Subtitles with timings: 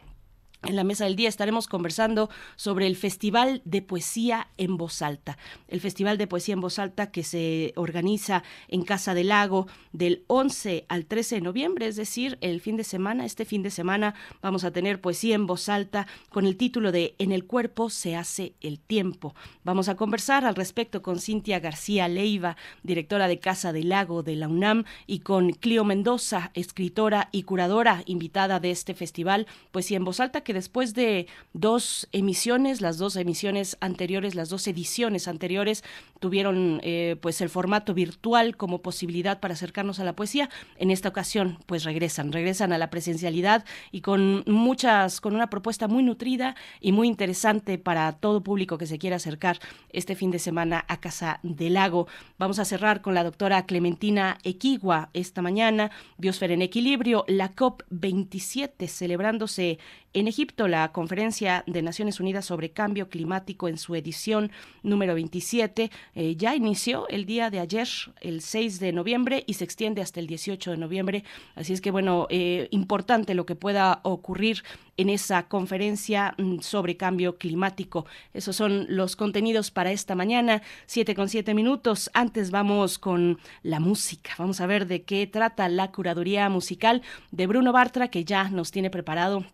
[0.65, 5.39] en la mesa del día estaremos conversando sobre el Festival de Poesía en Voz Alta.
[5.69, 10.25] El Festival de Poesía en Voz Alta que se organiza en Casa del Lago del
[10.27, 13.25] 11 al 13 de noviembre, es decir, el fin de semana.
[13.25, 17.15] Este fin de semana vamos a tener poesía en voz alta con el título de
[17.19, 19.35] En el cuerpo se hace el tiempo.
[19.63, 24.37] Vamos a conversar al respecto con Cintia García Leiva, directora de Casa del Lago de
[24.37, 30.05] la UNAM, y con Clio Mendoza, escritora y curadora invitada de este festival Poesía en
[30.05, 35.85] Voz Alta que después de dos emisiones, las dos emisiones anteriores, las dos ediciones anteriores,
[36.21, 40.49] tuvieron eh, pues el formato virtual como posibilidad para acercarnos a la poesía.
[40.79, 45.87] En esta ocasión, pues regresan, regresan a la presencialidad y con muchas, con una propuesta
[45.87, 49.59] muy nutrida y muy interesante para todo público que se quiera acercar
[49.91, 52.09] este fin de semana a Casa del Lago.
[52.39, 57.83] Vamos a cerrar con la doctora Clementina Equigua esta mañana, Biosfera en Equilibrio, la COP
[57.91, 59.79] 27 celebrándose
[60.21, 64.51] en Egipto, la Conferencia de Naciones Unidas sobre Cambio Climático en su edición
[64.83, 67.89] número 27 eh, ya inició el día de ayer,
[68.21, 71.25] el 6 de noviembre, y se extiende hasta el 18 de noviembre.
[71.55, 74.63] Así es que, bueno, eh, importante lo que pueda ocurrir
[74.97, 78.07] en esa conferencia mm, sobre cambio climático.
[78.35, 82.11] Esos son los contenidos para esta mañana, 7 con 7 minutos.
[82.15, 84.33] Antes vamos con la música.
[84.39, 88.71] Vamos a ver de qué trata la curaduría musical de Bruno Bartra, que ya nos
[88.71, 89.45] tiene preparado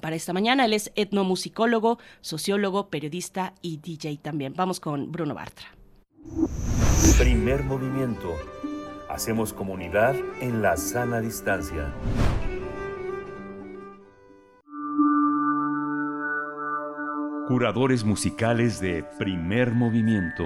[0.00, 0.64] para esta mañana.
[0.64, 4.54] Él es etnomusicólogo, sociólogo, periodista y DJ también.
[4.56, 5.66] Vamos con Bruno Bartra.
[7.18, 8.34] Primer movimiento
[9.08, 11.90] Hacemos comunidad en la sana distancia.
[17.46, 20.44] Curadores musicales de primer movimiento.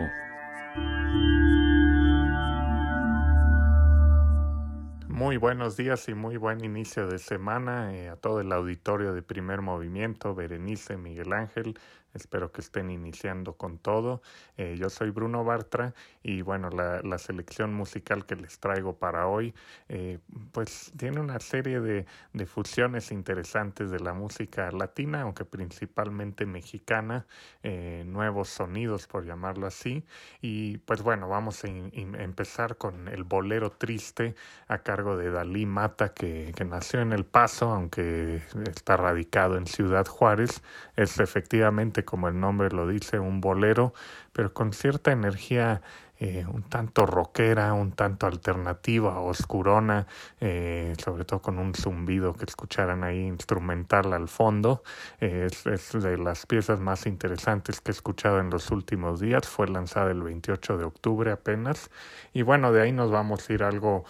[5.21, 9.21] Muy buenos días y muy buen inicio de semana eh, a todo el auditorio de
[9.21, 11.79] primer movimiento, Berenice, Miguel Ángel,
[12.15, 14.23] Espero que estén iniciando con todo.
[14.57, 19.27] Eh, yo soy Bruno Bartra y bueno, la, la, selección musical que les traigo para
[19.27, 19.55] hoy
[19.89, 20.19] eh,
[20.53, 27.27] pues tiene una serie de, de, fusiones interesantes de la música latina, aunque principalmente mexicana,
[27.63, 30.05] eh, nuevos sonidos por llamarlo así.
[30.41, 34.35] Y pues bueno, vamos a empezar con el bolero triste
[34.67, 39.67] a cargo de Dalí Mata que, que nació en El Paso, aunque está radicado en
[39.67, 40.63] Ciudad Juárez.
[40.97, 43.93] Es efectivamente como el nombre lo dice, un bolero,
[44.33, 45.83] pero con cierta energía
[46.23, 50.07] eh, un tanto rockera, un tanto alternativa, oscurona,
[50.39, 54.83] eh, sobre todo con un zumbido que escucharan ahí instrumental al fondo.
[55.23, 59.49] Eh, es, es, de las piezas más interesantes que he escuchado en los últimos días.
[59.49, 61.91] Fue lanzada el 28 de octubre apenas.
[62.35, 64.05] Y bueno, de ahí nos vamos a ir a algo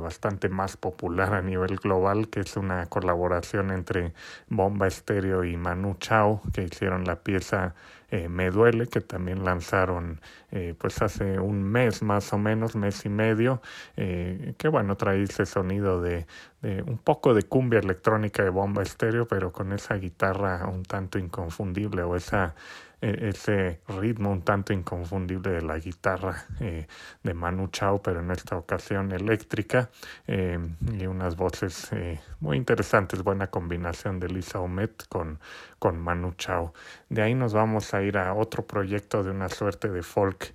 [0.00, 4.12] bastante más popular a nivel global, que es una colaboración entre
[4.48, 7.74] Bomba Estéreo y Manu Chao, que hicieron la pieza
[8.14, 10.20] eh, Me Duele, que también lanzaron
[10.52, 13.60] eh, pues hace un mes más o menos, mes y medio,
[13.96, 16.24] eh, que bueno, trae ese sonido de,
[16.62, 21.18] de, un poco de cumbia electrónica de bomba estéreo, pero con esa guitarra un tanto
[21.18, 22.54] inconfundible o esa
[23.04, 26.86] e, ese ritmo un tanto inconfundible de la guitarra eh,
[27.22, 29.90] de Manu Chao, pero en esta ocasión eléctrica,
[30.26, 30.58] eh,
[30.90, 35.38] y unas voces eh, muy interesantes, buena combinación de Lisa Omet con,
[35.78, 36.72] con Manu Chao.
[37.10, 40.54] De ahí nos vamos a ir a otro proyecto de una suerte de folk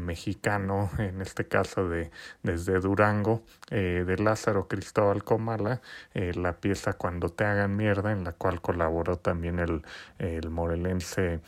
[0.00, 2.10] mexicano, en este caso de
[2.42, 5.82] desde Durango, de Lázaro Cristóbal Comala,
[6.14, 9.82] la pieza Cuando te hagan mierda, en la cual colaboró también el,
[10.18, 11.40] el morelense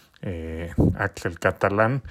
[0.99, 2.03] Axel Catalán.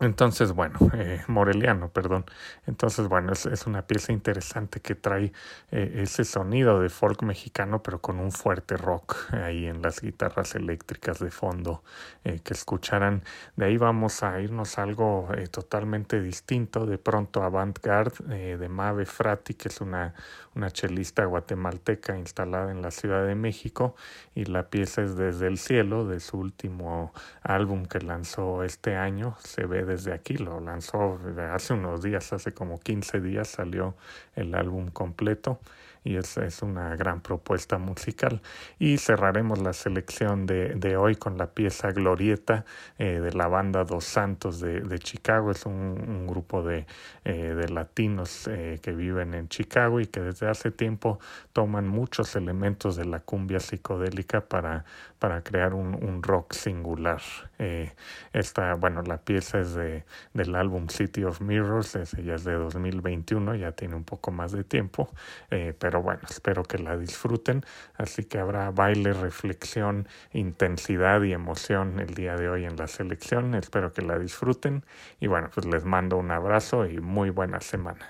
[0.00, 2.24] Entonces, bueno, eh, Moreliano, perdón.
[2.66, 5.32] Entonces, bueno, es, es, una pieza interesante que trae
[5.70, 10.54] eh, ese sonido de folk mexicano, pero con un fuerte rock ahí en las guitarras
[10.54, 11.82] eléctricas de fondo
[12.24, 13.22] eh, que escucharán.
[13.56, 19.04] De ahí vamos a irnos a algo eh, totalmente distinto, de pronto avant-garde de Mave
[19.04, 20.14] Frati, que es una,
[20.54, 23.94] una chelista guatemalteca instalada en la Ciudad de México,
[24.34, 27.12] y la pieza es Desde el Cielo, de su último
[27.42, 29.36] álbum que lanzó este año.
[29.40, 31.18] Se ve desde aquí, lo lanzó
[31.52, 33.94] hace unos días, hace como 15 días salió
[34.34, 35.60] el álbum completo
[36.04, 38.40] y es, es una gran propuesta musical.
[38.78, 42.64] Y cerraremos la selección de, de hoy con la pieza Glorieta
[42.98, 45.50] eh, de la banda Dos Santos de, de Chicago.
[45.50, 46.86] Es un, un grupo de,
[47.24, 51.18] eh, de latinos eh, que viven en Chicago y que desde hace tiempo
[51.52, 54.84] toman muchos elementos de la cumbia psicodélica para,
[55.18, 57.20] para crear un, un rock singular.
[57.62, 57.92] Eh,
[58.32, 62.54] esta, bueno, la pieza es de, del álbum City of Mirrors, ese ya es de
[62.54, 65.10] 2021, ya tiene un poco más de tiempo,
[65.50, 67.62] eh, pero bueno, espero que la disfruten.
[67.98, 73.54] Así que habrá baile, reflexión, intensidad y emoción el día de hoy en la selección.
[73.54, 74.86] Espero que la disfruten
[75.20, 78.08] y bueno, pues les mando un abrazo y muy buena semana.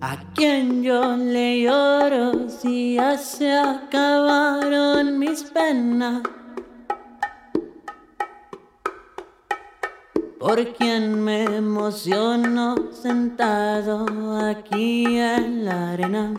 [0.00, 0.16] ¿A
[0.80, 6.22] yo le lloro si ya se acabaron mis penas?
[10.38, 14.06] ¿Por quién me emociono sentado
[14.46, 16.34] aquí en la arena?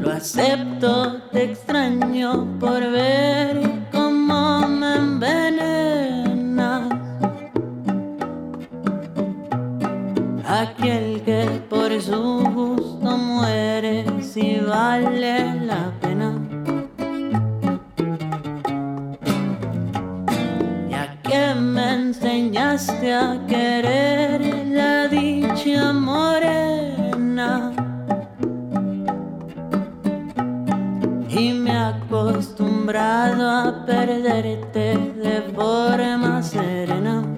[0.00, 3.60] Lo acepto, te extraño por ver
[3.92, 6.88] cómo me envenenas.
[10.48, 16.01] Aquel que por su gusto muere si vale la pena.
[22.12, 27.72] Enseñaste a querer la dicha morena.
[31.30, 37.31] Y me he acostumbrado a perderte de forma serena.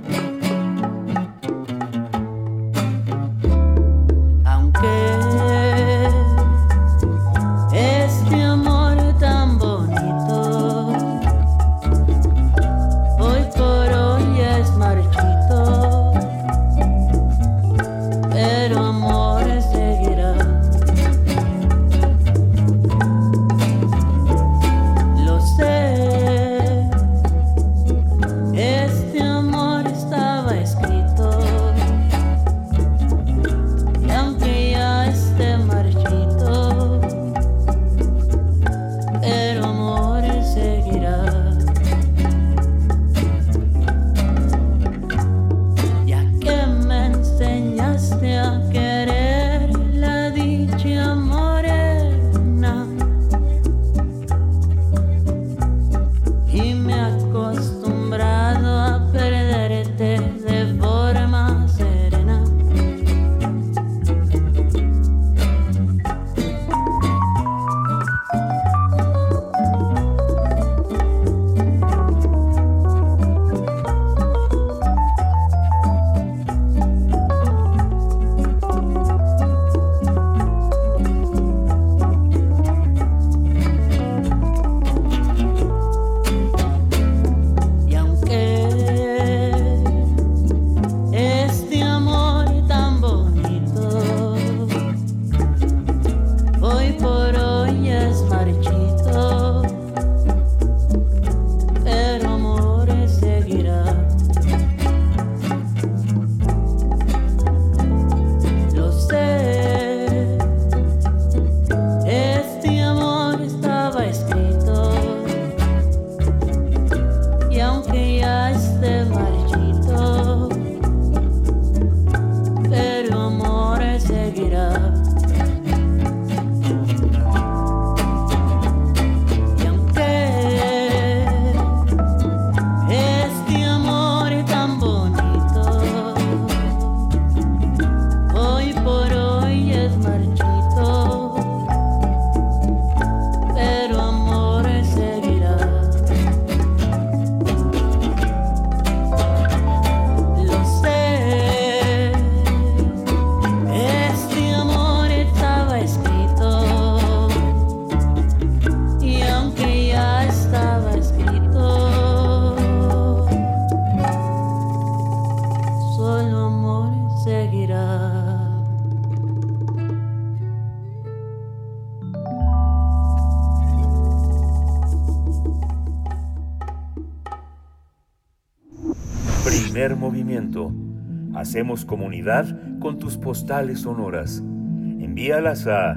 [181.54, 182.48] Hacemos comunidad
[182.80, 184.38] con tus postales sonoras.
[184.38, 185.96] Envíalas a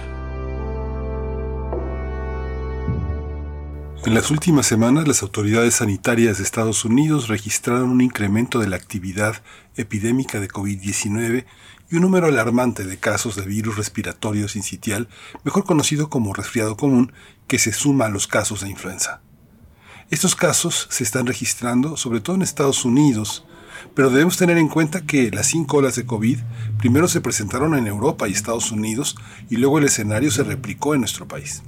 [4.06, 8.76] En las últimas semanas, las autoridades sanitarias de Estados Unidos registraron un incremento de la
[8.76, 9.42] actividad
[9.76, 11.46] epidémica de COVID-19
[11.90, 15.10] y un número alarmante de casos de virus respiratorio sincitial,
[15.44, 17.14] mejor conocido como resfriado común,
[17.48, 19.22] que se suma a los casos de influenza.
[20.12, 23.44] Estos casos se están registrando sobre todo en Estados Unidos,
[23.96, 26.42] pero debemos tener en cuenta que las cinco olas de COVID
[26.78, 29.16] primero se presentaron en Europa y Estados Unidos
[29.50, 31.64] y luego el escenario se replicó en nuestro país.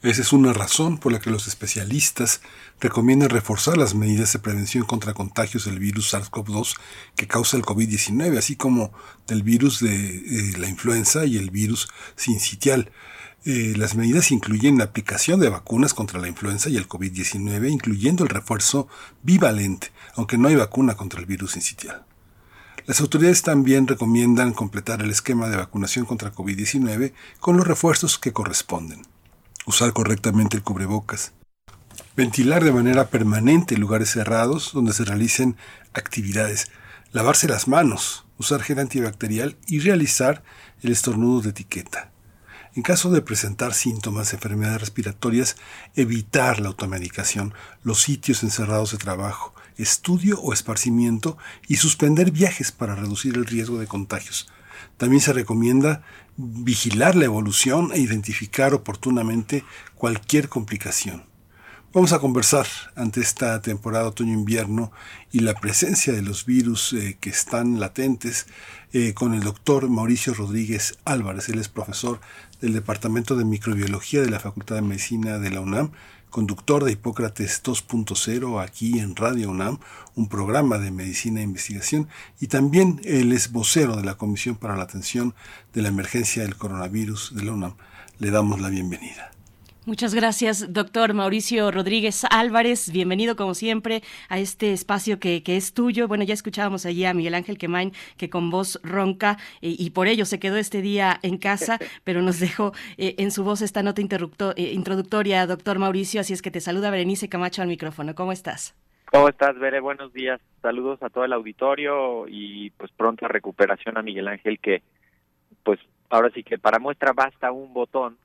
[0.00, 2.40] Esa es una razón por la que los especialistas
[2.78, 6.76] recomiendan reforzar las medidas de prevención contra contagios del virus SARS-CoV-2
[7.16, 8.92] que causa el COVID-19, así como
[9.26, 12.92] del virus de eh, la influenza y el virus sincitial.
[13.44, 18.22] Eh, las medidas incluyen la aplicación de vacunas contra la influenza y el COVID-19, incluyendo
[18.22, 18.86] el refuerzo
[19.24, 22.04] bivalente, aunque no hay vacuna contra el virus sincitial.
[22.86, 28.32] Las autoridades también recomiendan completar el esquema de vacunación contra COVID-19 con los refuerzos que
[28.32, 29.02] corresponden
[29.68, 31.32] usar correctamente el cubrebocas,
[32.16, 35.58] ventilar de manera permanente lugares cerrados donde se realicen
[35.92, 36.70] actividades,
[37.12, 40.42] lavarse las manos, usar gel antibacterial y realizar
[40.80, 42.10] el estornudo de etiqueta.
[42.74, 45.56] En caso de presentar síntomas de enfermedades respiratorias,
[45.94, 52.94] evitar la automedicación, los sitios encerrados de trabajo, estudio o esparcimiento y suspender viajes para
[52.94, 54.48] reducir el riesgo de contagios.
[54.96, 56.02] También se recomienda
[56.38, 59.64] vigilar la evolución e identificar oportunamente
[59.96, 61.24] cualquier complicación.
[61.92, 64.92] Vamos a conversar ante esta temporada otoño-invierno
[65.32, 68.46] y la presencia de los virus eh, que están latentes
[68.92, 71.48] eh, con el doctor Mauricio Rodríguez Álvarez.
[71.48, 72.20] Él es profesor
[72.60, 75.90] del Departamento de Microbiología de la Facultad de Medicina de la UNAM
[76.30, 79.78] conductor de Hipócrates 2.0 aquí en Radio UNAM,
[80.14, 82.08] un programa de medicina e investigación,
[82.40, 85.34] y también él es vocero de la Comisión para la Atención
[85.72, 87.74] de la Emergencia del Coronavirus de la UNAM.
[88.18, 89.37] Le damos la bienvenida.
[89.88, 92.92] Muchas gracias, doctor Mauricio Rodríguez Álvarez.
[92.92, 96.06] Bienvenido, como siempre, a este espacio que, es tuyo.
[96.08, 100.06] Bueno, ya escuchábamos allí a Miguel Ángel Quemain, que con voz ronca, eh, y por
[100.06, 103.82] ello se quedó este día en casa, pero nos dejó eh, en su voz esta
[103.82, 106.20] nota eh, introductoria, doctor Mauricio.
[106.20, 108.14] Así es que te saluda Berenice Camacho al micrófono.
[108.14, 108.76] ¿Cómo estás?
[109.10, 109.80] ¿Cómo estás, Bere?
[109.80, 110.38] Buenos días.
[110.60, 114.82] Saludos a todo el auditorio y pues pronta recuperación a Miguel Ángel, que
[115.62, 115.80] pues
[116.10, 118.18] ahora sí que para muestra basta un botón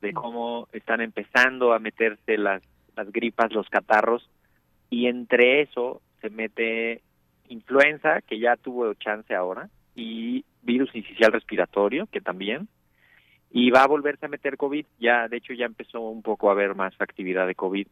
[0.00, 2.62] de cómo están empezando a meterse las,
[2.96, 4.28] las gripas, los catarros,
[4.88, 7.02] y entre eso se mete
[7.48, 12.68] influenza, que ya tuvo chance ahora, y virus incisional respiratorio, que también,
[13.50, 16.52] y va a volverse a meter COVID, ya de hecho ya empezó un poco a
[16.52, 17.86] haber más actividad de COVID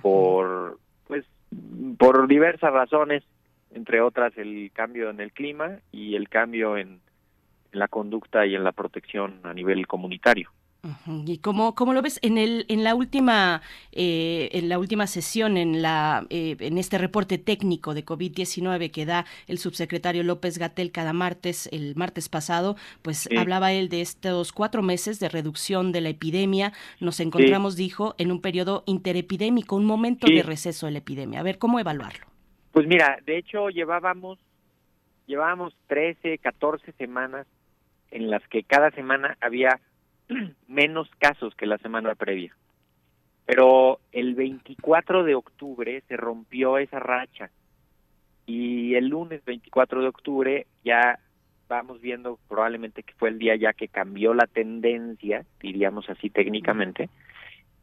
[0.00, 1.26] por pues
[1.98, 3.22] por diversas razones,
[3.74, 7.00] entre otras el cambio en el clima y el cambio en
[7.72, 10.50] la conducta y en la protección a nivel comunitario.
[11.26, 13.62] ¿Y cómo, cómo, lo ves en el en la última
[13.92, 19.06] eh, en la última sesión en la eh, en este reporte técnico de COVID-19 que
[19.06, 24.52] da el subsecretario López Gatel cada martes el martes pasado pues hablaba él de estos
[24.52, 26.72] cuatro meses de reducción de la epidemia.
[26.98, 31.38] Nos encontramos dijo en un periodo interepidémico un momento de receso de la epidemia.
[31.38, 32.26] A ver cómo evaluarlo
[32.72, 34.40] pues mira de hecho llevábamos
[35.28, 37.46] llevábamos 13 14 semanas
[38.10, 39.78] en las que cada semana había
[40.68, 42.54] menos casos que la semana previa.
[43.44, 47.50] Pero el 24 de octubre se rompió esa racha
[48.46, 51.18] y el lunes 24 de octubre ya
[51.68, 57.08] vamos viendo probablemente que fue el día ya que cambió la tendencia, diríamos así técnicamente,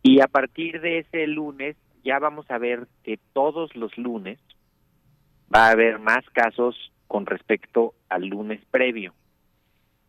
[0.04, 4.40] y a partir de ese lunes ya vamos a ver que todos los lunes
[5.54, 9.14] va a haber más casos con respecto al lunes previo.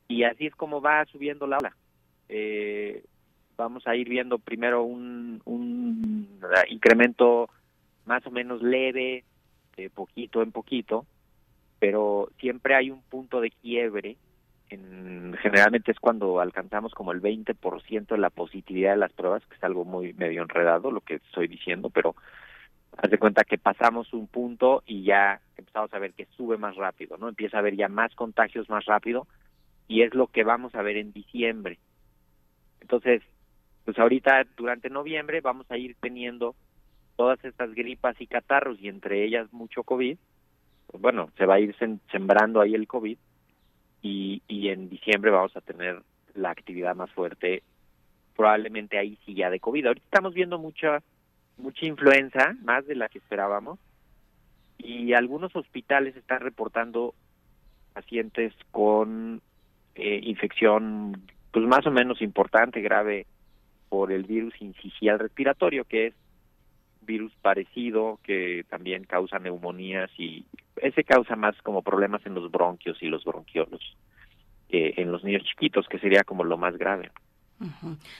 [0.08, 1.74] Y así es como va subiendo la ola
[2.32, 3.02] eh,
[3.56, 5.42] vamos a ir viendo primero un,
[6.68, 7.50] incremento
[8.06, 9.24] más o menos leve,
[9.76, 11.06] de poquito en poquito,
[11.78, 14.16] pero siempre hay un punto de quiebre.
[14.68, 19.56] En, generalmente es cuando alcanzamos como el 20% de la positividad de las pruebas, que
[19.56, 22.14] es algo muy medio enredado lo que estoy diciendo, pero
[22.96, 26.76] haz de cuenta que pasamos un punto y ya empezamos a ver que sube más
[26.76, 27.28] rápido, ¿no?
[27.28, 29.26] Empieza a haber ya más contagios más rápido
[29.88, 31.78] y es lo que vamos a ver en diciembre.
[32.80, 33.22] Entonces,
[33.84, 36.54] pues ahorita durante noviembre vamos a ir teniendo
[37.16, 40.16] todas estas gripas y catarros y entre ellas mucho COVID.
[40.86, 41.74] Pues bueno, se va a ir
[42.10, 43.18] sembrando ahí el COVID
[44.02, 46.02] y, y en diciembre vamos a tener
[46.34, 47.62] la actividad más fuerte,
[48.36, 49.86] probablemente ahí sí ya de COVID.
[49.86, 51.02] Ahorita estamos viendo mucha
[51.60, 53.78] mucha influenza, más de la que esperábamos,
[54.78, 57.14] y algunos hospitales están reportando
[57.92, 59.42] pacientes con
[59.94, 61.20] eh, infección
[61.52, 63.26] pues más o menos importante, grave
[63.88, 66.14] por el virus incisional respiratorio, que es
[67.02, 70.44] virus parecido que también causa neumonías y
[70.76, 73.96] ese causa más como problemas en los bronquios y los bronquiolos
[74.68, 77.10] eh, en los niños chiquitos, que sería como lo más grave.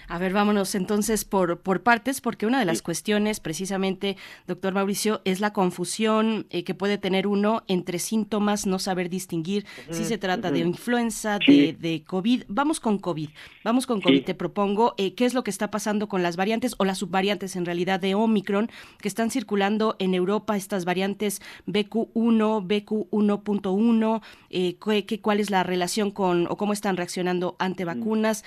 [0.08, 5.22] A ver, vámonos entonces por, por partes, porque una de las cuestiones, precisamente, doctor Mauricio,
[5.24, 10.18] es la confusión eh, que puede tener uno entre síntomas, no saber distinguir si se
[10.18, 12.44] trata de influenza, de, de, COVID.
[12.48, 13.30] Vamos con COVID,
[13.64, 14.24] vamos con COVID.
[14.24, 17.56] Te propongo eh, qué es lo que está pasando con las variantes o las subvariantes
[17.56, 25.40] en realidad de Omicron que están circulando en Europa, estas variantes BQ1, BQ1.1, eh, cuál
[25.40, 28.44] es la relación con o cómo están reaccionando ante vacunas.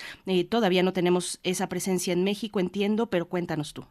[0.48, 3.84] todavía no tenemos esa presencia en México, entiendo, pero cuéntanos tú.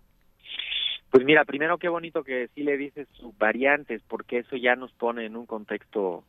[1.10, 5.26] Pues mira, primero qué bonito que sí le dices variantes, porque eso ya nos pone
[5.26, 6.24] en un contexto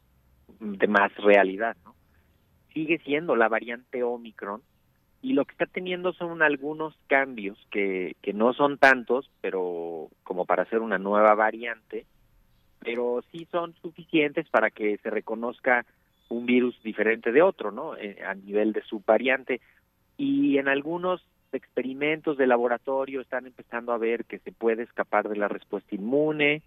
[0.61, 1.95] de más realidad, ¿no?
[2.75, 4.61] Sigue siendo la variante Omicron
[5.23, 10.45] y lo que está teniendo son algunos cambios que, que no son tantos, pero como
[10.45, 12.05] para hacer una nueva variante,
[12.81, 15.87] pero sí son suficientes para que se reconozca
[16.29, 17.97] un virus diferente de otro, ¿no?
[17.97, 19.61] Eh, a nivel de su variante
[20.17, 21.23] y en algunos
[21.53, 26.63] experimentos de laboratorio están empezando a ver que se puede escapar de la respuesta inmune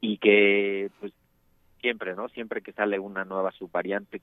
[0.00, 1.12] y que pues
[1.80, 2.28] siempre, ¿no?
[2.28, 4.20] Siempre que sale una nueva subvariante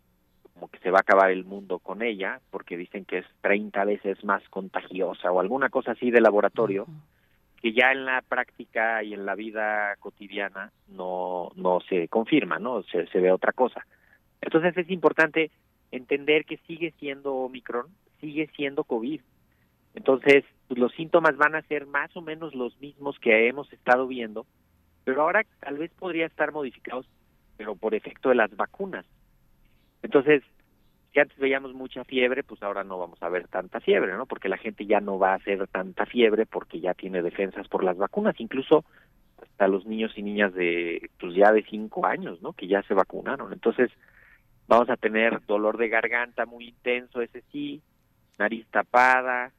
[0.53, 3.83] como que se va a acabar el mundo con ella porque dicen que es 30
[3.85, 6.87] veces más contagiosa o alguna cosa así de laboratorio
[7.61, 12.83] que ya en la práctica y en la vida cotidiana no no se confirma, ¿no?
[12.83, 13.85] Se se ve otra cosa.
[14.41, 15.51] Entonces es importante
[15.91, 17.87] entender que sigue siendo Omicron,
[18.21, 19.19] sigue siendo COVID.
[19.95, 24.07] Entonces, pues, los síntomas van a ser más o menos los mismos que hemos estado
[24.07, 24.45] viendo,
[25.03, 27.05] pero ahora tal vez podría estar modificados,
[27.57, 29.05] pero por efecto de las vacunas.
[30.01, 30.43] Entonces,
[31.12, 34.25] si antes veíamos mucha fiebre, pues ahora no vamos a ver tanta fiebre, ¿no?
[34.25, 37.84] Porque la gente ya no va a hacer tanta fiebre porque ya tiene defensas por
[37.84, 38.86] las vacunas, incluso
[39.41, 42.53] hasta los niños y niñas de, pues ya de cinco años, ¿no?
[42.53, 43.51] Que ya se vacunaron.
[43.51, 43.91] Entonces,
[44.67, 47.81] vamos a tener dolor de garganta muy intenso, ese sí,
[48.41, 49.51] nariz tapada,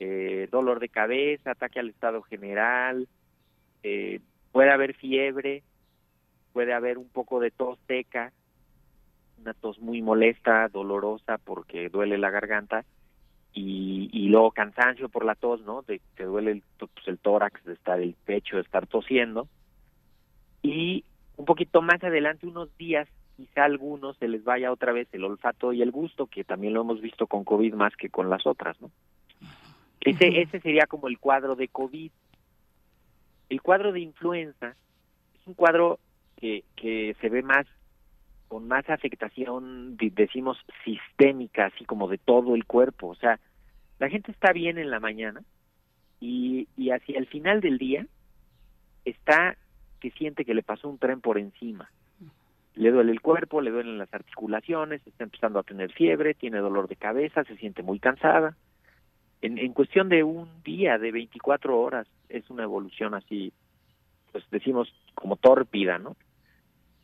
[0.00, 3.06] eh, dolor de cabeza, ataque al estado general,
[3.82, 5.62] eh, puede haber fiebre,
[6.52, 8.32] puede haber un poco de tos seca,
[9.40, 12.84] una tos muy molesta, dolorosa porque duele la garganta
[13.52, 15.84] y, y luego cansancio por la tos, ¿no?
[16.16, 19.48] Que duele el, pues, el tórax, de estar el pecho, de estar tosiendo
[20.64, 21.04] y
[21.36, 25.24] un poquito más adelante, unos días, quizá a algunos se les vaya otra vez el
[25.24, 28.46] olfato y el gusto, que también lo hemos visto con COVID más que con las
[28.46, 28.90] otras, ¿no?
[30.00, 32.10] Ese, ese sería como el cuadro de COVID.
[33.48, 34.76] El cuadro de influenza
[35.40, 35.98] es un cuadro
[36.36, 37.66] que, que se ve más
[38.48, 43.08] con más afectación, decimos, sistémica, así como de todo el cuerpo.
[43.08, 43.40] O sea,
[43.98, 45.42] la gente está bien en la mañana
[46.20, 48.06] y, y hacia el final del día
[49.04, 49.56] está
[50.00, 51.90] que siente que le pasó un tren por encima
[52.74, 56.88] le duele el cuerpo, le duelen las articulaciones, está empezando a tener fiebre, tiene dolor
[56.88, 58.56] de cabeza, se siente muy cansada.
[59.42, 63.52] En, en cuestión de un día, de 24 horas, es una evolución así,
[64.32, 66.16] pues decimos como tórpida, ¿no?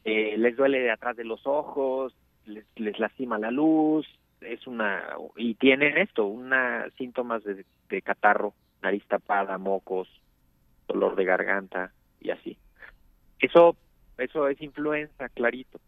[0.04, 2.14] Eh, les duele de atrás de los ojos,
[2.46, 4.06] les, les lastima la luz,
[4.40, 5.02] es una
[5.36, 10.08] y tienen esto, una síntomas de, de catarro, nariz tapada, mocos,
[10.88, 12.56] dolor de garganta y así.
[13.38, 13.76] Eso
[14.20, 15.80] eso es influenza, clarito.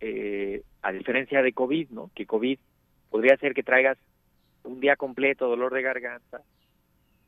[0.00, 2.10] Eh, a diferencia de COVID, ¿no?
[2.14, 2.58] Que COVID
[3.10, 3.98] podría ser que traigas
[4.62, 6.42] un día completo dolor de garganta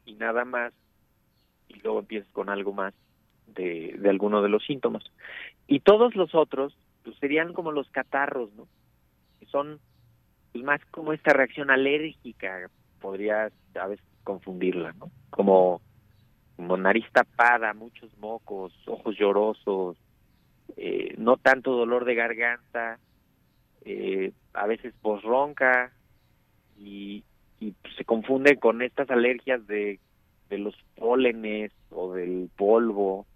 [0.04, 0.72] y nada más,
[1.68, 2.94] y luego empieces con algo más
[3.46, 5.04] de, de alguno de los síntomas.
[5.66, 8.66] Y todos los otros pues, serían como los catarros, ¿no?
[9.40, 9.80] Que son
[10.52, 15.10] pues, más como esta reacción alérgica, podrías a veces confundirla, ¿no?
[15.30, 15.80] Como
[16.56, 19.96] como nariz tapada, muchos mocos, ojos llorosos,
[20.76, 22.98] eh, no tanto dolor de garganta,
[23.84, 25.92] eh, a veces voz ronca
[26.78, 27.22] y,
[27.60, 30.00] y se confunde con estas alergias de,
[30.48, 33.26] de los pólenes o del polvo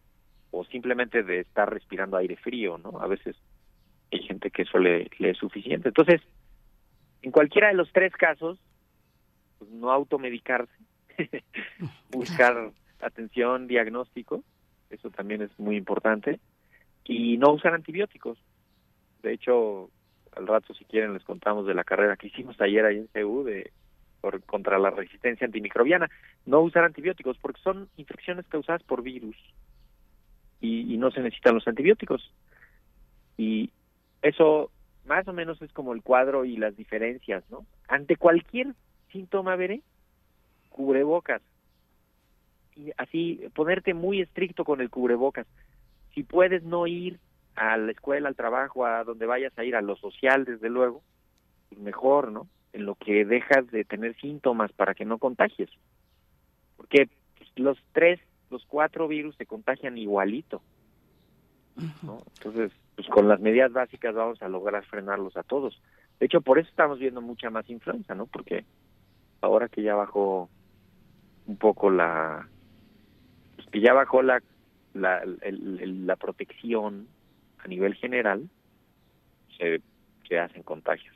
[0.50, 3.00] o simplemente de estar respirando aire frío, ¿no?
[3.00, 3.36] A veces
[4.12, 5.88] hay gente que eso le, es suficiente.
[5.88, 6.20] Entonces,
[7.22, 8.58] En cualquiera de los tres casos,
[9.58, 10.72] pues no automedicarse,
[12.10, 14.42] buscar atención, diagnóstico,
[14.90, 16.40] eso también es muy importante,
[17.04, 18.38] y no usar antibióticos.
[19.22, 19.90] De hecho,
[20.36, 23.44] al rato si quieren les contamos de la carrera que hicimos ayer ahí en CEU
[23.44, 23.72] de
[24.20, 26.08] por, contra la resistencia antimicrobiana.
[26.46, 29.36] No usar antibióticos porque son infecciones causadas por virus
[30.60, 32.32] y, y no se necesitan los antibióticos.
[33.36, 33.70] Y
[34.22, 34.70] eso
[35.06, 37.66] más o menos es como el cuadro y las diferencias, ¿no?
[37.88, 38.74] Ante cualquier
[39.10, 39.80] síntoma, veré,
[40.68, 41.42] cubrebocas.
[42.96, 45.46] Así, ponerte muy estricto con el cubrebocas.
[46.14, 47.18] Si puedes no ir
[47.56, 51.02] a la escuela, al trabajo, a donde vayas a ir, a lo social, desde luego,
[51.68, 52.48] pues mejor, ¿no?
[52.72, 55.70] En lo que dejas de tener síntomas para que no contagies.
[56.76, 57.08] Porque
[57.56, 60.62] los tres, los cuatro virus se contagian igualito.
[62.02, 62.18] ¿no?
[62.36, 65.80] Entonces, pues con las medidas básicas vamos a lograr frenarlos a todos.
[66.18, 68.26] De hecho, por eso estamos viendo mucha más influenza, ¿no?
[68.26, 68.64] Porque
[69.40, 70.48] ahora que ya bajó
[71.46, 72.48] un poco la,
[73.70, 74.40] que ya bajó la
[74.94, 77.06] la, el, la protección
[77.58, 78.48] a nivel general,
[79.56, 79.80] se,
[80.28, 81.14] se hacen contagios.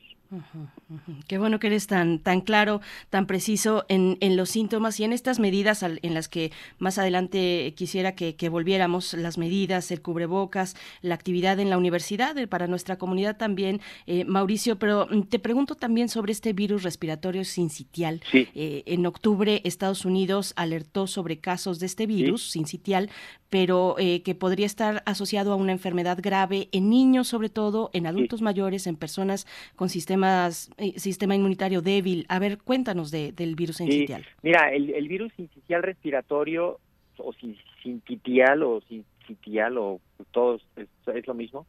[1.29, 5.13] Qué bueno que eres tan, tan claro, tan preciso en, en, los síntomas y en
[5.13, 10.77] estas medidas en las que más adelante quisiera que, que, volviéramos, las medidas, el cubrebocas,
[11.03, 15.39] la actividad en la universidad, eh, para nuestra comunidad también, eh, Mauricio, pero mm, te
[15.39, 18.21] pregunto también sobre este virus respiratorio sincitial.
[18.31, 18.49] Sí.
[18.55, 22.59] Eh, en octubre Estados Unidos alertó sobre casos de este virus sí.
[22.59, 23.11] sincitial,
[23.55, 28.09] pero eh, que podría estar asociado a una enfermedad grave en niños sobre todo, en
[28.09, 28.45] adultos sí.
[28.45, 32.27] mayores, en personas con sistemas, eh, sistema inmunitario débil.
[32.29, 34.23] A ver, cuéntanos de, del virus sincitial.
[34.23, 34.29] Sí.
[34.43, 36.79] Mira, el, el, virus sincitial respiratorio
[37.17, 40.01] o sincitial o sincitial o
[40.31, 41.67] todo es, es lo mismo,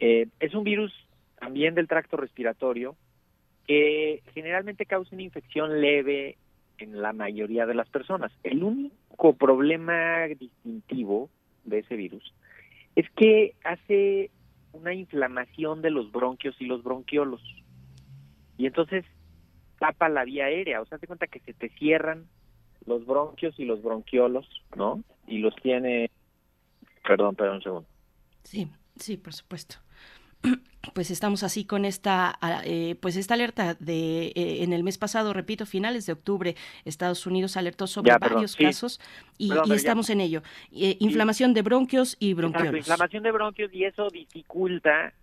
[0.00, 0.92] eh, es un virus
[1.38, 2.96] también del tracto respiratorio
[3.66, 6.36] que generalmente causa una infección leve
[6.78, 8.32] en la mayoría de las personas.
[8.42, 11.30] El único problema distintivo
[11.64, 12.34] de ese virus
[12.94, 14.30] es que hace
[14.72, 17.40] una inflamación de los bronquios y los bronquiolos.
[18.56, 19.04] Y entonces
[19.78, 22.26] tapa la vía aérea, o sea, te cuenta que se te cierran
[22.86, 25.02] los bronquios y los bronquiolos, ¿no?
[25.26, 26.10] Y los tiene
[27.06, 27.88] Perdón, perdón un segundo.
[28.42, 29.76] Sí, sí, por supuesto
[30.94, 35.32] pues estamos así con esta eh, pues esta alerta de eh, en el mes pasado
[35.32, 39.00] repito finales de octubre Estados Unidos alertó sobre ya, varios casos
[39.38, 40.12] y, perdón, y estamos ya.
[40.12, 45.14] en ello eh, inflamación de bronquios y bronquiolos Exacto, inflamación de bronquios y eso dificulta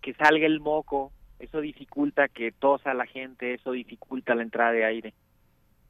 [0.00, 4.84] que salga el moco eso dificulta que tosa la gente eso dificulta la entrada de
[4.84, 5.14] aire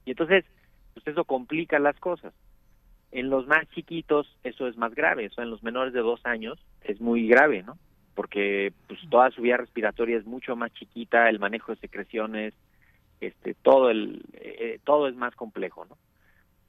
[0.05, 0.45] y entonces
[0.93, 2.33] pues eso complica las cosas
[3.11, 6.59] en los más chiquitos eso es más grave eso en los menores de dos años
[6.81, 7.77] es muy grave no
[8.19, 12.53] porque pues toda su vía respiratoria es mucho más chiquita, el manejo de secreciones,
[13.21, 15.97] este todo el eh, todo es más complejo, ¿no?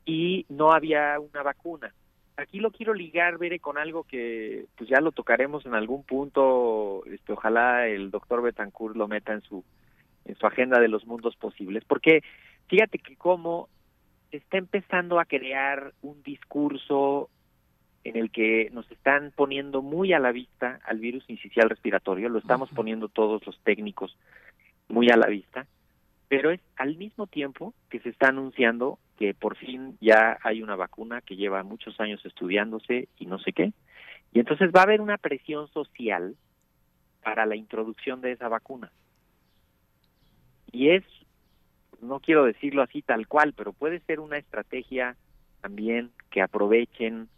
[0.04, 1.92] Y no había una vacuna.
[2.40, 7.04] Aquí lo quiero ligar, Bere, con algo que pues ya lo tocaremos en algún punto,
[7.04, 9.62] este ojalá el doctor Betancourt lo meta en su
[10.24, 12.22] en su agenda de los mundos posibles, porque
[12.68, 13.68] fíjate que cómo
[14.30, 17.28] está empezando a crear un discurso
[18.04, 22.38] en el que nos están poniendo muy a la vista al virus incisional respiratorio, lo
[22.38, 24.16] estamos poniendo todos los técnicos
[24.88, 25.66] muy a la vista,
[26.28, 30.76] pero es al mismo tiempo que se está anunciando que por fin ya hay una
[30.76, 33.74] vacuna que lleva muchos años estudiándose y no sé qué,
[34.32, 36.36] y entonces va a haber una presión social
[37.22, 38.90] para la introducción de esa vacuna.
[40.72, 41.04] Y es,
[42.00, 45.16] no quiero decirlo así tal cual, pero puede ser una estrategia
[45.60, 47.28] también que aprovechen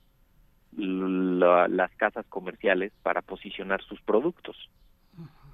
[0.76, 4.70] la, las casas comerciales para posicionar sus productos.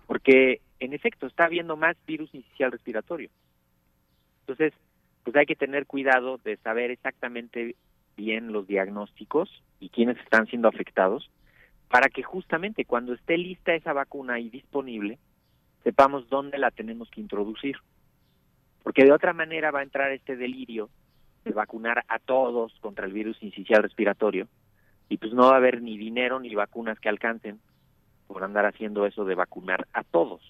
[0.06, 3.30] Porque, en efecto, está habiendo más virus inicial respiratorio.
[4.40, 4.74] Entonces,
[5.24, 7.76] pues hay que tener cuidado de saber exactamente
[8.16, 11.30] bien los diagnósticos y quiénes están siendo afectados
[11.88, 15.18] para que justamente cuando esté lista esa vacuna y disponible,
[15.84, 17.76] sepamos dónde la tenemos que introducir.
[18.82, 20.90] Porque de otra manera va a entrar este delirio
[21.44, 24.48] de vacunar a todos contra el virus incisional respiratorio
[25.08, 27.60] y pues no va a haber ni dinero ni vacunas que alcancen
[28.26, 30.42] por andar haciendo eso de vacunar a todos.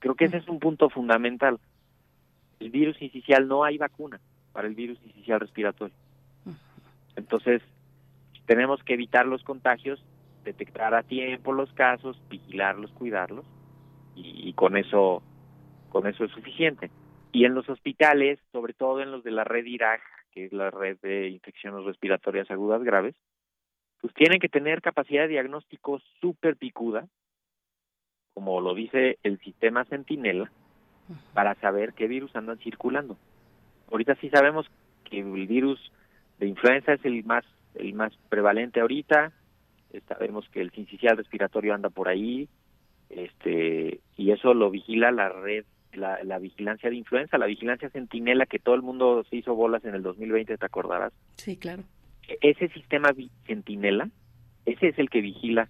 [0.00, 1.60] Creo que ese es un punto fundamental.
[2.62, 4.20] El virus incisional no hay vacuna
[4.52, 5.96] para el virus incisional respiratorio.
[7.16, 7.60] Entonces,
[8.46, 10.00] tenemos que evitar los contagios,
[10.44, 13.44] detectar a tiempo los casos, vigilarlos, cuidarlos
[14.14, 15.24] y, y con eso
[15.88, 16.90] con eso es suficiente.
[17.32, 20.70] Y en los hospitales, sobre todo en los de la red IRAG, que es la
[20.70, 23.16] red de infecciones respiratorias agudas graves,
[24.00, 27.08] pues tienen que tener capacidad de diagnóstico súper picuda,
[28.34, 30.52] como lo dice el sistema Centinela,
[31.34, 33.16] para saber qué virus andan circulando.
[33.90, 34.66] Ahorita sí sabemos
[35.04, 35.92] que el virus
[36.38, 37.44] de influenza es el más
[37.74, 39.32] el más prevalente ahorita.
[40.08, 42.48] Sabemos que el sincicial respiratorio anda por ahí,
[43.10, 48.46] este y eso lo vigila la red la, la, vigilancia de influenza, la vigilancia centinela
[48.46, 51.12] que todo el mundo se hizo bolas en el 2020, ¿te acordarás?
[51.36, 51.82] Sí, claro.
[52.26, 53.10] E, ese sistema
[53.46, 54.08] centinela,
[54.64, 55.68] ese es el que vigila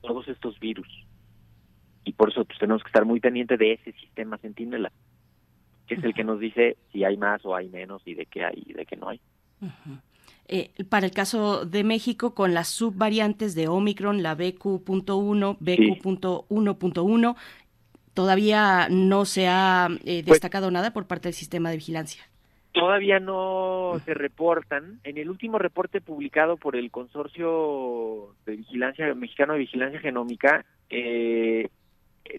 [0.00, 0.88] todos estos virus.
[2.08, 4.90] Y por eso pues, tenemos que estar muy pendientes de ese sistema centinela,
[5.86, 8.46] que es el que nos dice si hay más o hay menos y de qué
[8.46, 9.20] hay y de qué no hay.
[10.46, 17.36] Eh, para el caso de México, con las subvariantes de Omicron, la BQ.1, BQ.1.1,
[18.14, 22.22] todavía no se ha eh, pues destacado nada por parte del sistema de vigilancia.
[22.72, 25.00] Todavía no se reportan.
[25.04, 31.68] En el último reporte publicado por el Consorcio de Vigilancia Mexicano de Vigilancia Genómica, eh,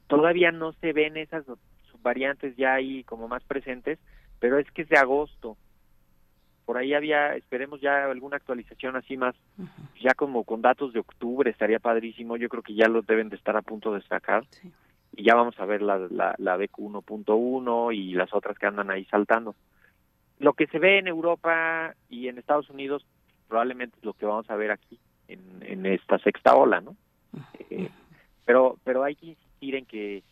[0.07, 1.45] todavía no se ven esas
[1.91, 3.99] subvariantes ya ahí como más presentes,
[4.39, 5.57] pero es que es de agosto
[6.69, 9.33] por ahí había, esperemos ya alguna actualización así más,
[9.99, 13.37] ya como con datos de octubre, estaría padrísimo, yo creo que ya los deben de
[13.37, 14.45] estar a punto de sacar.
[15.15, 19.03] Y ya vamos a ver la, la, la BQ1.1 y las otras que andan ahí
[19.05, 19.55] saltando.
[20.37, 23.03] Lo que se ve en Europa y en Estados Unidos
[23.47, 26.95] probablemente es lo que vamos a ver aquí en, en esta sexta ola, ¿no?
[27.71, 27.89] Eh,
[28.45, 30.23] pero pero hay que insistir en que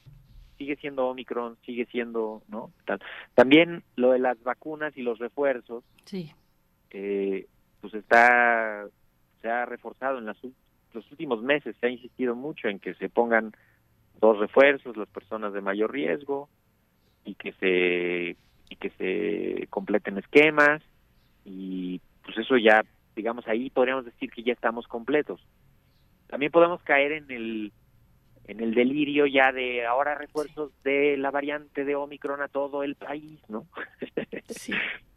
[0.58, 2.72] sigue siendo Omicron, sigue siendo, ¿no?
[3.36, 6.32] También lo de las vacunas y los refuerzos, sí.
[6.92, 7.46] eh,
[7.82, 8.88] pues está,
[9.42, 10.38] se ha reforzado en las,
[10.94, 13.54] los últimos meses, se ha insistido mucho en que se pongan
[14.20, 16.50] dos refuerzos las personas de mayor riesgo
[17.24, 18.36] y que se
[18.70, 20.82] y que se completen esquemas
[21.46, 22.84] y pues eso ya
[23.16, 25.40] digamos ahí podríamos decir que ya estamos completos
[26.28, 27.72] también podemos caer en el
[28.48, 32.96] en el delirio ya de ahora refuerzos de la variante de Omicron a todo el
[32.96, 33.66] país, ¿no?
[34.48, 34.74] Sí.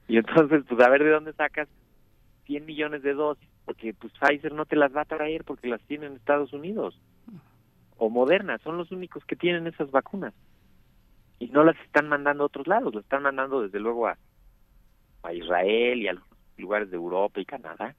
[0.08, 1.68] y entonces, pues a ver de dónde sacas
[2.46, 5.80] 100 millones de dosis, porque pues Pfizer no te las va a traer porque las
[5.82, 7.00] tiene en Estados Unidos.
[7.96, 10.34] O Moderna, son los únicos que tienen esas vacunas.
[11.38, 14.18] Y no las están mandando a otros lados, las están mandando desde luego a,
[15.22, 16.24] a Israel y a los
[16.56, 17.94] lugares de Europa y Canadá.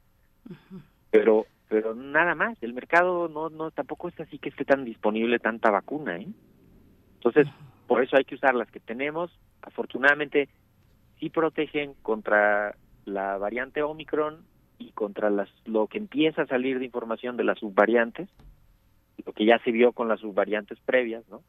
[1.11, 5.39] Pero pero nada más, el mercado no no tampoco es así que esté tan disponible
[5.39, 6.27] tanta vacuna, ¿eh?
[7.13, 7.47] Entonces,
[7.87, 9.31] por eso hay que usar las que tenemos.
[9.61, 10.49] Afortunadamente
[11.17, 14.43] sí protegen contra la variante Omicron
[14.79, 18.27] y contra las lo que empieza a salir de información de las subvariantes,
[19.25, 21.41] lo que ya se vio con las subvariantes previas, ¿no?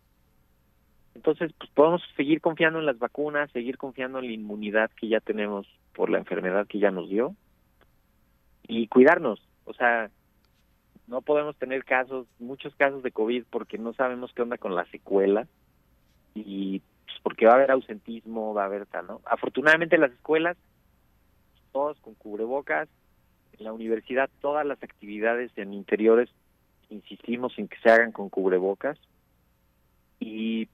[1.16, 5.18] Entonces, pues podemos seguir confiando en las vacunas, seguir confiando en la inmunidad que ya
[5.18, 7.34] tenemos por la enfermedad que ya nos dio
[8.68, 10.10] y cuidarnos o sea,
[11.06, 14.84] no podemos tener casos, muchos casos de COVID porque no sabemos qué onda con la
[14.90, 15.46] secuela
[16.34, 19.20] y pues, porque va a haber ausentismo, va a haber tal, ¿no?
[19.24, 20.58] Afortunadamente las escuelas,
[21.72, 22.86] todos con cubrebocas,
[23.58, 26.28] en la universidad todas las actividades en interiores
[26.90, 28.98] insistimos en que se hagan con cubrebocas
[30.20, 30.66] y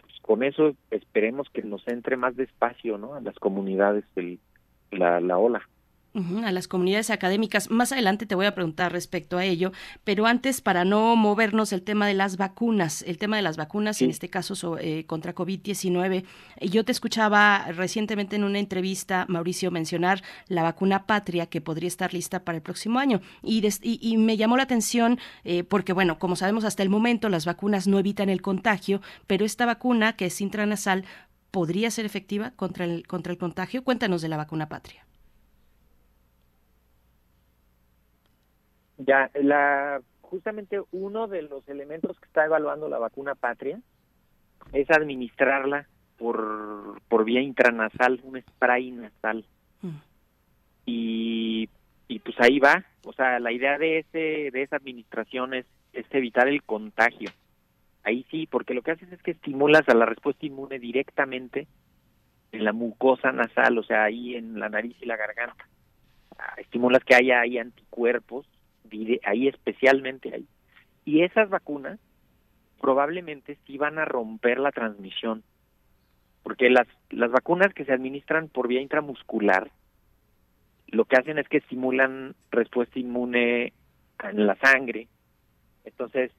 [0.00, 3.14] pues, con eso esperemos que nos entre más despacio, ¿no?
[3.14, 4.38] A las comunidades del,
[4.92, 5.68] la, la ola
[6.14, 7.70] a las comunidades académicas.
[7.70, 9.72] Más adelante te voy a preguntar respecto a ello,
[10.04, 14.00] pero antes, para no movernos, el tema de las vacunas, el tema de las vacunas,
[14.00, 16.24] en este caso eh, contra COVID-19.
[16.60, 22.14] Yo te escuchaba recientemente en una entrevista, Mauricio, mencionar la vacuna patria que podría estar
[22.14, 23.20] lista para el próximo año.
[23.42, 27.44] Y, y, me llamó la atención eh, porque, bueno, como sabemos hasta el momento, las
[27.44, 31.04] vacunas no evitan el contagio, pero esta vacuna, que es intranasal,
[31.50, 33.82] podría ser efectiva contra el, contra el contagio.
[33.82, 35.04] Cuéntanos de la vacuna patria.
[38.98, 40.00] Ya, la
[40.34, 43.78] justamente uno de los elementos que está evaluando la vacuna patria
[44.72, 45.86] es administrarla
[46.18, 49.44] por, por vía intranasal, un spray nasal.
[49.82, 49.96] Mm.
[50.86, 51.68] Y,
[52.08, 56.06] y pues ahí va, o sea, la idea de ese de esa administración es, es
[56.10, 57.30] evitar el contagio.
[58.02, 61.66] Ahí sí, porque lo que haces es que estimulas a la respuesta inmune directamente
[62.52, 65.66] en la mucosa nasal, o sea, ahí en la nariz y la garganta.
[66.38, 68.46] Ah, estimulas que haya ahí anticuerpos
[69.24, 70.46] ahí especialmente ahí.
[71.04, 71.98] Y esas vacunas
[72.80, 75.42] probablemente sí van a romper la transmisión,
[76.42, 79.70] porque las, las vacunas que se administran por vía intramuscular,
[80.88, 83.72] lo que hacen es que estimulan respuesta inmune
[84.22, 85.08] en la sangre,
[85.84, 86.30] entonces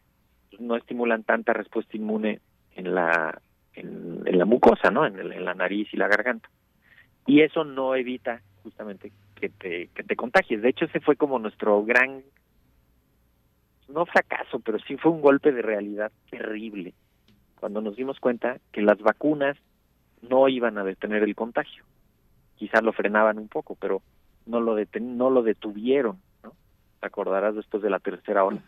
[0.60, 2.40] no estimulan tanta respuesta inmune
[2.76, 3.42] en la
[3.74, 5.06] en, la mucosa, ¿no?
[5.06, 6.50] En, en, la nariz y la garganta.
[7.26, 10.62] Y eso no evita justamente que te, que te contagies.
[10.62, 12.24] De hecho, ese fue como nuestro gran
[13.88, 16.94] no fracaso, pero sí fue un golpe de realidad terrible
[17.60, 19.58] cuando nos dimos cuenta que las vacunas
[20.22, 21.84] no iban a detener el contagio.
[22.58, 24.02] Quizás lo frenaban un poco, pero
[24.46, 26.54] no lo, no lo detuvieron, ¿no?
[27.00, 28.62] Te acordarás después de la tercera ola.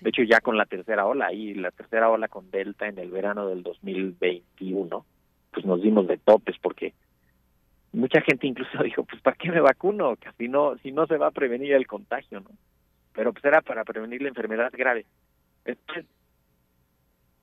[0.00, 3.10] De hecho, ya con la tercera ola, ahí la tercera ola con Delta en el
[3.10, 5.04] verano del 2021,
[5.52, 6.94] pues nos dimos de topes porque
[7.92, 10.16] mucha gente incluso dijo, pues ¿para qué me vacuno?
[10.38, 12.50] Si no, si no se va a prevenir el contagio, ¿no?
[13.12, 15.04] Pero pues era para prevenir la enfermedad grave.
[15.64, 16.06] Entonces,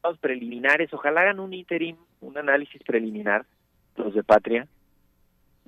[0.03, 3.45] los preliminares, ojalá hagan un interim, un análisis preliminar,
[3.97, 4.67] los de Patria,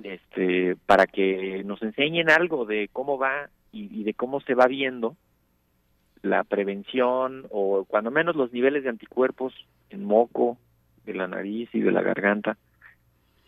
[0.03, 5.15] este, para que nos enseñen algo de cómo va y, de cómo se va viendo
[6.21, 9.53] la prevención o cuando menos los niveles de anticuerpos
[9.89, 10.57] en moco,
[11.05, 12.57] de la nariz y de la garganta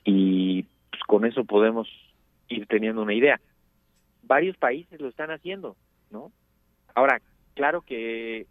[0.04, 0.66] y
[1.08, 1.88] con eso podemos
[2.48, 3.40] ir teniendo una idea.
[4.24, 5.76] Varios países lo están haciendo,
[6.10, 6.32] ¿no?
[6.94, 7.22] Ahora,
[7.56, 8.48] claro que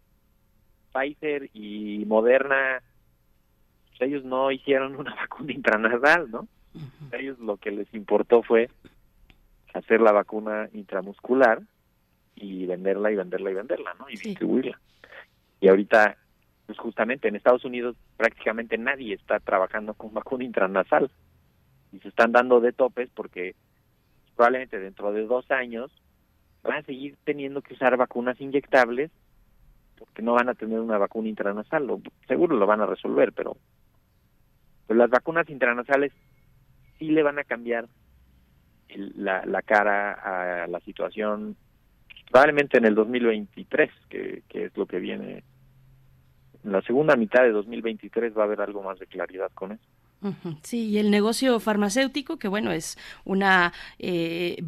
[0.93, 2.81] Pfizer y Moderna,
[3.89, 6.47] pues, ellos no hicieron una vacuna intranasal, ¿no?
[7.11, 8.69] ellos lo que les importó fue
[9.73, 11.61] hacer la vacuna intramuscular
[12.35, 14.09] y venderla y venderla y venderla, ¿no?
[14.09, 14.79] Y distribuirla.
[15.59, 16.17] Y ahorita,
[16.65, 21.11] pues justamente en Estados Unidos prácticamente nadie está trabajando con vacuna intranasal
[21.91, 23.55] y se están dando de topes porque
[24.35, 25.91] probablemente dentro de dos años
[26.63, 29.11] van a seguir teniendo que usar vacunas inyectables
[29.97, 33.55] porque no van a tener una vacuna intranasal, o seguro lo van a resolver, pero
[34.87, 36.11] pues las vacunas intranasales
[36.97, 37.87] sí le van a cambiar
[38.95, 41.55] la, la cara a la situación
[42.31, 45.43] probablemente en el 2023, que, que es lo que viene.
[46.63, 49.83] En la segunda mitad de 2023 va a haber algo más de claridad con eso.
[50.61, 54.63] Sí, y el negocio farmacéutico, que bueno, es una, eh,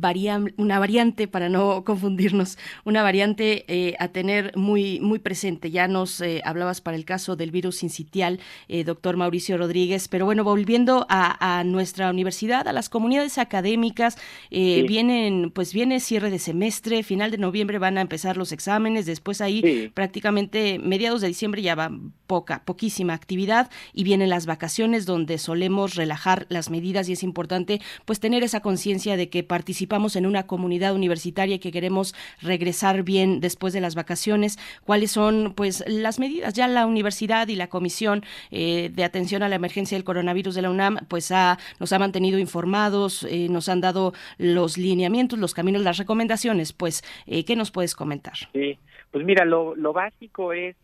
[0.57, 5.69] una variante, para no confundirnos, una variante eh, a tener muy, muy presente.
[5.69, 10.25] Ya nos eh, hablabas para el caso del virus incitial, eh, doctor Mauricio Rodríguez, pero
[10.25, 14.17] bueno, volviendo a, a, nuestra universidad, a las comunidades académicas,
[14.49, 19.39] vienen, pues viene cierre de semestre, final de noviembre van a empezar los exámenes, después
[19.41, 21.91] ahí prácticamente mediados de diciembre ya va
[22.27, 27.81] poca, poquísima actividad y vienen las vacaciones donde solemos relajar las medidas y es importante
[28.05, 33.03] pues tener esa conciencia de que participamos en una comunidad universitaria y que queremos regresar
[33.03, 34.57] bien después de las vacaciones.
[34.85, 36.53] ¿Cuáles son pues las medidas?
[36.53, 40.61] Ya la universidad y la Comisión eh, de Atención a la Emergencia del Coronavirus de
[40.61, 45.53] la UNAM pues ha, nos ha mantenido informados, eh, nos han dado los lineamientos, los
[45.53, 46.73] caminos, las recomendaciones.
[46.73, 48.33] Pues, eh, ¿qué nos puedes comentar?
[48.53, 48.77] Sí,
[49.11, 50.75] pues mira, lo, lo básico es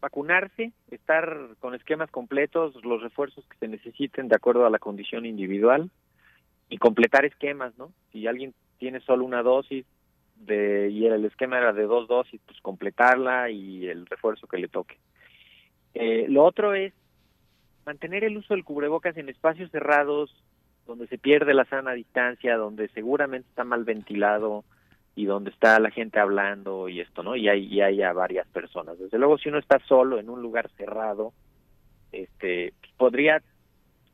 [0.00, 5.26] vacunarse, estar con esquemas completos, los refuerzos que se necesiten de acuerdo a la condición
[5.26, 5.90] individual
[6.68, 7.92] y completar esquemas, ¿no?
[8.12, 9.84] Si alguien tiene solo una dosis
[10.36, 14.68] de y el esquema era de dos dosis, pues completarla y el refuerzo que le
[14.68, 14.96] toque.
[15.94, 16.92] Eh, lo otro es
[17.84, 20.34] mantener el uso del cubrebocas en espacios cerrados
[20.86, 24.64] donde se pierde la sana distancia, donde seguramente está mal ventilado,
[25.18, 27.34] y donde está la gente hablando y esto, ¿no?
[27.34, 29.00] Y hay, y hay a varias personas.
[29.00, 31.32] Desde luego, si uno está solo en un lugar cerrado,
[32.12, 33.42] este, podría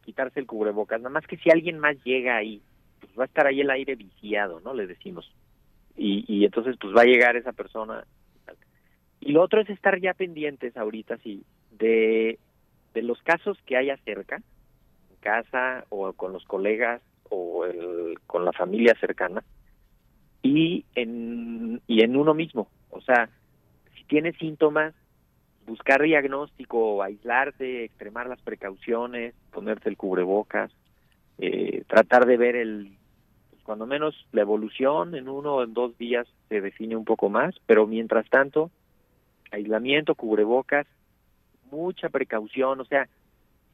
[0.02, 2.62] quitarse el cubrebocas, nada más que si alguien más llega ahí,
[3.00, 4.72] pues va a estar ahí el aire viciado, ¿no?
[4.72, 5.30] Le decimos.
[5.94, 8.06] Y, y entonces, pues va a llegar esa persona.
[9.20, 12.38] Y lo otro es estar ya pendientes ahorita, sí, de,
[12.94, 18.46] de los casos que haya cerca, en casa o con los colegas o el, con
[18.46, 19.44] la familia cercana,
[20.44, 22.68] y en, y en uno mismo.
[22.90, 23.30] O sea,
[23.96, 24.94] si tiene síntomas,
[25.66, 30.70] buscar diagnóstico, aislarte, extremar las precauciones, ponerte el cubrebocas,
[31.38, 32.92] eh, tratar de ver el,
[33.50, 37.30] pues, cuando menos la evolución en uno o en dos días se define un poco
[37.30, 38.70] más, pero mientras tanto,
[39.50, 40.86] aislamiento, cubrebocas,
[41.70, 43.08] mucha precaución, o sea,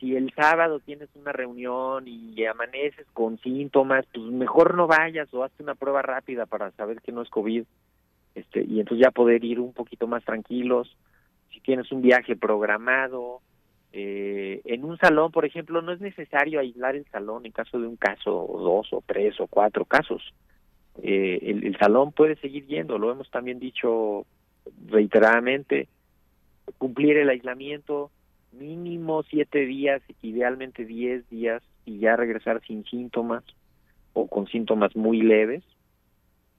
[0.00, 5.44] si el sábado tienes una reunión y amaneces con síntomas, pues mejor no vayas o
[5.44, 7.64] hazte una prueba rápida para saber que no es COVID.
[8.34, 10.96] Este, y entonces ya poder ir un poquito más tranquilos.
[11.52, 13.42] Si tienes un viaje programado,
[13.92, 17.86] eh, en un salón, por ejemplo, no es necesario aislar el salón en caso de
[17.86, 20.32] un caso, o dos, o tres, o cuatro casos.
[21.02, 24.24] Eh, el, el salón puede seguir yendo, lo hemos también dicho
[24.86, 25.88] reiteradamente,
[26.78, 28.10] cumplir el aislamiento,
[28.52, 33.44] mínimo siete días, idealmente diez días y ya regresar sin síntomas
[34.12, 35.62] o con síntomas muy leves.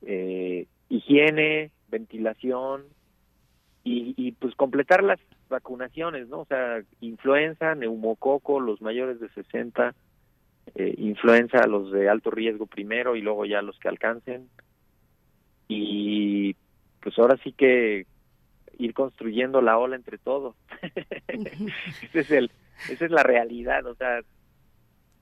[0.04, 2.84] Eh, higiene, ventilación
[3.84, 5.20] y, y pues completar las
[5.50, 6.42] vacunaciones, ¿no?
[6.42, 9.94] O sea, influenza, neumococo, los mayores de 60,
[10.76, 14.50] eh, influenza, los de alto riesgo primero y luego ya los que alcancen.
[15.68, 16.56] Y
[17.02, 18.06] pues ahora sí que
[18.78, 20.56] ir construyendo la ola entre todos.
[22.14, 22.52] es el,
[22.90, 24.22] esa es la realidad, o sea,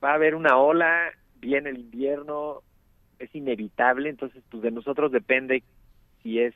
[0.03, 2.61] va a haber una ola, viene el invierno,
[3.19, 5.63] es inevitable, entonces pues de nosotros depende
[6.23, 6.53] si es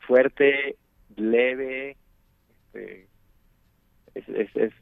[0.00, 0.76] fuerte,
[1.16, 1.96] leve,
[2.50, 3.08] este,
[4.14, 4.72] es, es, es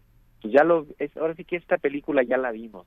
[0.43, 2.87] pues ya lo, es, ahora sí que esta película ya la vimos.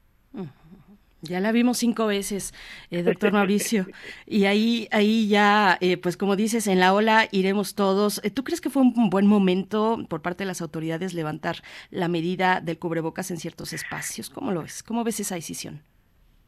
[1.25, 2.53] Ya la vimos cinco veces,
[2.91, 3.85] eh, doctor Mauricio.
[4.25, 8.21] Y ahí, ahí ya, eh, pues como dices, en la ola iremos todos.
[8.23, 11.57] Eh, ¿Tú crees que fue un buen momento por parte de las autoridades levantar
[11.89, 14.29] la medida del cubrebocas en ciertos espacios?
[14.29, 14.83] ¿Cómo lo ves?
[14.83, 15.81] ¿Cómo ves esa decisión?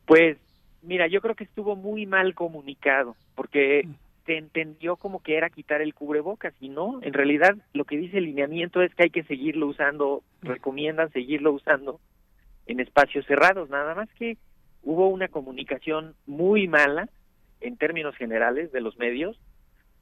[0.06, 0.38] Pues,
[0.82, 3.92] mira, yo creo que estuvo muy mal comunicado, porque mm.
[4.26, 8.18] se entendió como que era quitar el cubrebocas y no, en realidad lo que dice
[8.18, 10.48] el lineamiento es que hay que seguirlo usando, mm.
[10.48, 12.00] recomiendan seguirlo usando
[12.68, 14.38] en espacios cerrados, nada más que
[14.84, 17.10] hubo una comunicación muy mala
[17.62, 19.40] en términos generales de los medios,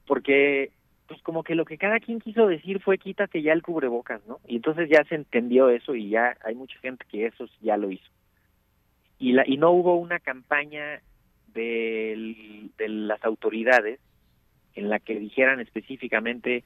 [0.06, 0.72] porque
[1.08, 4.40] pues como que lo que cada quien quiso decir fue quítate ya el cubrebocas, ¿no?
[4.46, 7.90] Y entonces ya se entendió eso y ya hay mucha gente que eso ya lo
[7.90, 8.10] hizo.
[9.18, 11.00] Y, la, y no hubo una campaña
[11.54, 14.00] de, las autoridades
[14.74, 16.64] en la que dijeran específicamente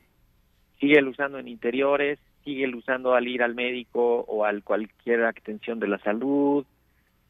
[0.81, 5.89] sigue usando en interiores, sigue usando al ir al médico o al cualquier atención de
[5.89, 6.65] la salud,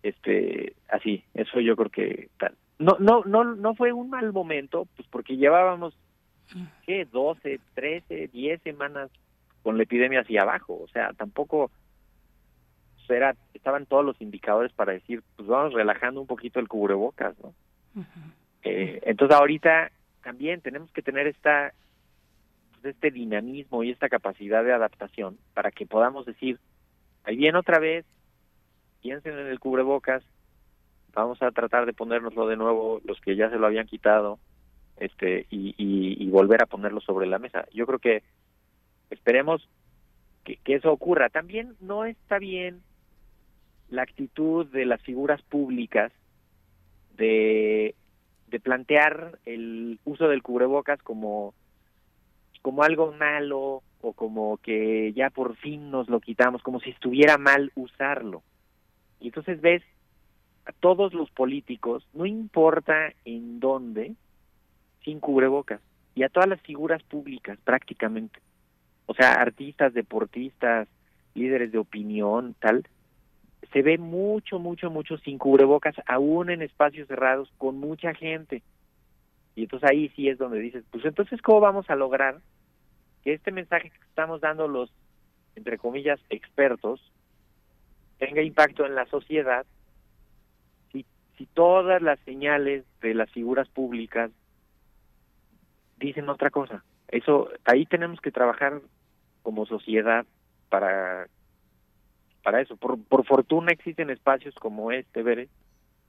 [0.03, 2.55] este así eso yo creo que tal.
[2.79, 5.97] No no no no fue un mal momento pues porque llevábamos
[6.87, 9.11] qué 12 13 10 semanas
[9.63, 11.71] con la epidemia hacia abajo o sea tampoco
[13.15, 17.53] era estaban todos los indicadores para decir pues vamos relajando un poquito el cubrebocas no
[18.63, 19.91] eh, entonces ahorita
[20.23, 21.73] también tenemos que tener esta
[22.73, 26.59] pues, este dinamismo y esta capacidad de adaptación para que podamos decir
[27.25, 28.05] ahí viene otra vez
[29.03, 30.23] piensen en el cubrebocas,
[31.13, 34.39] vamos a tratar de ponérnoslo de nuevo los que ya se lo habían quitado
[34.97, 37.67] este y, volver a ponerlo sobre la mesa.
[37.73, 38.23] Yo creo que
[39.11, 39.69] esperemos
[40.45, 41.29] que, que, eso ocurra.
[41.29, 42.83] También no está bien
[43.89, 46.13] la actitud de las figuras públicas
[47.17, 47.97] de,
[48.51, 51.55] de plantear el uso del cubrebocas como,
[52.63, 57.39] como algo malo o como que ya por fin nos lo quitamos, como si estuviera
[57.39, 58.43] mal usarlo.
[59.21, 59.83] Y entonces ves
[60.67, 64.15] a todos los políticos, no importa en dónde,
[65.05, 65.81] sin cubrebocas.
[66.15, 68.41] Y a todas las figuras públicas prácticamente.
[69.07, 70.89] O sea, artistas, deportistas,
[71.35, 72.87] líderes de opinión, tal.
[73.73, 78.63] Se ve mucho, mucho, mucho sin cubrebocas, aún en espacios cerrados, con mucha gente.
[79.55, 82.41] Y entonces ahí sí es donde dices, pues entonces, ¿cómo vamos a lograr
[83.23, 84.91] que este mensaje que estamos dando los,
[85.57, 87.01] entre comillas, expertos,
[88.21, 89.67] tenga impacto en la sociedad
[90.93, 91.05] si,
[91.37, 94.31] si todas las señales de las figuras públicas
[95.99, 96.85] dicen otra cosa.
[97.09, 98.81] Eso ahí tenemos que trabajar
[99.43, 100.25] como sociedad
[100.69, 101.27] para
[102.45, 102.77] para eso.
[102.77, 105.49] Por, por fortuna existen espacios como este, Bere,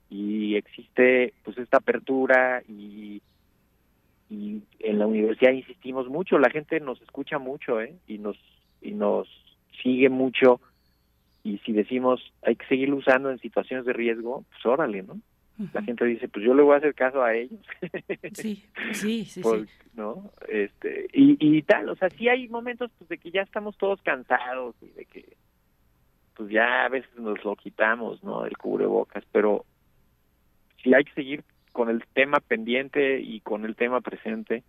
[0.09, 3.22] y existe pues esta apertura y
[4.30, 7.95] y en la universidad insistimos mucho, la gente nos escucha mucho, ¿eh?
[8.07, 8.38] Y nos
[8.82, 9.28] y nos
[9.82, 10.62] sigue mucho
[11.44, 15.20] y si decimos hay que seguirlo usando en situaciones de riesgo, pues órale, ¿no?
[15.74, 17.60] La gente dice, pues yo le voy a hacer caso a ellos.
[18.34, 19.42] sí, sí, sí,
[19.94, 20.32] ¿No?
[20.48, 24.02] Este, y, y tal, o sea, sí hay momentos pues, de que ya estamos todos
[24.02, 25.38] cansados y de que
[26.36, 28.46] pues ya a veces nos lo quitamos, ¿no?
[28.46, 29.66] El cubrebocas, pero
[30.82, 34.64] sí hay que seguir con el tema pendiente y con el tema presente,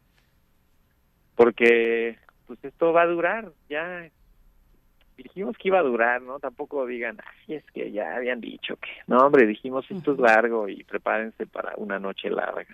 [1.35, 4.11] porque pues esto va a durar, ya
[5.17, 6.39] dijimos que iba a durar, ¿no?
[6.39, 10.69] Tampoco digan, ay, es que ya habían dicho que, no, hombre, dijimos esto es largo
[10.69, 12.67] y prepárense para una noche larga.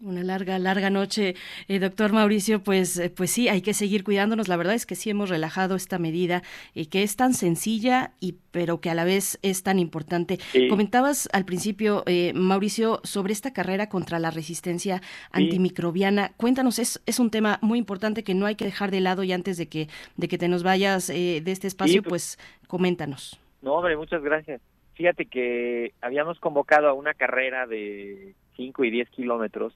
[0.00, 1.34] Una larga, larga noche,
[1.68, 2.62] eh, doctor Mauricio.
[2.62, 4.48] Pues, eh, pues sí, hay que seguir cuidándonos.
[4.48, 6.42] La verdad es que sí hemos relajado esta medida
[6.74, 10.38] y que es tan sencilla y pero que a la vez es tan importante.
[10.68, 16.32] Comentabas al principio, eh, Mauricio, sobre esta carrera contra la resistencia antimicrobiana.
[16.36, 19.32] Cuéntanos, es, es un tema muy importante que no hay que dejar de lado y
[19.32, 23.40] antes de que de que te nos vayas de este espacio, pues, pues coméntanos.
[23.62, 24.60] No, hombre, muchas gracias.
[24.94, 29.74] Fíjate que habíamos convocado a una carrera de 5 y 10 kilómetros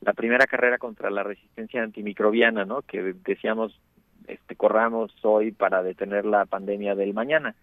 [0.00, 2.82] la primera carrera contra la resistencia antimicrobiana, ¿no?
[2.82, 3.78] Que decíamos,
[4.26, 7.54] este, corramos hoy para detener la pandemia del mañana.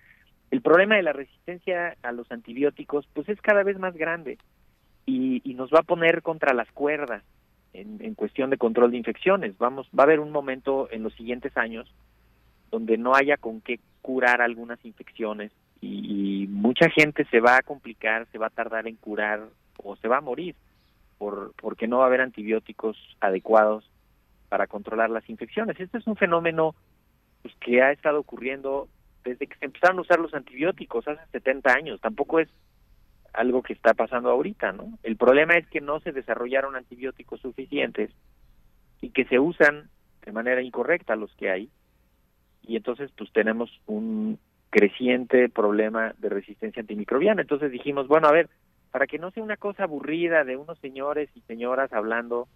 [0.51, 4.37] El problema de la resistencia a los antibióticos, pues es cada vez más grande
[5.05, 7.23] y, y nos va a poner contra las cuerdas
[7.73, 9.57] en, en, cuestión de control de infecciones.
[9.57, 11.91] Vamos, va a haber un momento en los siguientes años
[12.71, 17.61] donde no haya con qué curar algunas infecciones y, y mucha gente se va a
[17.61, 19.41] complicar, se va a tardar en curar
[19.83, 20.55] o se va a morir
[21.17, 23.89] por porque no va a haber antibióticos adecuados
[24.49, 25.79] para controlar las infecciones.
[25.79, 26.75] Este es un fenómeno
[27.41, 28.87] pues, que ha estado ocurriendo
[29.23, 32.01] desde que se empezaron a usar los antibióticos hace 70 años.
[32.01, 32.49] Tampoco es
[33.33, 34.97] algo que está pasando ahorita, ¿no?
[35.03, 38.11] El problema es que no se desarrollaron antibióticos suficientes
[39.01, 39.89] y que se usan
[40.25, 41.69] de manera incorrecta los que hay.
[42.63, 44.39] Y entonces pues tenemos un
[44.69, 47.41] creciente problema de resistencia antimicrobiana.
[47.41, 48.49] Entonces dijimos, bueno, a ver,
[48.97, 52.47] para que no sea una cosa aburrida de unos señores y señoras hablando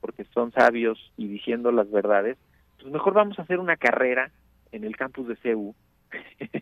[0.00, 2.38] porque son sabios y diciendo las verdades,
[2.78, 4.30] pues mejor vamos a hacer una carrera
[4.72, 5.74] en el campus de CEU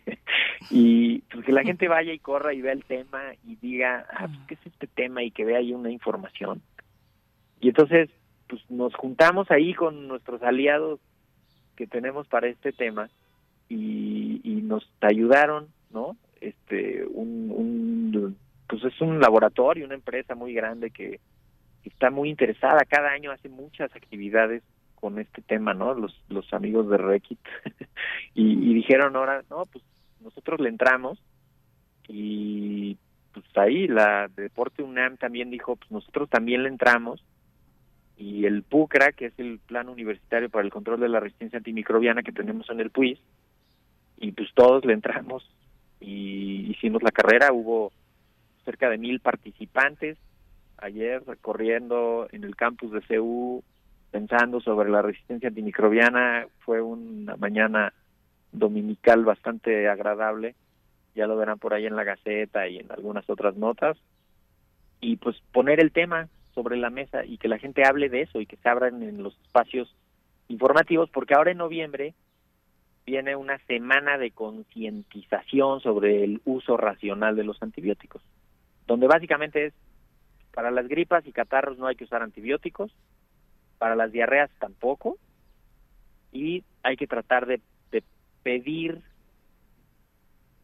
[0.69, 4.27] y pues que la gente vaya y corra y vea el tema y diga, ah,
[4.27, 5.23] pues, ¿qué es este tema?
[5.23, 6.61] y que vea ahí una información.
[7.61, 8.09] Y entonces,
[8.49, 10.99] pues nos juntamos ahí con nuestros aliados
[11.77, 13.09] que tenemos para este tema
[13.69, 16.17] y, y nos ayudaron, ¿no?
[16.43, 17.92] Este, un, un,
[18.73, 21.19] pues es un laboratorio, una empresa muy grande que
[21.83, 24.63] está muy interesada, cada año hace muchas actividades
[24.95, 25.93] con este tema, ¿no?
[25.93, 27.39] Los, amigos de Rekit.
[28.33, 29.83] y, y, dijeron ahora, no, pues
[30.21, 31.21] nosotros le entramos
[32.07, 32.97] y
[33.31, 37.23] pues ahí la Deporte UNAM también dijo, pues nosotros también le entramos
[38.17, 42.23] y el PUCRA, que es el Plan Universitario para el Control de la Resistencia Antimicrobiana
[42.23, 43.19] que tenemos en el PUIS,
[44.17, 45.47] y pues todos le entramos
[45.99, 47.91] y hicimos la carrera, hubo
[48.63, 50.17] cerca de mil participantes
[50.77, 53.63] ayer recorriendo en el campus de CEU
[54.11, 56.45] pensando sobre la resistencia antimicrobiana.
[56.59, 57.93] Fue una mañana
[58.51, 60.55] dominical bastante agradable.
[61.15, 63.97] Ya lo verán por ahí en la Gaceta y en algunas otras notas.
[65.01, 68.39] Y pues poner el tema sobre la mesa y que la gente hable de eso
[68.39, 69.93] y que se abran en los espacios
[70.47, 72.13] informativos, porque ahora en noviembre
[73.05, 78.21] viene una semana de concientización sobre el uso racional de los antibióticos,
[78.87, 79.73] donde básicamente es
[80.53, 82.95] para las gripas y catarros no hay que usar antibióticos,
[83.79, 85.17] para las diarreas tampoco,
[86.31, 87.61] y hay que tratar de,
[88.43, 89.01] pedir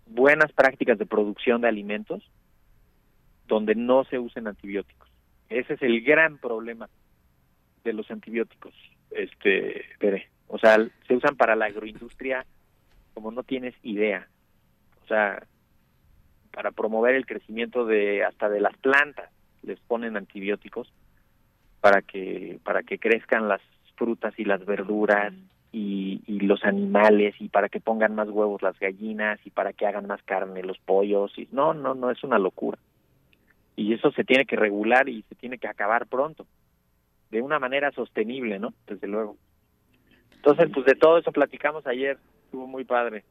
[0.05, 2.30] buenas prácticas de producción de alimentos
[3.47, 5.09] donde no se usen antibióticos.
[5.47, 6.89] Ese es el gran problema
[7.86, 8.74] de los antibióticos.
[9.11, 9.86] Este,
[10.47, 12.45] o sea, se usan para la agroindustria
[13.13, 14.28] como no tienes idea.
[15.03, 15.47] O sea,
[16.51, 19.29] para promover el crecimiento de hasta de las plantas
[19.61, 20.91] les ponen antibióticos
[21.81, 23.61] para que para que crezcan las
[23.95, 25.33] frutas y las verduras
[25.71, 30.07] y, los animales y para que pongan más huevos las gallinas y para que hagan
[30.07, 32.79] más carne los pollos y no no no es una locura.
[33.75, 36.47] Y eso se tiene que regular y se tiene que acabar pronto
[37.29, 39.37] de una manera sostenible no desde luego.
[40.37, 43.23] Entonces pues de todo eso platicamos ayer estuvo muy padre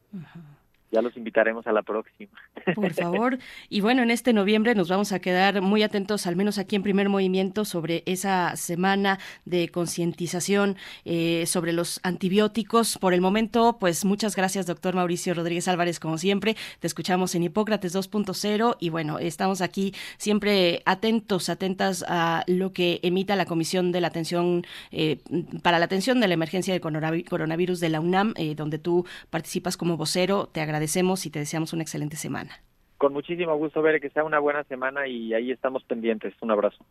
[0.91, 2.31] ya los invitaremos a la próxima.
[2.75, 3.37] Por favor.
[3.69, 6.83] Y bueno, en este noviembre nos vamos a quedar muy atentos, al menos aquí en
[6.83, 12.97] Primer Movimiento, sobre esa semana de concientización eh, sobre los antibióticos.
[12.97, 16.55] Por el momento, pues muchas gracias, doctor Mauricio Rodríguez Álvarez, como siempre.
[16.79, 22.99] Te escuchamos en Hipócrates 2.0 y bueno, estamos aquí siempre atentos, atentas a lo que
[23.03, 25.19] emita la Comisión de la Atención eh,
[25.61, 29.77] para la Atención de la Emergencia del Coronavirus de la UNAM, eh, donde tú participas
[29.77, 30.49] como vocero.
[30.51, 32.51] Te agradezco agradecemos y te deseamos una excelente semana.
[32.97, 36.33] Con muchísimo gusto, ver que sea una buena semana y ahí estamos pendientes.
[36.41, 36.85] Un abrazo.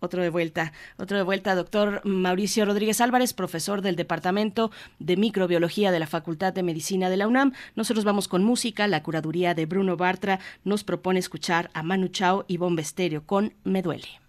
[0.00, 5.90] Otro de vuelta, otro de vuelta, doctor Mauricio Rodríguez Álvarez, profesor del Departamento de Microbiología
[5.90, 7.52] de la Facultad de Medicina de la UNAM.
[7.74, 8.86] Nosotros vamos con música.
[8.88, 13.82] La curaduría de Bruno Bartra nos propone escuchar a Manu Chao y Bombesterio con Me
[13.82, 14.25] Duele.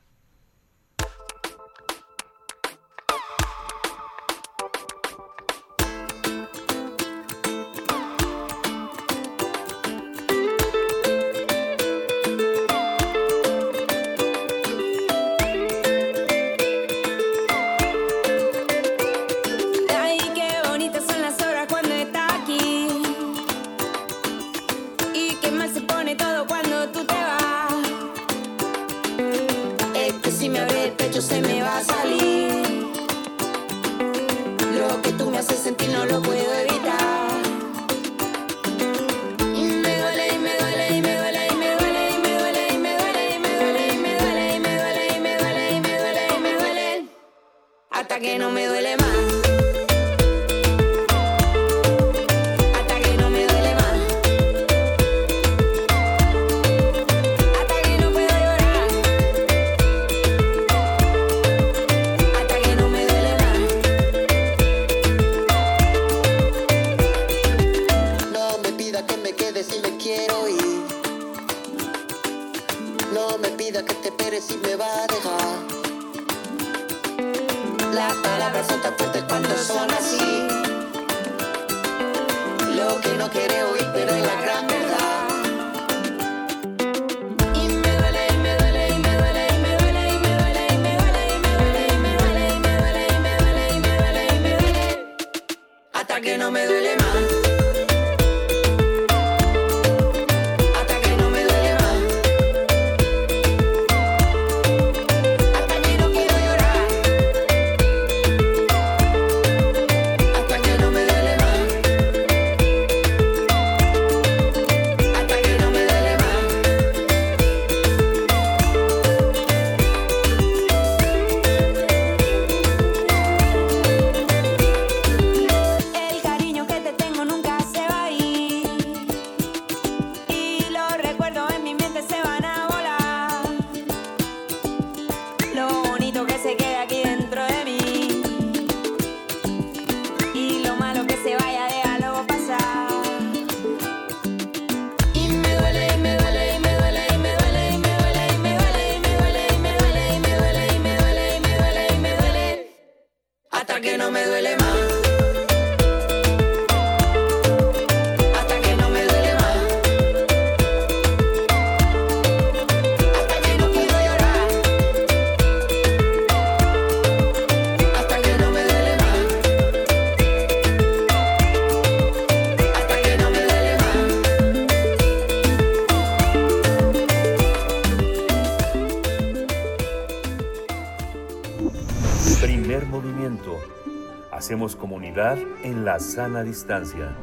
[185.88, 187.16] La sana distancia.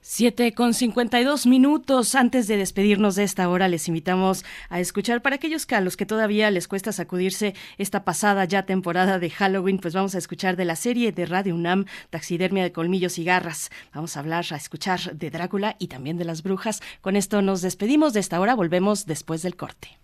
[0.00, 2.14] 7 con 52 minutos.
[2.14, 5.98] Antes de despedirnos de esta hora, les invitamos a escuchar para aquellos que a los
[5.98, 10.56] que todavía les cuesta sacudirse esta pasada ya temporada de Halloween, pues vamos a escuchar
[10.56, 13.70] de la serie de Radio UNAM, Taxidermia de Colmillos y Garras.
[13.92, 16.80] Vamos a hablar, a escuchar de Drácula y también de las brujas.
[17.02, 20.03] Con esto nos despedimos de esta hora, volvemos después del corte.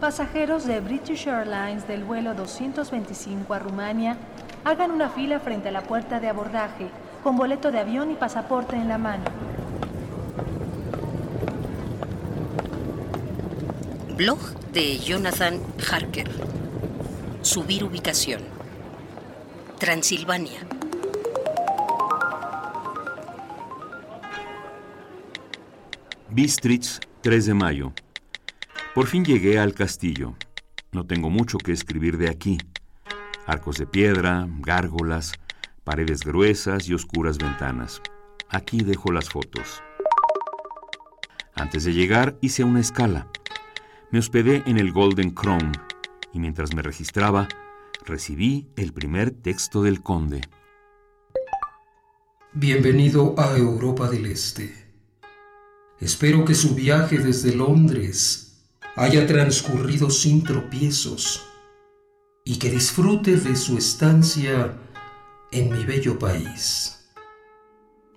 [0.00, 4.16] Pasajeros de British Airlines del vuelo 225 a Rumania,
[4.64, 6.88] hagan una fila frente a la puerta de abordaje,
[7.22, 9.24] con boleto de avión y pasaporte en la mano.
[14.16, 14.38] Blog
[14.72, 15.60] de Jonathan
[15.92, 16.30] Harker.
[17.42, 18.40] Subir ubicación.
[19.78, 20.60] Transilvania.
[26.30, 27.92] Bistritz, 3 de mayo.
[29.00, 30.34] Por fin llegué al castillo.
[30.92, 32.58] No tengo mucho que escribir de aquí.
[33.46, 35.32] Arcos de piedra, gárgolas,
[35.84, 38.02] paredes gruesas y oscuras ventanas.
[38.50, 39.82] Aquí dejo las fotos.
[41.54, 43.26] Antes de llegar hice una escala.
[44.10, 45.72] Me hospedé en el Golden Crown
[46.34, 47.48] y mientras me registraba,
[48.04, 50.42] recibí el primer texto del conde.
[52.52, 54.74] Bienvenido a Europa del Este.
[56.00, 58.49] Espero que su viaje desde Londres
[58.96, 61.46] haya transcurrido sin tropiezos
[62.44, 64.76] y que disfrute de su estancia
[65.52, 67.10] en mi bello país.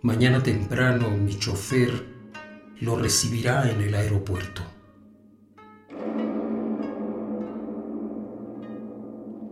[0.02, 2.14] Mañana temprano mi chofer
[2.82, 4.64] lo recibirá en el aeropuerto.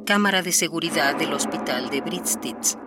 [0.06, 2.78] Cámara de seguridad del hospital de Bridstitz.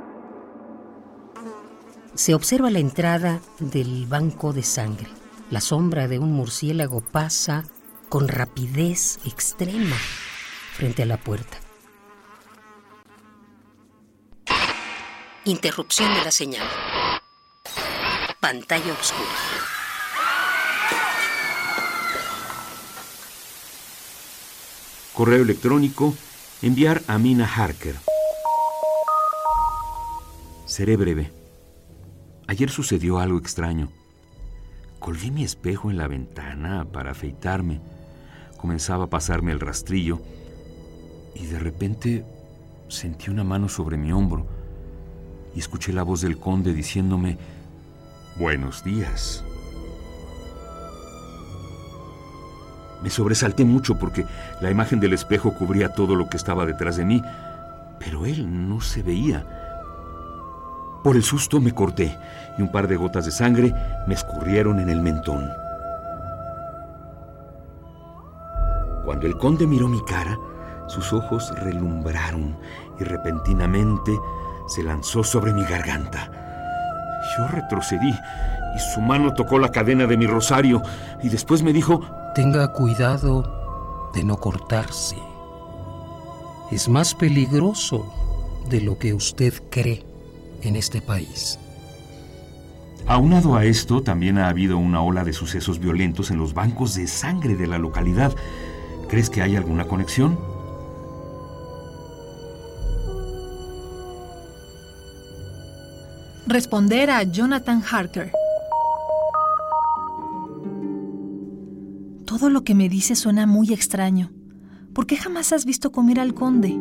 [2.14, 5.08] Se observa la entrada del banco de sangre.
[5.50, 7.64] La sombra de un murciélago pasa
[8.14, 9.96] con rapidez extrema
[10.76, 11.58] frente a la puerta.
[15.44, 16.64] Interrupción de la señal.
[18.38, 19.28] Pantalla oscura.
[25.12, 26.14] Correo electrónico.
[26.62, 27.96] Enviar a Mina Harker.
[30.66, 31.32] Seré breve.
[32.46, 33.90] Ayer sucedió algo extraño.
[35.00, 37.80] Colgué mi espejo en la ventana para afeitarme
[38.64, 40.22] comenzaba a pasarme el rastrillo
[41.34, 42.24] y de repente
[42.88, 44.46] sentí una mano sobre mi hombro
[45.54, 47.36] y escuché la voz del conde diciéndome,
[48.38, 49.44] Buenos días.
[53.02, 54.24] Me sobresalté mucho porque
[54.62, 57.22] la imagen del espejo cubría todo lo que estaba detrás de mí,
[57.98, 59.46] pero él no se veía.
[61.04, 62.16] Por el susto me corté
[62.56, 63.74] y un par de gotas de sangre
[64.06, 65.50] me escurrieron en el mentón.
[69.04, 70.38] Cuando el conde miró mi cara,
[70.86, 72.56] sus ojos relumbraron
[72.98, 74.12] y repentinamente
[74.66, 76.30] se lanzó sobre mi garganta.
[77.36, 80.82] Yo retrocedí y su mano tocó la cadena de mi rosario
[81.22, 82.00] y después me dijo,
[82.34, 85.16] Tenga cuidado de no cortarse.
[86.70, 88.06] Es más peligroso
[88.68, 90.04] de lo que usted cree
[90.62, 91.58] en este país.
[93.06, 97.06] Aunado a esto, también ha habido una ola de sucesos violentos en los bancos de
[97.06, 98.34] sangre de la localidad.
[99.08, 100.38] ¿Crees que hay alguna conexión?
[106.46, 108.30] Responder a Jonathan Harker.
[112.24, 114.30] Todo lo que me dice suena muy extraño.
[114.92, 116.78] ¿Por qué jamás has visto comer al conde?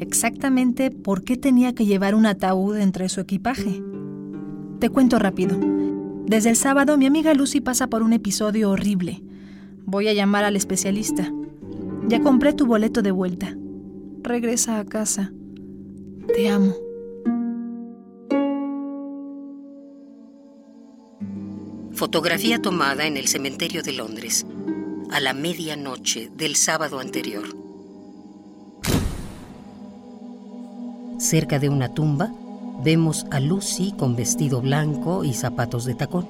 [0.00, 3.82] Exactamente por qué tenía que llevar un ataúd entre su equipaje.
[4.80, 5.58] Te cuento rápido.
[6.26, 9.22] Desde el sábado mi amiga Lucy pasa por un episodio horrible.
[9.84, 11.30] Voy a llamar al especialista.
[12.06, 13.56] Ya compré tu boleto de vuelta.
[14.22, 15.32] Regresa a casa.
[16.34, 16.74] Te amo.
[21.92, 24.46] Fotografía tomada en el cementerio de Londres,
[25.10, 27.44] a la medianoche del sábado anterior.
[31.18, 32.34] Cerca de una tumba,
[32.84, 36.28] vemos a Lucy con vestido blanco y zapatos de tacón,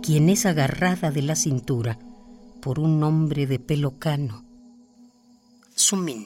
[0.00, 1.98] quien es agarrada de la cintura
[2.60, 4.49] por un hombre de pelo cano.
[5.80, 6.24] Sumin.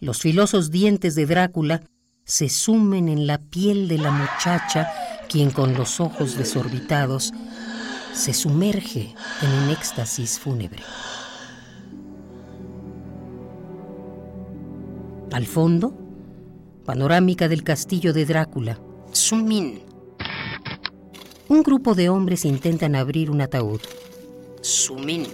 [0.00, 1.82] Los filosos dientes de Drácula
[2.24, 4.90] se sumen en la piel de la muchacha
[5.28, 7.34] quien con los ojos desorbitados
[8.14, 10.82] se sumerge en un éxtasis fúnebre.
[15.30, 15.92] Al fondo,
[16.86, 18.80] panorámica del castillo de Drácula,
[19.12, 19.82] Sumin.
[21.48, 23.80] Un grupo de hombres intentan abrir un ataúd.
[24.62, 25.26] Sumin.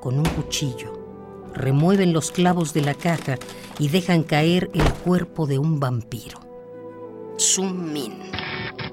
[0.00, 0.92] Con un cuchillo,
[1.54, 3.36] remueven los clavos de la caja
[3.78, 6.40] y dejan caer el cuerpo de un vampiro.
[7.36, 8.18] Sumin.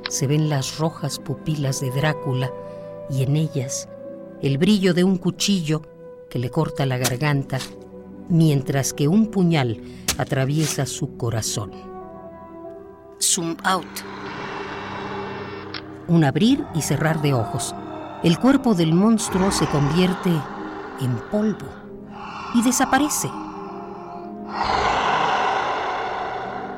[0.09, 2.51] Se ven las rojas pupilas de Drácula
[3.09, 3.87] y en ellas
[4.41, 5.81] el brillo de un cuchillo
[6.29, 7.59] que le corta la garganta
[8.27, 9.81] mientras que un puñal
[10.17, 11.71] atraviesa su corazón.
[13.21, 13.85] Zoom out.
[16.09, 17.73] Un abrir y cerrar de ojos.
[18.23, 20.31] El cuerpo del monstruo se convierte
[21.01, 21.67] en polvo
[22.53, 23.29] y desaparece.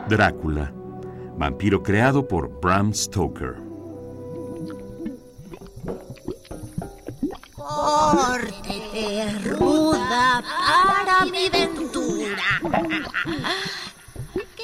[0.07, 0.73] Drácula
[1.39, 3.55] vampiro creado por Bram Stoker.
[7.55, 12.61] Córtete, ruda, para mi ventura.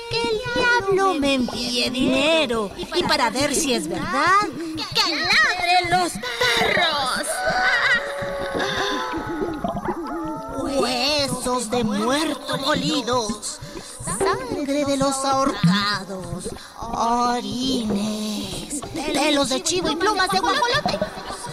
[0.10, 4.50] Que el diablo me envíe dinero y para ver si es verdad,
[4.94, 6.12] que ladren los
[6.60, 7.26] perros.
[10.78, 13.60] Huesos de muerto molidos
[14.18, 16.50] sangre de los ahorcados,
[16.80, 21.00] orines, pelos de chivo y plumas de guajolote.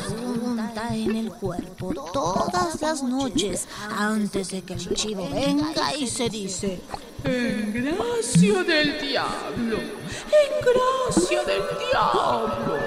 [0.09, 3.67] Junta en el cuerpo todas las noches
[3.97, 6.83] antes de que el chivo venga y se dice:
[7.25, 12.79] En gracia del diablo, en gracia del diablo.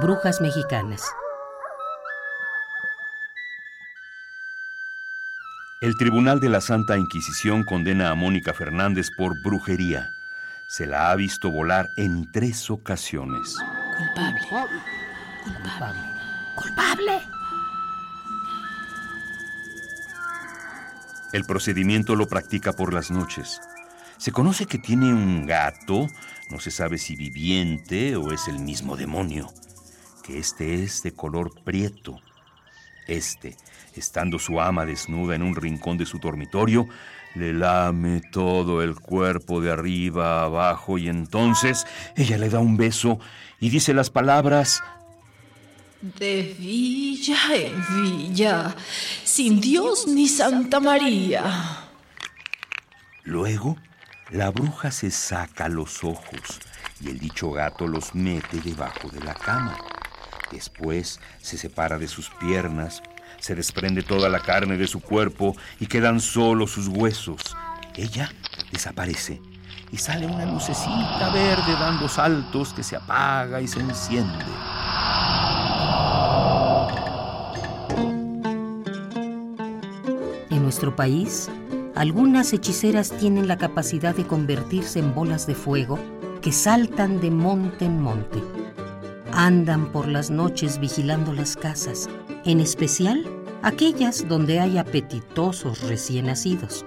[0.00, 1.02] Brujas mexicanas.
[5.80, 10.10] El Tribunal de la Santa Inquisición condena a Mónica Fernández por brujería.
[10.66, 13.56] Se la ha visto volar en tres ocasiones.
[13.96, 14.40] Culpable.
[15.42, 16.00] Culpable.
[16.54, 17.22] Culpable.
[21.32, 23.58] El procedimiento lo practica por las noches.
[24.18, 26.08] Se conoce que tiene un gato,
[26.50, 29.50] no se sabe si viviente o es el mismo demonio,
[30.24, 32.20] que este es de color prieto.
[33.06, 33.56] Este
[33.96, 36.88] estando su ama desnuda en un rincón de su dormitorio,
[37.34, 41.86] le lame todo el cuerpo de arriba a abajo y entonces
[42.16, 43.18] ella le da un beso
[43.60, 44.82] y dice las palabras
[46.00, 48.74] De villa en villa,
[49.24, 51.44] sin Dios ni Santa María.
[53.24, 53.76] Luego,
[54.30, 56.60] la bruja se saca los ojos
[57.00, 59.76] y el dicho gato los mete debajo de la cama.
[60.50, 63.02] Después se separa de sus piernas,
[63.40, 67.56] se desprende toda la carne de su cuerpo y quedan solo sus huesos.
[67.96, 68.30] Ella
[68.70, 69.40] desaparece
[69.90, 74.44] y sale una lucecita verde dando saltos que se apaga y se enciende.
[80.50, 81.50] En nuestro país
[82.00, 85.98] Algunas hechiceras tienen la capacidad de convertirse en bolas de fuego
[86.40, 88.59] que saltan de monte en monte.
[89.32, 92.08] Andan por las noches vigilando las casas,
[92.44, 93.24] en especial
[93.62, 96.84] aquellas donde hay apetitosos recién nacidos.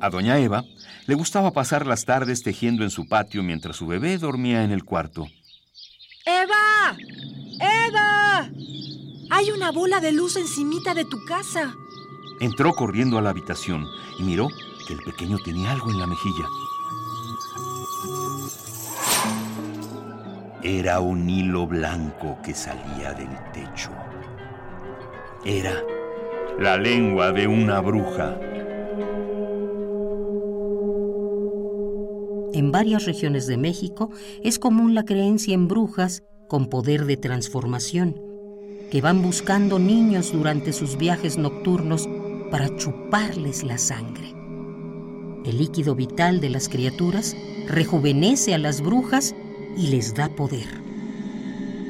[0.00, 0.64] A doña Eva
[1.06, 4.84] le gustaba pasar las tardes tejiendo en su patio mientras su bebé dormía en el
[4.84, 5.26] cuarto.
[6.24, 6.96] ¡Eva!
[7.58, 8.50] ¡Eva!
[9.30, 11.74] Hay una bola de luz encimita de tu casa.
[12.40, 13.86] Entró corriendo a la habitación
[14.18, 14.48] y miró
[14.86, 16.46] que el pequeño tenía algo en la mejilla.
[20.62, 23.90] Era un hilo blanco que salía del techo.
[25.42, 25.82] Era
[26.58, 28.38] la lengua de una bruja.
[32.52, 34.10] En varias regiones de México
[34.42, 38.20] es común la creencia en brujas con poder de transformación,
[38.90, 42.06] que van buscando niños durante sus viajes nocturnos
[42.50, 44.34] para chuparles la sangre.
[45.46, 47.34] El líquido vital de las criaturas
[47.66, 49.34] rejuvenece a las brujas
[49.76, 50.68] y les da poder.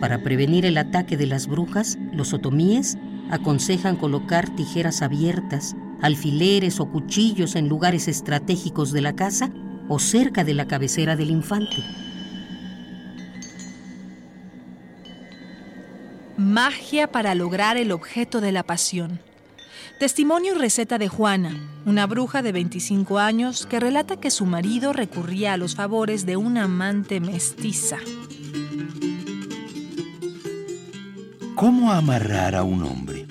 [0.01, 2.97] Para prevenir el ataque de las brujas, los otomíes
[3.31, 9.51] aconsejan colocar tijeras abiertas, alfileres o cuchillos en lugares estratégicos de la casa
[9.89, 11.83] o cerca de la cabecera del infante.
[16.37, 19.21] Magia para lograr el objeto de la pasión.
[20.01, 24.95] Testimonio y receta de Juana, una bruja de 25 años que relata que su marido
[24.95, 27.99] recurría a los favores de una amante mestiza.
[31.55, 33.27] ¿Cómo amarrar a un hombre?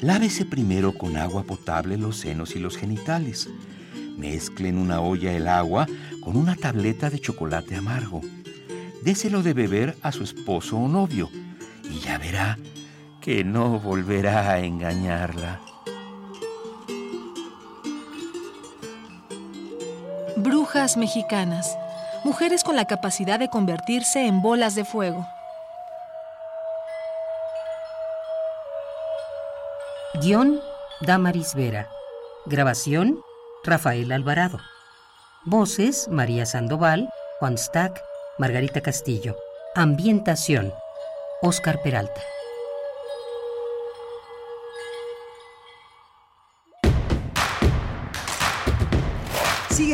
[0.00, 3.50] Lávese primero con agua potable los senos y los genitales.
[4.16, 5.88] Mezcle en una olla el agua
[6.20, 8.20] con una tableta de chocolate amargo.
[9.02, 11.28] Déselo de beber a su esposo o novio
[11.90, 12.56] y ya verá
[13.20, 15.71] que no volverá a engañarla.
[20.36, 21.78] Brujas mexicanas,
[22.24, 25.26] mujeres con la capacidad de convertirse en bolas de fuego.
[30.14, 30.60] Guión,
[31.02, 31.88] Damaris Vera.
[32.46, 33.20] Grabación,
[33.62, 34.58] Rafael Alvarado.
[35.44, 38.02] Voces, María Sandoval, Juan Stack,
[38.38, 39.36] Margarita Castillo.
[39.74, 40.72] Ambientación,
[41.42, 42.22] Oscar Peralta.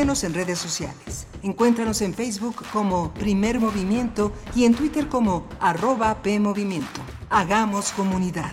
[0.08, 1.26] En redes sociales.
[1.42, 7.02] Encuéntranos en Facebook como Primer Movimiento y en Twitter como arroba PMovimiento.
[7.28, 8.50] Hagamos comunidad.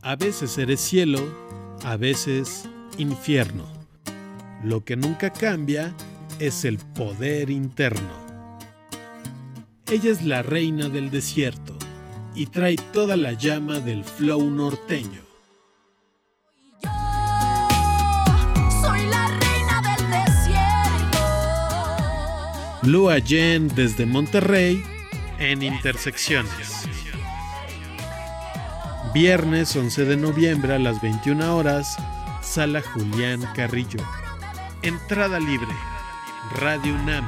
[0.00, 1.20] A veces eres cielo,
[1.84, 3.66] a veces infierno.
[4.64, 5.94] Lo que nunca cambia
[6.38, 8.22] es el poder interno.
[9.90, 11.76] Ella es la reina del desierto
[12.34, 15.31] y trae toda la llama del flow norteño.
[22.84, 24.82] Lua Yen desde Monterrey
[25.38, 26.88] en Intersecciones.
[29.14, 31.96] Viernes 11 de noviembre a las 21 horas,
[32.42, 34.00] Sala Julián Carrillo.
[34.82, 35.72] Entrada libre.
[36.56, 37.24] Radio UNAM.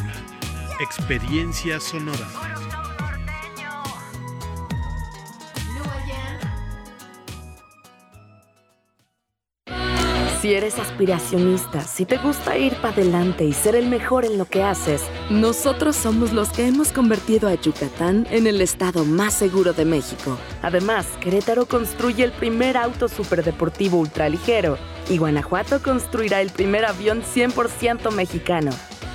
[0.81, 2.54] Experiencia sonora.
[10.45, 14.45] Si eres aspiracionista, si te gusta ir para adelante y ser el mejor en lo
[14.45, 19.73] que haces, nosotros somos los que hemos convertido a Yucatán en el estado más seguro
[19.73, 20.37] de México.
[20.61, 24.77] Además, Querétaro construye el primer auto superdeportivo ultraligero
[25.09, 28.71] y Guanajuato construirá el primer avión 100% mexicano.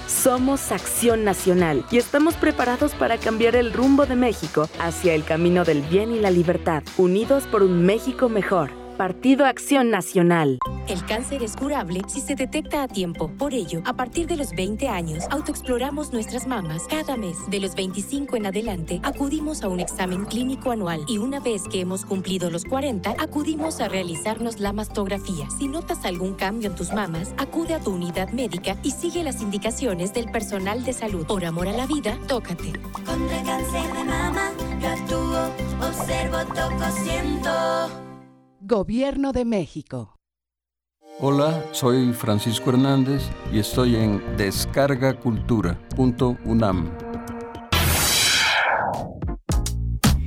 [0.07, 5.63] Somos Acción Nacional y estamos preparados para cambiar el rumbo de México hacia el camino
[5.63, 8.78] del bien y la libertad, unidos por un México mejor.
[9.00, 10.60] Partido Acción Nacional.
[10.89, 13.32] El cáncer es curable si se detecta a tiempo.
[13.38, 17.38] Por ello, a partir de los 20 años, autoexploramos nuestras mamas cada mes.
[17.47, 21.06] De los 25 en adelante, acudimos a un examen clínico anual.
[21.08, 25.47] Y una vez que hemos cumplido los 40, acudimos a realizarnos la mastografía.
[25.58, 29.41] Si notas algún cambio en tus mamas, acude a tu unidad médica y sigue las
[29.41, 31.26] indicaciones del personal de salud.
[31.26, 32.74] Por amor a la vida, tócate.
[33.06, 38.09] Contra el cáncer de mama, yo actúo, observo, toco, siento.
[38.70, 40.15] Gobierno de México.
[41.20, 46.91] Hola, soy Francisco Hernández y estoy en descargacultura.unam.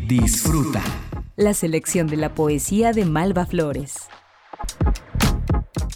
[0.08, 0.82] Disfruta.
[1.36, 4.08] La selección de la poesía de Malva Flores.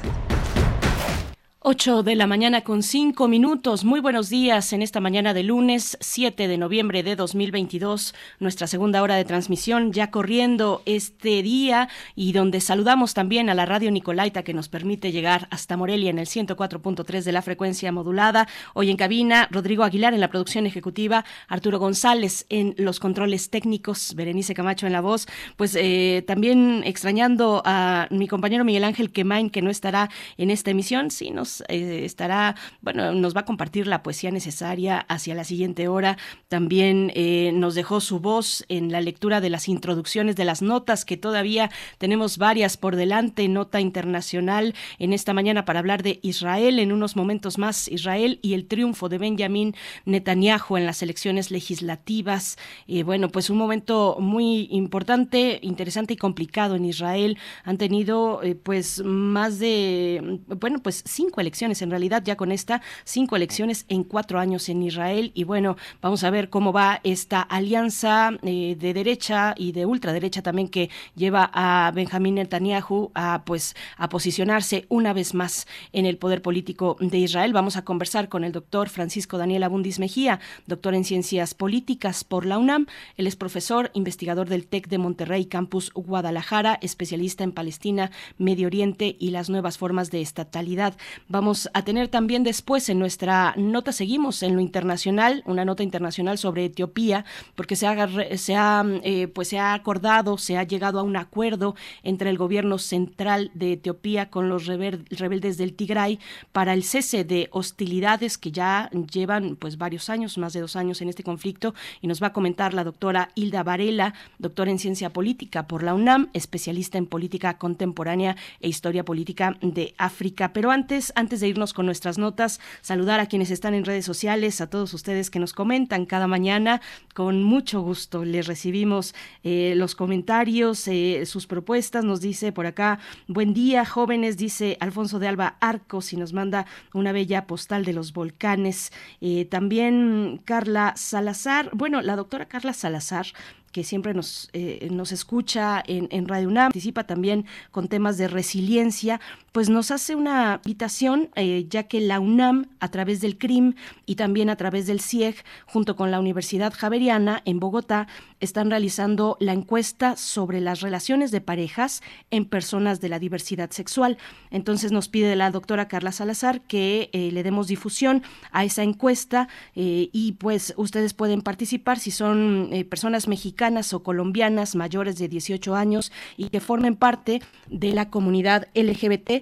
[1.64, 3.84] 8 de la mañana con 5 minutos.
[3.84, 8.16] Muy buenos días en esta mañana de lunes 7 de noviembre de 2022.
[8.40, 13.64] Nuestra segunda hora de transmisión ya corriendo este día y donde saludamos también a la
[13.64, 18.48] radio Nicolaita que nos permite llegar hasta Morelia en el 104.3 de la frecuencia modulada.
[18.74, 24.16] Hoy en cabina, Rodrigo Aguilar en la producción ejecutiva, Arturo González en los controles técnicos,
[24.16, 25.28] Berenice Camacho en la voz.
[25.56, 30.72] Pues eh, también extrañando a mi compañero Miguel Ángel Quemain que no estará en esta
[30.72, 31.12] emisión.
[31.12, 35.88] Sí, nos eh, estará, bueno, nos va a compartir la poesía necesaria hacia la siguiente
[35.88, 36.16] hora.
[36.48, 41.05] También eh, nos dejó su voz en la lectura de las introducciones de las notas,
[41.05, 43.48] que todavía tenemos varias por delante.
[43.48, 46.78] Nota internacional en esta mañana para hablar de Israel.
[46.78, 49.74] En unos momentos más, Israel y el triunfo de Benjamin
[50.07, 52.57] Netanyahu en las elecciones legislativas.
[52.86, 57.38] Eh, bueno, pues un momento muy importante, interesante y complicado en Israel.
[57.64, 63.36] Han tenido, pues, más de, bueno, pues cinco elecciones, en realidad ya con esta, cinco
[63.36, 65.32] elecciones en cuatro años en Israel.
[65.34, 70.43] Y bueno, vamos a ver cómo va esta alianza eh, de derecha y de ultraderecha
[70.43, 76.16] también que lleva a Benjamín Netanyahu a pues a posicionarse una vez más en el
[76.16, 77.53] poder político de Israel.
[77.53, 82.47] Vamos a conversar con el doctor Francisco Daniel Abundis Mejía, doctor en ciencias políticas por
[82.47, 82.86] la UNAM.
[83.16, 89.16] Él es profesor, investigador del TEC de Monterrey, Campus Guadalajara, especialista en Palestina, Medio Oriente
[89.18, 90.95] y las nuevas formas de estatalidad.
[91.33, 96.37] Vamos a tener también después en nuestra nota, seguimos en lo internacional, una nota internacional
[96.37, 97.24] sobre Etiopía,
[97.55, 101.16] porque se ha, se ha, eh, pues se ha acordado, se ha llegado a un
[101.16, 106.18] acuerdo entre el gobierno central de Etiopía con los rebeldes del Tigray
[106.53, 111.01] para el cese de hostilidades que ya llevan pues varios años, más de dos años
[111.01, 111.72] en este conflicto,
[112.03, 115.95] y nos va a comentar la doctora Hilda Varela, doctora en ciencia política por la
[115.95, 120.53] UNAM, especialista en política contemporánea e historia política de África.
[120.53, 124.61] Pero antes, antes de irnos con nuestras notas, saludar a quienes están en redes sociales,
[124.61, 126.81] a todos ustedes que nos comentan cada mañana.
[127.14, 129.14] Con mucho gusto les recibimos
[129.45, 132.05] eh, los comentarios, eh, sus propuestas.
[132.05, 132.99] Nos dice por acá,
[133.29, 137.93] buen día, jóvenes, dice Alfonso de Alba Arcos y nos manda una bella postal de
[137.93, 138.93] los volcanes.
[139.20, 143.27] Eh, también Carla Salazar, bueno, la doctora Carla Salazar
[143.70, 144.51] que siempre nos,
[144.91, 149.18] nos escucha en, en, Radio UNAM, participa también con temas de resiliencia,
[149.53, 153.74] pues nos hace una invitación, eh, ya que la UNAM, a través del CRIM
[154.07, 158.09] y también a través del CIEG, junto con la Universidad Javeriana en Bogotá,
[158.40, 164.16] están realizando la encuesta sobre las relaciones de parejas en personas de la diversidad sexual.
[164.50, 168.22] Entonces nos pide la doctora Carla Salazar que eh, le demos difusión
[168.53, 175.18] a esa encuesta y pues ustedes pueden participar si son personas mexicanas o colombianas mayores
[175.18, 179.41] de 18 años y que formen parte de la comunidad LGBT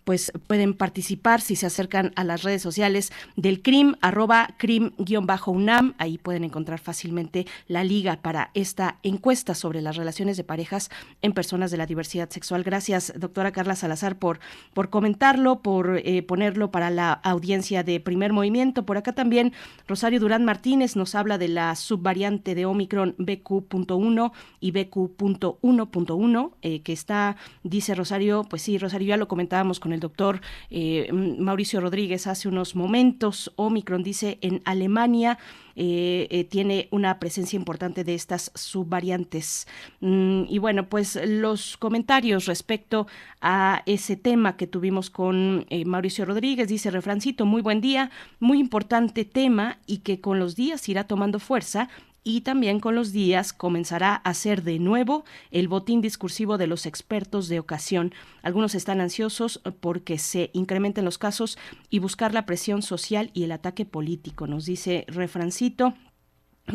[0.03, 5.93] pues pueden participar si se acercan a las redes sociales del CRIM, arroba CRIM-UNAM.
[5.97, 10.89] Ahí pueden encontrar fácilmente la liga para esta encuesta sobre las relaciones de parejas
[11.21, 12.63] en personas de la diversidad sexual.
[12.63, 14.39] Gracias, doctora Carla Salazar, por,
[14.73, 18.85] por comentarlo, por eh, ponerlo para la audiencia de primer movimiento.
[18.85, 19.53] Por acá también
[19.87, 26.93] Rosario Durán Martínez nos habla de la subvariante de Omicron BQ.1 y BQ.1.1, eh, que
[26.93, 32.27] está, dice Rosario, pues sí, Rosario, ya lo comentábamos con el doctor eh, Mauricio Rodríguez
[32.27, 33.51] hace unos momentos.
[33.55, 35.37] Omicron dice en Alemania
[35.75, 39.67] eh, eh, tiene una presencia importante de estas subvariantes.
[40.01, 43.07] Mm, y bueno, pues los comentarios respecto
[43.41, 49.25] a ese tema que tuvimos con Mauricio Rodríguez, dice Refrancito, muy buen día, muy importante
[49.25, 51.89] tema y que con los días irá tomando fuerza
[52.23, 56.85] y también con los días comenzará a ser de nuevo el botín discursivo de los
[56.85, 58.13] expertos de ocasión.
[58.43, 61.57] Algunos están ansiosos porque se incrementen los casos
[61.89, 65.93] y buscar la presión social y el ataque político, nos dice Refrancito.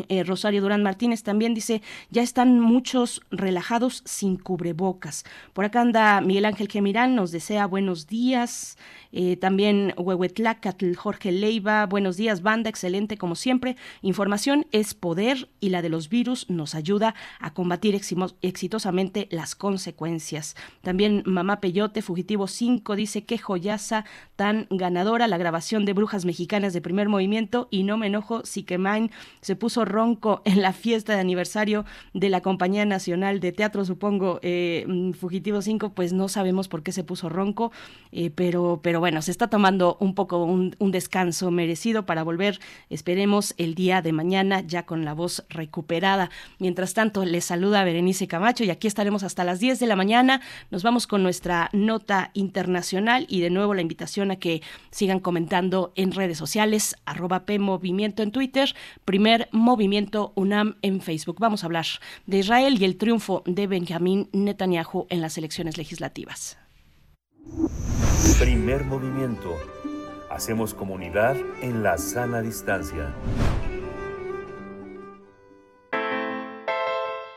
[0.09, 1.81] Eh, Rosario Durán Martínez también dice,
[2.11, 5.23] ya están muchos relajados sin cubrebocas.
[5.53, 8.77] Por acá anda Miguel Ángel Gemirán, nos desea buenos días.
[9.11, 13.77] Eh, también Huehuetlacatl, Jorge Leiva, buenos días, banda, excelente como siempre.
[14.01, 17.99] Información es poder y la de los virus nos ayuda a combatir
[18.41, 20.55] exitosamente las consecuencias.
[20.81, 26.73] También Mamá Peyote, Fugitivo 5, dice que joyaza tan ganadora la grabación de Brujas Mexicanas
[26.73, 28.65] de primer movimiento y no me enojo si
[29.41, 34.39] se puso ronco en la fiesta de aniversario de la Compañía Nacional de Teatro, supongo,
[34.41, 37.71] eh, mm, Fugitivo 5, pues no sabemos por qué se puso ronco,
[38.11, 42.59] eh, pero, pero bueno, se está tomando un poco un, descanso merecido para volver,
[42.89, 46.29] esperemos, el día de mañana ya con la voz recuperada.
[46.59, 50.41] Mientras tanto, les saluda Berenice Camacho y aquí estaremos hasta las 10 de la mañana.
[50.71, 54.61] Nos vamos con nuestra nota internacional y de nuevo la invitación a que
[54.91, 58.73] sigan comentando en redes sociales, arroba P Movimiento en Twitter,
[59.05, 61.41] primer Movimiento UNAM en Facebook.
[61.41, 61.85] Vamos a hablar
[62.25, 66.57] de Israel y el triunfo de Benjamín Netanyahu en las elecciones legislativas.
[68.39, 69.57] Primer movimiento.
[70.31, 73.13] Hacemos comunidad en la sana distancia.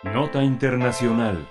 [0.05, 1.49] Nota Internacional.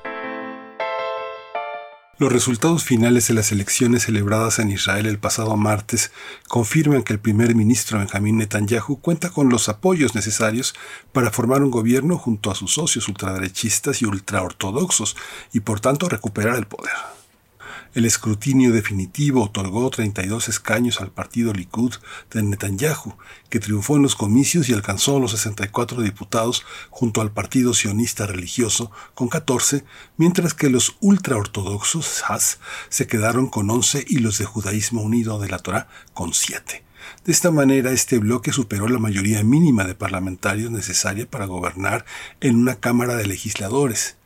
[2.19, 6.11] Los resultados finales de las elecciones celebradas en Israel el pasado martes
[6.49, 10.75] confirman que el primer ministro Benjamín Netanyahu cuenta con los apoyos necesarios
[11.13, 15.15] para formar un gobierno junto a sus socios ultraderechistas y ultraortodoxos
[15.53, 17.18] y por tanto recuperar el poder.
[17.95, 21.95] El escrutinio definitivo otorgó 32 escaños al partido Likud
[22.29, 23.15] de Netanyahu,
[23.49, 28.91] que triunfó en los comicios y alcanzó los 64 diputados junto al partido sionista religioso
[29.15, 29.83] con 14,
[30.17, 32.59] mientras que los ultraortodoxos Haas
[32.89, 36.83] se quedaron con 11 y los de Judaísmo Unido de la Torá con 7.
[37.25, 42.05] De esta manera, este bloque superó la mayoría mínima de parlamentarios necesaria para gobernar
[42.39, 44.18] en una Cámara de Legisladores.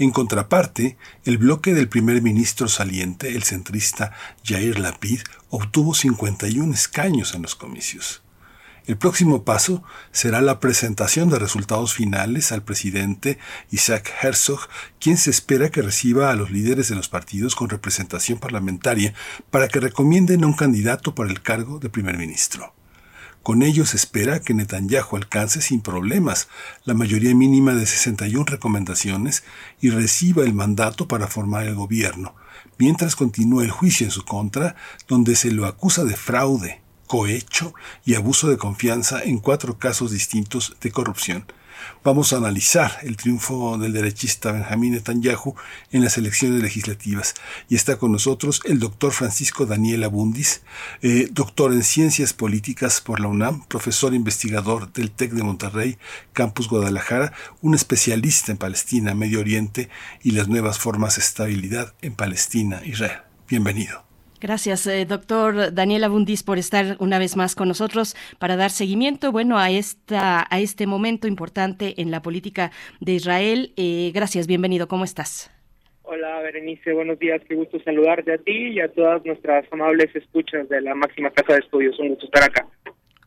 [0.00, 0.96] En contraparte,
[1.26, 4.12] el bloque del primer ministro saliente, el centrista
[4.42, 5.20] Jair Lapid,
[5.50, 8.22] obtuvo 51 escaños en los comicios.
[8.86, 13.38] El próximo paso será la presentación de resultados finales al presidente
[13.70, 18.38] Isaac Herzog, quien se espera que reciba a los líderes de los partidos con representación
[18.38, 19.12] parlamentaria
[19.50, 22.72] para que recomienden a un candidato para el cargo de primer ministro.
[23.42, 26.48] Con ello se espera que Netanyahu alcance sin problemas
[26.84, 29.44] la mayoría mínima de 61 recomendaciones
[29.80, 32.34] y reciba el mandato para formar el gobierno,
[32.78, 34.76] mientras continúa el juicio en su contra,
[35.08, 37.72] donde se lo acusa de fraude, cohecho
[38.04, 41.46] y abuso de confianza en cuatro casos distintos de corrupción
[42.02, 45.54] Vamos a analizar el triunfo del derechista Benjamín Netanyahu
[45.92, 47.34] en las elecciones legislativas.
[47.68, 50.62] Y está con nosotros el doctor Francisco Daniel Abundis,
[51.02, 55.98] eh, doctor en Ciencias Políticas por la UNAM, profesor investigador del TEC de Monterrey,
[56.32, 59.88] Campus Guadalajara, un especialista en Palestina, Medio Oriente
[60.22, 63.20] y las nuevas formas de estabilidad en Palestina, Israel.
[63.48, 64.09] Bienvenido.
[64.40, 69.32] Gracias, eh, doctor Daniel Abundis, por estar una vez más con nosotros para dar seguimiento,
[69.32, 73.74] bueno, a esta a este momento importante en la política de Israel.
[73.76, 74.88] Eh, gracias, bienvenido.
[74.88, 75.50] ¿Cómo estás?
[76.04, 76.94] Hola, Berenice.
[76.94, 77.42] Buenos días.
[77.46, 81.52] Qué gusto saludarte a ti y a todas nuestras amables escuchas de la máxima casa
[81.52, 81.98] de estudios.
[81.98, 82.66] Un gusto estar acá.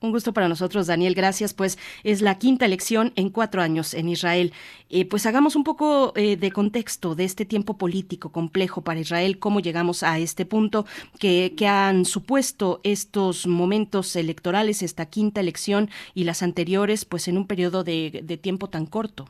[0.03, 1.15] Un gusto para nosotros, Daniel.
[1.15, 1.53] Gracias.
[1.53, 4.51] Pues es la quinta elección en cuatro años en Israel.
[4.89, 9.39] Eh, pues hagamos un poco eh, de contexto de este tiempo político complejo para Israel,
[9.39, 10.85] cómo llegamos a este punto
[11.21, 17.47] que, han supuesto estos momentos electorales, esta quinta elección y las anteriores, pues en un
[17.47, 19.29] periodo de, tiempo tan corto.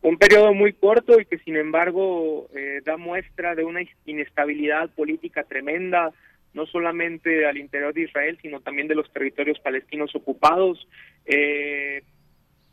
[0.00, 5.42] Un periodo muy corto y que sin embargo eh, da muestra de una inestabilidad política
[5.42, 6.12] tremenda
[6.54, 10.86] no solamente al interior de Israel, sino también de los territorios palestinos ocupados.
[11.24, 12.02] Eh,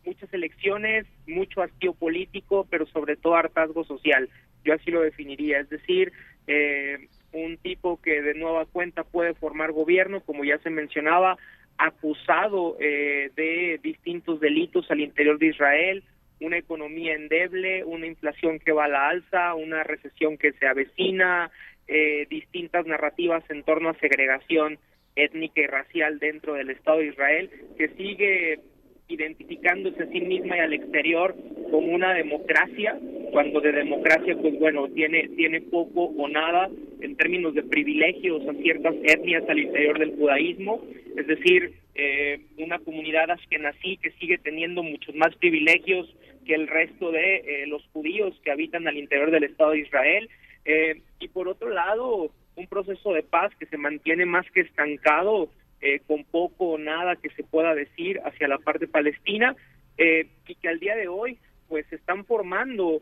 [0.06, 4.30] muchas elecciones, mucho hastío político, pero sobre todo hartazgo social.
[4.64, 6.12] Yo así lo definiría, es decir,
[6.48, 11.38] eh, un tipo que de nueva cuenta puede formar gobierno, como ya se mencionaba,
[11.78, 16.04] acusado eh, de distintos delitos al interior de Israel,
[16.42, 21.52] una economía endeble, una inflación que va a la alza, una recesión que se avecina,
[21.90, 24.78] eh, distintas narrativas en torno a segregación
[25.16, 28.60] étnica y racial dentro del Estado de Israel, que sigue
[29.08, 31.36] identificándose a sí misma y al exterior
[31.72, 32.98] como una democracia,
[33.32, 36.70] cuando de democracia, pues bueno, tiene, tiene poco o nada
[37.02, 40.84] en términos de privilegios a ciertas etnias al interior del judaísmo,
[41.18, 46.08] es decir, eh, una comunidad askenazí que sigue teniendo muchos más privilegios
[46.46, 50.30] que el resto de eh, los judíos que habitan al interior del Estado de Israel,
[50.66, 55.50] eh, y por otro lado, un proceso de paz que se mantiene más que estancado,
[55.82, 59.56] eh, con poco o nada que se pueda decir hacia la parte palestina,
[59.98, 61.38] y que al día de hoy
[61.68, 63.02] pues se están formando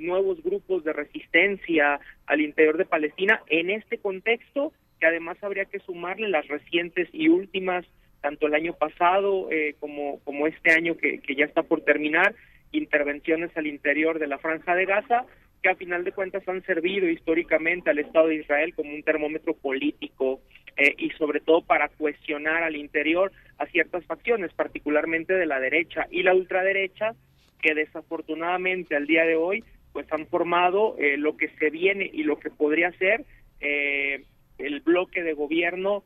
[0.00, 5.78] nuevos grupos de resistencia al interior de Palestina en este contexto que además habría que
[5.78, 7.86] sumarle las recientes y últimas
[8.22, 9.48] tanto el año pasado
[9.78, 12.34] como como este año que, que ya está por terminar
[12.72, 15.26] intervenciones al interior de la franja de Gaza
[15.62, 19.54] que a final de cuentas han servido históricamente al Estado de Israel como un termómetro
[19.54, 20.40] político
[20.76, 26.06] eh, y sobre todo para cuestionar al interior a ciertas facciones, particularmente de la derecha
[26.10, 27.14] y la ultraderecha,
[27.60, 32.24] que desafortunadamente al día de hoy pues han formado eh, lo que se viene y
[32.24, 33.24] lo que podría ser
[33.60, 34.24] eh,
[34.58, 36.02] el bloque de gobierno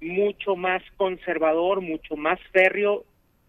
[0.00, 3.04] mucho más conservador, mucho más férreo,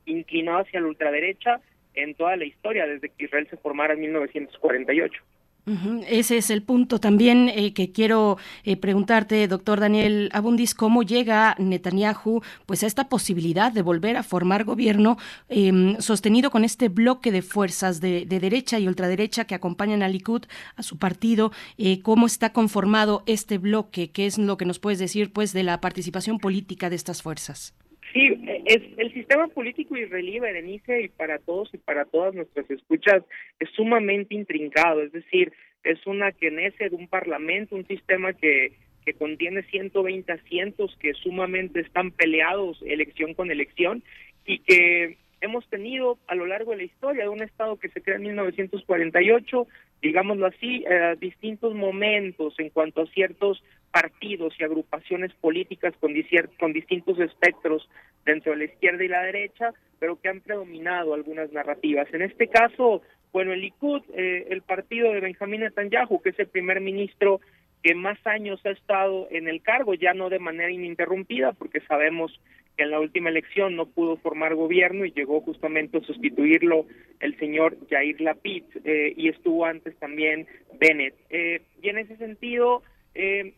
[0.06, 1.62] inclinado hacia la ultraderecha
[1.94, 5.24] en toda la historia desde que Israel se formara en 1948.
[6.08, 7.00] Ese es el punto.
[7.00, 13.10] También eh, que quiero eh, preguntarte, doctor Daniel Abundis, cómo llega Netanyahu pues a esta
[13.10, 15.18] posibilidad de volver a formar gobierno
[15.50, 20.44] em, sostenido con este bloque de fuerzas de, derecha y ultraderecha que acompañan a Likud,
[20.76, 25.00] a su partido, eh, cómo está conformado este bloque, qué es lo que nos puedes
[25.00, 27.74] decir pues de la participación política de estas fuerzas.
[28.16, 28.30] Sí,
[28.64, 33.24] es, el sistema político israelí, Berenice, y para todos y para todas nuestras escuchas,
[33.60, 35.52] es sumamente intrincado, es decir,
[35.84, 38.72] es una de un parlamento, un sistema que,
[39.06, 44.02] que contiene 120 asientos que sumamente están peleados elección con elección
[44.46, 48.02] y que hemos tenido a lo largo de la historia de un Estado que se
[48.02, 49.68] crea en 1948,
[50.06, 57.20] digámoslo así, eh, distintos momentos en cuanto a ciertos partidos y agrupaciones políticas con, distintos
[57.20, 57.90] espectros
[58.24, 62.08] dentro de la izquierda y la derecha, pero que han predominado algunas narrativas.
[62.14, 63.02] En este caso,
[63.34, 67.42] bueno, el Likud, eh, el partido de Benjamín Netanyahu, que es el primer ministro
[67.82, 72.40] que más años ha estado en el cargo, ya no de manera ininterrumpida, porque sabemos
[72.76, 76.86] que en la última elección no pudo formar gobierno y llegó justamente a sustituirlo
[77.20, 80.48] el señor Jair Lapid eh, y estuvo antes también
[80.80, 81.16] Bennett.
[81.30, 82.84] Eh, y en ese sentido,
[83.14, 83.54] eh,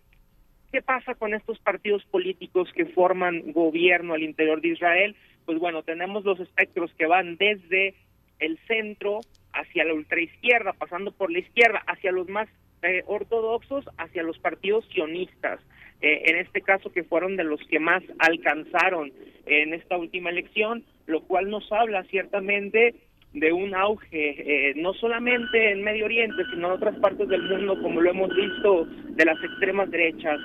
[0.71, 5.15] ¿qué pasa con estos partidos políticos que forman gobierno al interior de Israel?
[5.45, 7.95] Pues bueno, tenemos los espectros que van desde
[8.39, 9.21] el centro
[9.53, 12.47] hacia la ultraizquierda, pasando por la izquierda, hacia los más
[12.83, 15.59] eh, ortodoxos hacia los partidos sionistas,
[16.01, 19.11] eh, en este caso que fueron de los que más alcanzaron
[19.45, 22.95] en esta última elección, lo cual nos habla ciertamente
[23.33, 27.81] de un auge, eh, no solamente en Medio Oriente, sino en otras partes del mundo,
[27.81, 30.39] como lo hemos visto, de las extremas derechas.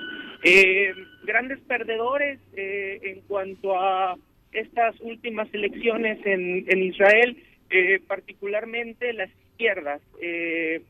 [1.23, 4.15] grandes perdedores en cuanto a
[4.51, 7.37] estas últimas elecciones en, en Israel,
[8.07, 10.01] particularmente las izquierdas.
[10.21, 10.81] Eh,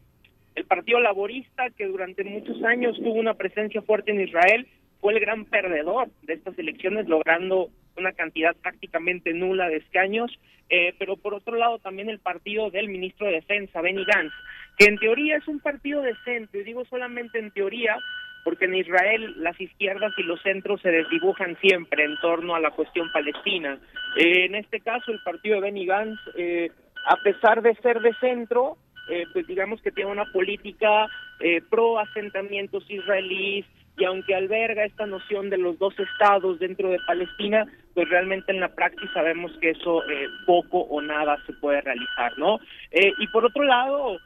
[0.55, 4.67] el Partido Laborista, que durante muchos años tuvo una presencia fuerte en Israel,
[4.99, 10.31] fue el gran perdedor de estas elecciones, logrando una cantidad prácticamente nula de escaños,
[10.69, 14.33] eh, pero por otro lado también el partido del ministro de Defensa, Benny Gantz,
[14.77, 17.95] que en teoría es un partido de centro, y digo solamente en teoría,
[18.43, 22.71] porque en Israel las izquierdas y los centros se desdibujan siempre en torno a la
[22.71, 23.79] cuestión palestina.
[24.17, 26.71] Eh, en este caso, el partido de Benny Gantz, eh,
[27.05, 28.77] a pesar de ser de centro,
[29.09, 31.07] eh, pues digamos que tiene una política
[31.39, 33.65] eh, pro asentamientos israelíes
[33.97, 38.61] y aunque alberga esta noción de los dos estados dentro de Palestina, pues realmente en
[38.61, 42.59] la práctica sabemos que eso eh, poco o nada se puede realizar, ¿no?
[42.91, 44.17] y por otro lado,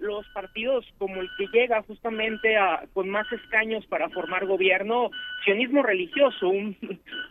[0.00, 5.10] los partidos como el que llega justamente a, con más escaños para formar gobierno,
[5.44, 6.76] sionismo religioso, un,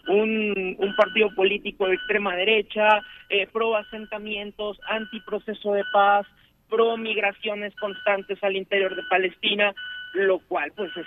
[0.07, 3.01] un, un partido político de extrema derecha,
[3.51, 6.25] pro asentamientos, anti proceso de paz,
[6.69, 9.73] pro migraciones constantes al interior de Palestina,
[10.13, 11.05] lo cual pues es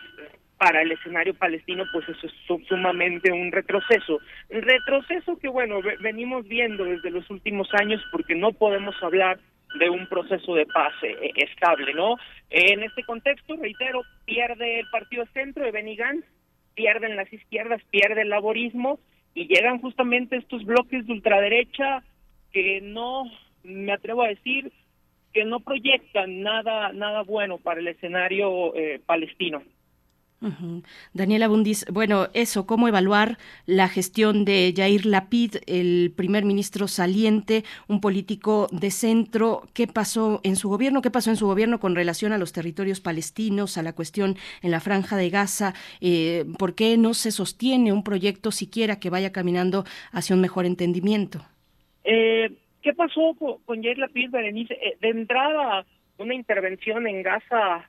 [0.59, 4.21] para el escenario palestino pues eso es sumamente un retroceso.
[4.51, 9.41] Retroceso que bueno, venimos viendo desde los últimos años porque no podemos hablar
[9.79, 12.17] de un proceso de paz eh, estable, ¿no?
[12.51, 16.27] En este contexto, reitero, pierde el partido centro de Benny Gantz,
[16.75, 18.99] pierden las izquierdas, pierde el laborismo
[19.35, 22.03] y llegan justamente estos bloques de ultraderecha
[22.53, 23.25] que no,
[23.63, 24.73] me atrevo a decir,
[25.33, 29.63] que no proyectan nada nada bueno para el escenario eh, palestino.
[31.13, 33.37] Daniela Bundis, bueno, eso, ¿cómo evaluar
[33.67, 39.69] la gestión de Yair Lapid, el primer ministro saliente, un político de centro?
[39.75, 41.03] ¿Qué pasó en su gobierno?
[41.03, 44.71] ¿Qué pasó en su gobierno con relación a los territorios palestinos, a la cuestión en
[44.71, 45.75] la franja de Gaza?
[46.01, 50.65] Eh, ¿Por qué no se sostiene un proyecto siquiera que vaya caminando hacia un mejor
[50.65, 51.45] entendimiento?
[52.05, 54.75] Eh, ¿Qué pasó con, con Yair Lapid, Berenice?
[54.75, 55.85] Eh, de entrada,
[56.19, 57.89] una intervención en Gaza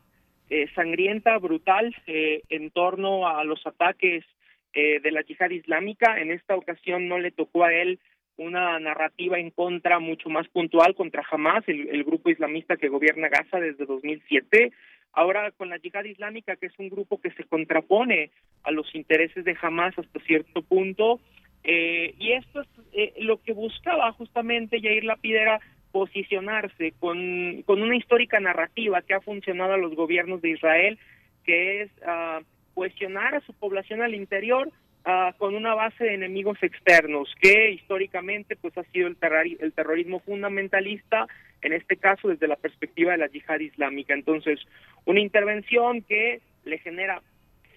[0.49, 4.26] eh, sangrienta, brutal, eh, en torno a los ataques
[4.73, 6.18] de la yihad islámica.
[6.22, 7.99] En esta ocasión no le tocó a él
[8.38, 13.27] una narrativa en contra mucho más puntual contra Hamas, el, el grupo islamista que gobierna
[13.27, 14.72] Gaza desde 2007.
[15.11, 18.31] Ahora con la yihad islámica, que es un grupo que se contrapone
[18.63, 21.19] a los intereses de Hamas hasta cierto punto.
[21.64, 25.60] Eh, y esto es eh, lo que buscaba justamente Yair Lapidera
[25.92, 30.98] posicionarse con, con una histórica narrativa que ha funcionado a los gobiernos de Israel,
[31.44, 32.44] que es uh,
[32.74, 34.70] cuestionar a su población al interior
[35.06, 39.18] uh, con una base de enemigos externos, que históricamente pues ha sido el,
[39.60, 41.28] el terrorismo fundamentalista,
[41.62, 44.14] en este caso desde la perspectiva de la yihad islámica.
[44.14, 44.60] Entonces,
[45.06, 47.22] una intervención que le genera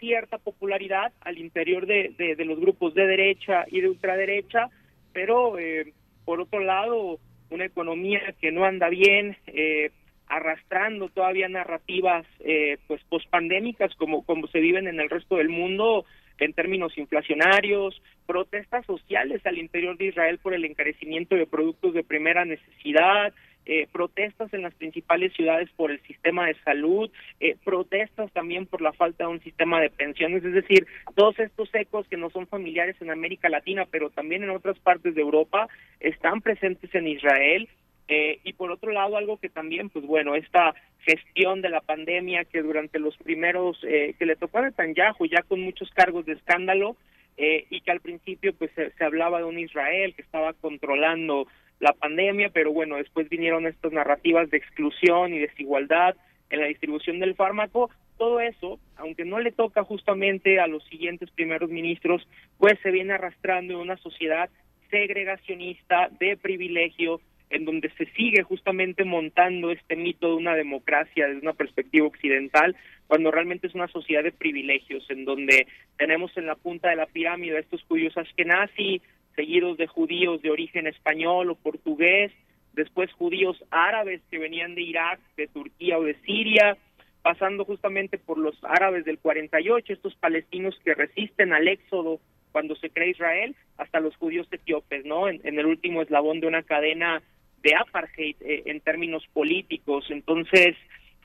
[0.04, 4.68] cierta popularidad al interior de, de, los grupos de derecha y de ultraderecha,
[5.14, 5.94] pero eh,
[6.26, 7.18] por otro lado,
[7.48, 9.92] una economía que no anda bien, eh,
[10.26, 16.04] arrastrando todavía narrativas eh, pues pospandémicas como, como se viven en el resto del mundo
[16.38, 22.04] en términos inflacionarios, protestas sociales al interior de Israel por el encarecimiento de productos de
[22.04, 23.32] primera necesidad,
[23.66, 27.10] eh, protestas en las principales ciudades por el sistema de salud,
[27.40, 31.74] eh, protestas también por la falta de un sistema de pensiones, es decir, todos estos
[31.74, 35.68] ecos que no son familiares en América Latina, pero también en otras partes de Europa,
[36.00, 37.68] están presentes en Israel.
[38.06, 42.44] Eh, y por otro lado, algo que también, pues bueno, esta gestión de la pandemia
[42.44, 46.34] que durante los primeros, eh, que le tocó a Netanyahu ya con muchos cargos de
[46.34, 46.96] escándalo,
[47.36, 51.48] eh, y que al principio pues se, se, hablaba de un Israel que estaba controlando
[51.80, 56.16] la pandemia, pero bueno, después vinieron estas narrativas de exclusión y desigualdad
[56.50, 61.30] en la distribución del fármaco, todo eso, aunque no le toca justamente a los siguientes
[61.30, 62.26] primeros ministros,
[62.58, 64.50] pues se viene arrastrando en una sociedad
[64.90, 67.20] segregacionista de privilegio,
[67.50, 72.76] en donde se sigue justamente montando este mito de una democracia desde una perspectiva occidental,
[73.06, 75.66] cuando realmente es una sociedad de privilegios, en donde
[75.98, 79.02] tenemos en la punta de la pirámide a estos judíos ashkenazi,
[79.34, 82.32] seguidos de judíos de origen español o portugués,
[82.72, 86.76] después judíos árabes que venían de Irak, de Turquía o de Siria,
[87.22, 92.20] pasando justamente por los árabes del 48, estos palestinos que resisten al éxodo
[92.52, 95.28] cuando se crea Israel, hasta los judíos etíopes, ¿no?
[95.28, 97.22] En, el último eslabón de una cadena
[97.62, 100.04] de apartheid eh, en términos políticos.
[100.10, 100.76] Entonces,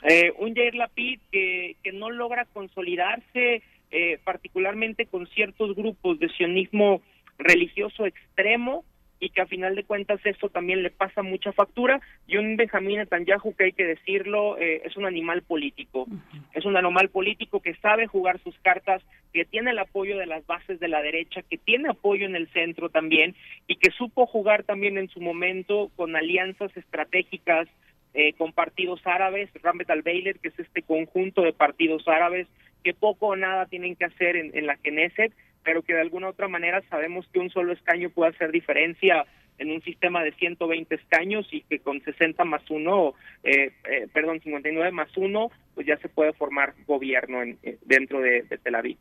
[0.04, 3.62] eh, un Jair Lapid que, que no logra consolidarse,
[3.92, 7.02] eh, particularmente con ciertos grupos de sionismo
[7.40, 8.86] religioso extremo,
[9.20, 12.00] y que a final de cuentas eso también le pasa mucha factura.
[12.28, 16.04] Y un Benjamín Netanyahu que hay que decirlo eh, es un animal político.
[16.04, 16.44] Uh -huh.
[16.54, 19.04] es un animal político que sabe jugar sus cartas
[19.34, 22.48] que tiene el apoyo de las bases de la derecha que tiene apoyo en el
[22.50, 23.36] centro también
[23.68, 27.68] y que supo jugar también en su momento con alianzas estratégicas
[28.14, 29.50] eh, con partidos árabes.
[29.62, 32.48] Ramet al-Beiler que es este conjunto de partidos árabes
[32.84, 35.34] que poco o nada tienen que hacer en, en la Knesset
[35.64, 39.26] pero que de alguna otra manera sabemos que un solo escaño puede hacer diferencia
[39.60, 43.14] en un sistema de 120 escaños y que con 60 más 1,
[43.44, 48.22] eh, eh, perdón, 59 más 1, pues ya se puede formar gobierno en, eh, dentro
[48.22, 48.98] de, de Tel Aviv.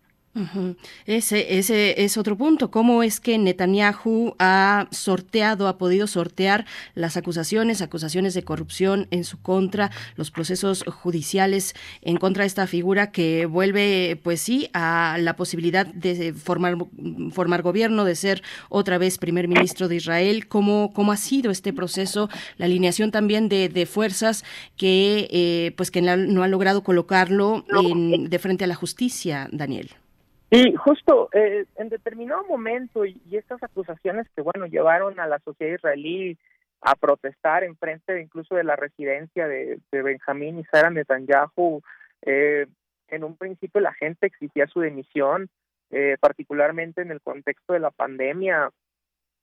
[1.07, 2.71] Ese, ese es otro punto.
[2.71, 9.25] ¿Cómo es que Netanyahu ha sorteado, ha podido sortear las acusaciones, acusaciones de corrupción en
[9.25, 15.17] su contra, los procesos judiciales en contra de esta figura que vuelve, pues sí, a
[15.21, 16.77] la posibilidad de formar,
[17.33, 20.49] formar gobierno, de ser otra vez primer ministro de Israel?
[20.49, 22.29] ¿Cómo, cómo ha sido este proceso?
[22.57, 24.45] La alineación también de, de fuerzas
[24.77, 29.91] que, eh, pues que no han logrado colocarlo en, de frente a la justicia, Daniel.
[30.51, 35.75] Y justo eh, en determinado momento, y, estas acusaciones que, bueno, llevaron a la sociedad
[35.75, 36.39] israelí
[36.81, 41.83] a protestar en frente incluso de la residencia de, Benjamín y Sara Netanyahu,
[42.23, 42.67] eh,
[43.09, 45.49] en un principio la gente exigía su dimisión,
[45.91, 48.71] eh, particularmente en el contexto de la pandemia,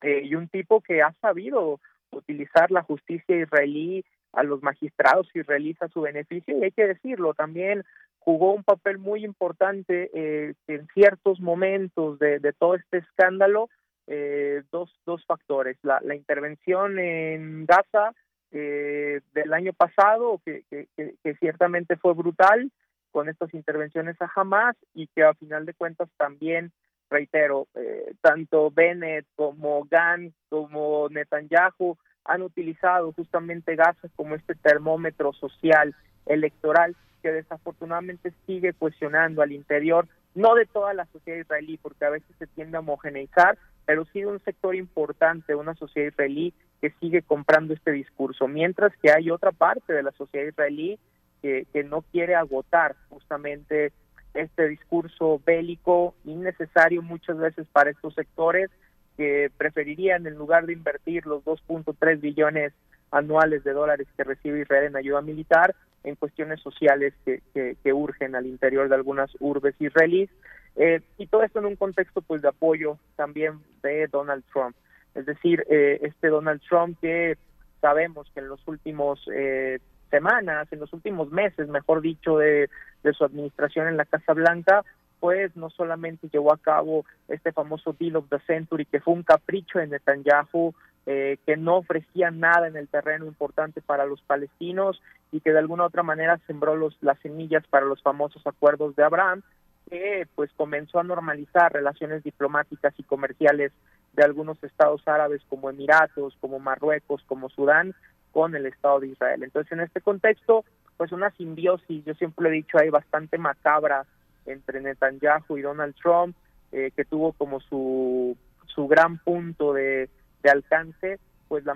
[0.01, 1.79] eh, y un tipo que ha sabido
[2.11, 7.33] utilizar la justicia israelí a los magistrados israelíes a su beneficio, y hay que decirlo,
[7.33, 7.83] también
[8.25, 13.69] jugó un papel muy importante eh, en ciertos momentos de, todo este escándalo,
[14.07, 15.77] eh, dos, dos factores.
[15.83, 18.13] La, intervención en Gaza
[18.51, 22.71] eh, del año pasado, que, que, que, ciertamente fue brutal,
[23.11, 26.71] con estas intervenciones a Hamas, y que a final de cuentas también,
[27.11, 35.31] reitero, eh, tanto Bennett como Gantz como Netanyahu han utilizado justamente Gaza como este termómetro
[35.33, 35.95] social
[36.25, 42.11] electoral que desafortunadamente sigue cuestionando al interior, no de toda la sociedad israelí, porque a
[42.11, 46.53] veces se tiende a homogeneizar, pero sí de un sector importante de una sociedad israelí
[46.81, 50.99] que sigue comprando este discurso, mientras que hay otra parte de la sociedad israelí
[51.41, 53.91] que, que no quiere agotar justamente
[54.35, 58.69] este discurso bélico innecesario muchas veces para estos sectores
[59.17, 62.73] que preferirían en lugar de invertir los 2.3 billones
[63.11, 65.73] anuales de dólares que recibe Israel en ayuda militar
[66.05, 70.29] en cuestiones sociales que, que, urgen al interior de algunas urbes israelíes
[70.75, 74.75] eh, y todo esto en un contexto pues de apoyo también de Donald Trump.
[75.13, 77.37] Es decir eh, este Donald Trump que
[77.81, 79.79] sabemos que en los últimos eh,
[80.11, 82.69] semanas en los últimos meses mejor dicho de,
[83.03, 84.83] de su administración en la Casa Blanca
[85.19, 89.23] pues no solamente llevó a cabo este famoso Deal of the Century, que fue un
[89.23, 90.73] capricho de Netanyahu,
[91.07, 95.01] eh, que no ofrecía nada en el terreno importante para los palestinos
[95.31, 99.03] y que de alguna otra manera sembró los, las semillas para los famosos acuerdos de
[99.03, 99.43] Abraham,
[99.89, 103.71] que pues comenzó a normalizar relaciones diplomáticas y comerciales
[104.13, 107.93] de algunos estados árabes como Emiratos, como Marruecos, como Sudán,
[108.31, 109.43] con el Estado de Israel.
[109.43, 110.65] Entonces, en este contexto,
[110.97, 114.05] pues una simbiosis, yo siempre he dicho, hay bastante macabra
[114.45, 116.35] entre Netanyahu y Donald Trump,
[116.71, 120.09] eh, que tuvo como su, su gran punto de,
[120.45, 121.75] de alcance pues la,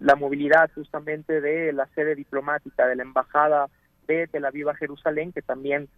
[0.00, 3.68] la movilidad justamente de la sede diplomática de la embajada
[4.06, 5.88] de Tel Aviv a Jerusalén, que también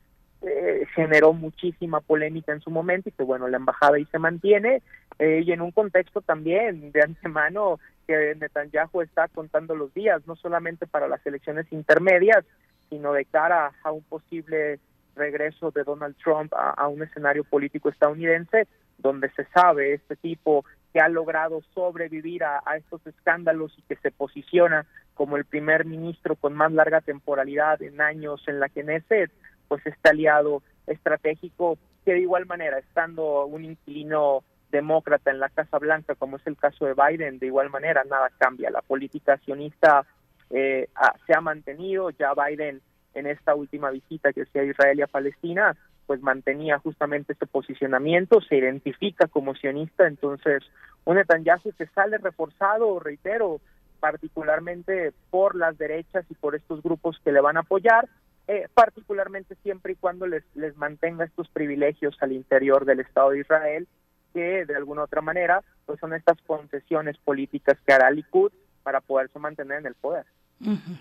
[0.42, 4.82] eh, generó muchísima polémica en su momento y que bueno, la embajada ahí se mantiene
[5.18, 10.36] eh, y en un contexto también de antemano que Netanyahu está contando los días, no
[10.36, 12.44] solamente para las elecciones intermedias,
[12.88, 14.78] sino de cara a un posible
[15.14, 18.66] regreso de Donald Trump a, un escenario político estadounidense
[18.98, 24.10] donde se sabe este tipo que ha logrado sobrevivir a, estos escándalos y que se
[24.10, 29.30] posiciona como el primer ministro con más larga temporalidad en años en la Knesset,
[29.68, 35.78] pues este aliado estratégico que de igual manera, estando un inquilino demócrata en la Casa
[35.78, 38.70] Blanca, como es el caso de Biden, de igual manera nada cambia.
[38.70, 40.06] La política sionista
[40.50, 40.88] eh,
[41.26, 42.80] se ha mantenido, ya Biden
[43.14, 45.76] en esta última visita que hacía Israel y a Palestina,
[46.10, 50.64] pues mantenía justamente este posicionamiento, se identifica como sionista, entonces
[51.04, 53.60] un Netanyahu que sale reforzado, reitero,
[54.00, 58.08] particularmente por las derechas y por estos grupos que le van a apoyar,
[58.48, 63.42] eh, particularmente siempre y cuando les, les mantenga estos privilegios al interior del Estado de
[63.42, 63.86] Israel,
[64.34, 68.50] que de alguna otra manera pues son estas concesiones políticas que hará Likud
[68.82, 70.26] para poderse mantener en el poder.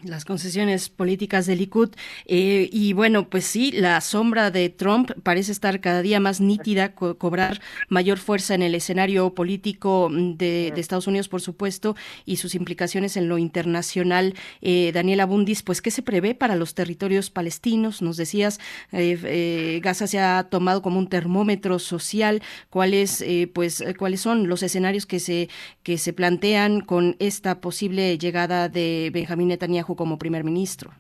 [0.04, 1.90] Las concesiones políticas de Likud.
[2.26, 6.94] Eh, y bueno, pues sí, la sombra de Trump parece estar cada día más nítida,
[6.94, 7.60] cobrar
[7.90, 13.18] mayor fuerza en el escenario político mm, de, Estados Unidos, por supuesto, y sus implicaciones
[13.18, 14.34] en lo internacional.
[14.62, 18.02] Eh, Daniela Bundis, pues, ¿qué se prevé para los territorios palestinos?
[18.02, 18.62] Nos decías,
[18.94, 22.42] eh, eh Gaza se ha tomado como un termómetro social.
[22.70, 25.50] ¿Cuáles, pues, cuáles son los escenarios que se,
[25.84, 30.92] que se plantean con esta posible llegada de Benjamín Netanyahu como primer ministro.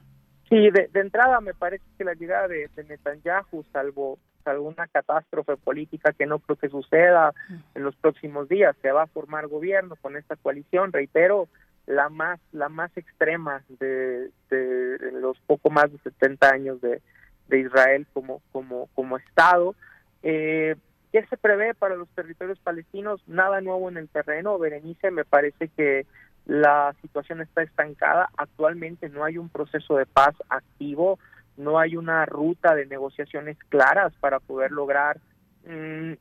[0.49, 6.11] Sí, de, entrada me parece que la llegada de, Netanyahu, salvo, salvo una catástrofe política
[6.11, 7.33] que no creo que suceda
[7.75, 11.47] en los próximos días, se va a formar gobierno con esta coalición, reitero,
[11.85, 14.29] la más la más extrema de,
[15.13, 17.01] los poco más de 70 años de,
[17.51, 19.75] Israel como como como estado.
[20.21, 20.75] Eh,
[21.11, 23.21] ¿Qué se prevé para los territorios palestinos?
[23.27, 24.59] Nada nuevo en el terreno.
[24.59, 26.05] Berenice, me parece que
[26.45, 28.29] la situación está estancada.
[28.37, 31.19] Actualmente no hay un proceso de paz activo,
[31.57, 35.19] no hay una ruta de negociaciones claras para poder lograr
[35.65, 36.13] mm,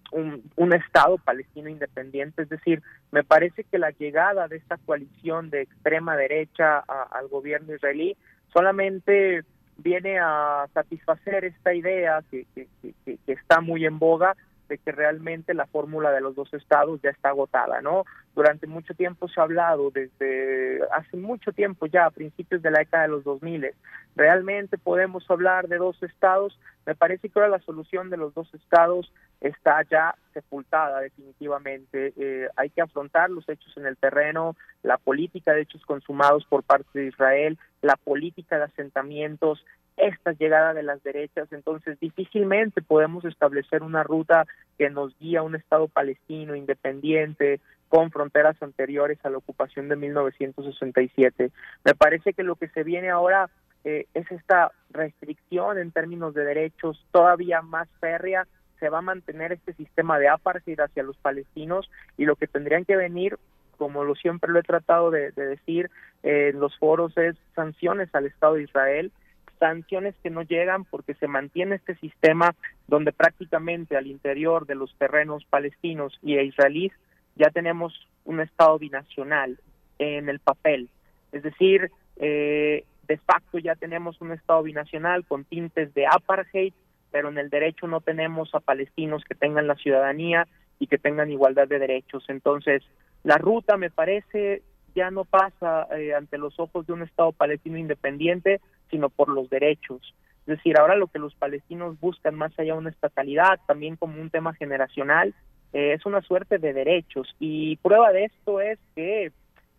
[0.57, 2.43] un, Estado palestino independiente.
[2.43, 7.75] Es decir, me parece que la llegada de esta coalición de extrema derecha al gobierno
[7.75, 8.17] israelí
[8.53, 9.45] solamente
[9.79, 12.67] viene a satisfacer esta idea que, que,
[13.05, 14.37] que está muy en boga
[14.69, 18.05] de que realmente la fórmula de los dos estados ya está agotada, ¿no?
[18.35, 22.81] Durante mucho tiempo se ha hablado, desde hace mucho tiempo ya, a principios de la
[22.81, 23.71] década de los 2000,
[24.15, 26.59] realmente podemos hablar de dos estados.
[26.87, 32.13] Me parece que ahora la solución de los dos estados está ya sepultada definitivamente.
[32.17, 36.63] Eh, hay que afrontar los hechos en el terreno, la política de hechos consumados por
[36.63, 39.65] parte de Israel, la política de asentamientos,
[39.99, 44.47] esta llegada de las derechas, entonces difícilmente podemos establecer una ruta
[44.79, 49.97] que nos guía a un Estado palestino independiente con fronteras anteriores a la ocupación de
[49.97, 51.51] 1967.
[51.85, 53.51] Me parece que lo que se viene ahora
[53.85, 58.47] eh, es esta restricción en términos de derechos todavía más férrea.
[58.79, 62.85] Se va a mantener este sistema de apartheid hacia los palestinos y lo que tendrían
[62.85, 63.39] que venir
[63.79, 65.89] como lo siempre lo he tratado de, decir
[66.25, 69.13] eh, en los foros es sanciones al Estado de Israel
[69.59, 72.55] sanciones que no llegan porque se mantiene este sistema
[72.87, 76.93] donde prácticamente al interior de los terrenos palestinos y israelíes
[77.37, 79.59] ya tenemos un Estado binacional
[79.99, 80.89] en el papel.
[81.33, 86.75] Es decir, eh, de facto ya tenemos un Estado binacional con tintes de apartheid,
[87.11, 90.47] pero en el derecho no tenemos a palestinos que tengan la ciudadanía
[90.79, 92.25] y que tengan igualdad de derechos.
[92.29, 92.83] Entonces,
[93.25, 94.63] la ruta me parece
[94.95, 98.61] ya no pasa eh, ante los ojos de un Estado palestino independiente,
[98.91, 100.15] sino por los derechos.
[100.49, 104.21] Es decir, ahora lo que los palestinos buscan más allá de una estatalidad, también como
[104.21, 105.35] un tema generacional,
[105.75, 107.35] eh, es una suerte de derechos.
[107.39, 109.31] Y prueba de esto es que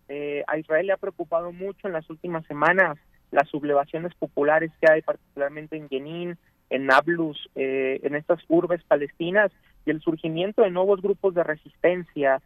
[0.10, 3.00] eh, a Israel le ha preocupado mucho en las últimas semanas
[3.32, 6.38] las sublevaciones populares que hay, particularmente en Jenin,
[6.70, 9.52] en Nablus, eh, en estas urbes palestinas,
[9.86, 12.42] y el surgimiento de nuevos grupos de resistencia,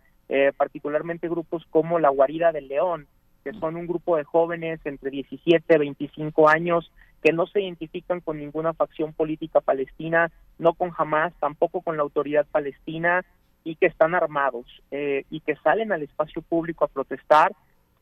[0.57, 3.05] particularmente grupos como la Guarida del León,
[3.43, 6.91] que son un grupo de jóvenes entre 17 y 25 años
[7.23, 10.29] que no se identifican con ninguna facción política palestina,
[10.59, 13.23] no con Hamas, tampoco con la autoridad palestina
[13.63, 17.53] y que están armados eh, y que salen al espacio público a protestar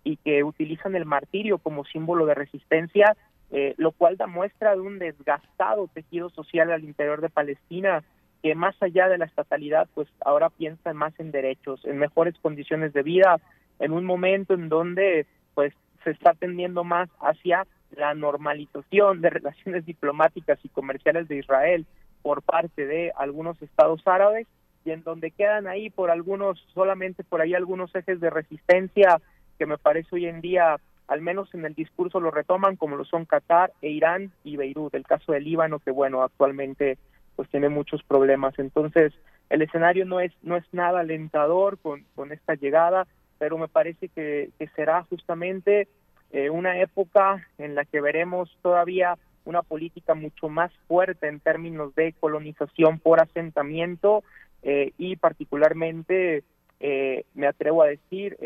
[0.04, 3.16] y que utilizan el martirio como símbolo de resistencia,
[3.52, 8.04] eh, lo cual da muestra de un desgastado tejido social al interior de Palestina
[8.42, 12.92] que más allá de la estatalidad, pues ahora piensa más en derechos, en mejores condiciones
[12.94, 13.40] de vida,
[13.82, 19.86] en un momento en donde pues se está tendiendo más hacia la normalización de relaciones
[19.86, 21.86] diplomáticas y comerciales de Israel
[22.22, 24.48] por parte de algunos estados árabes
[24.86, 29.20] y en donde quedan ahí por algunos, solamente por ahí algunos ejes de resistencia
[29.58, 30.78] que me parece hoy en día,
[31.08, 34.94] al menos en el discurso lo retoman, como lo son Qatar e Irán y Beirut,
[34.95, 36.98] el caso del Líbano, que bueno, actualmente
[37.36, 38.58] pues tiene muchos problemas.
[38.58, 39.14] Entonces,
[39.49, 43.06] el escenario no es, no es nada alentador con, con esta llegada,
[43.42, 45.88] pero me parece que, será justamente
[46.32, 51.96] eh, una época en la que veremos todavía una política mucho más fuerte en términos
[51.96, 54.24] de colonización por asentamiento
[54.62, 56.44] eh, y particularmente,
[56.82, 58.38] eh, me atrevo a decir,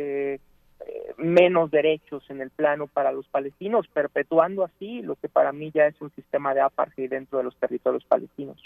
[1.18, 5.88] menos derechos en el plano para los palestinos, perpetuando así lo que para mí ya
[5.88, 8.62] es un sistema de apartheid dentro de los territorios palestinos.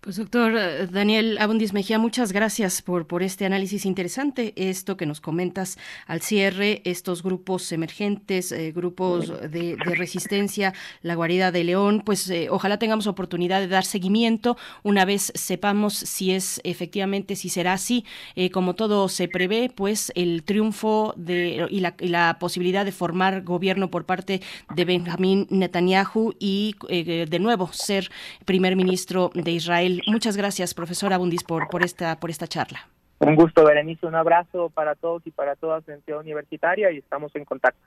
[0.00, 5.04] Pues doctor eh, Daniel Abundis Mejía, muchas gracias por, por este análisis interesante, esto que
[5.04, 10.72] nos comentas al cierre, estos grupos emergentes, eh, grupos de, resistencia,
[11.02, 14.56] la guarida de León, pues eh, ojalá tengamos oportunidad de dar seguimiento.
[14.84, 18.06] Una vez sepamos si es efectivamente, si será así,
[18.52, 23.42] como todo se prevé, pues el triunfo de, y, la, y la posibilidad de formar
[23.42, 24.40] gobierno por parte
[24.74, 28.10] de Benjamín Netanyahu y de nuevo ser
[28.46, 32.80] primer ministro de Israel Muchas gracias, profesora Abundis, por, por, esta, por esta charla.
[33.20, 34.06] Un gusto, Berenice.
[34.06, 37.80] Un abrazo para todos y para todas en Ciudad Universitaria y estamos en contacto.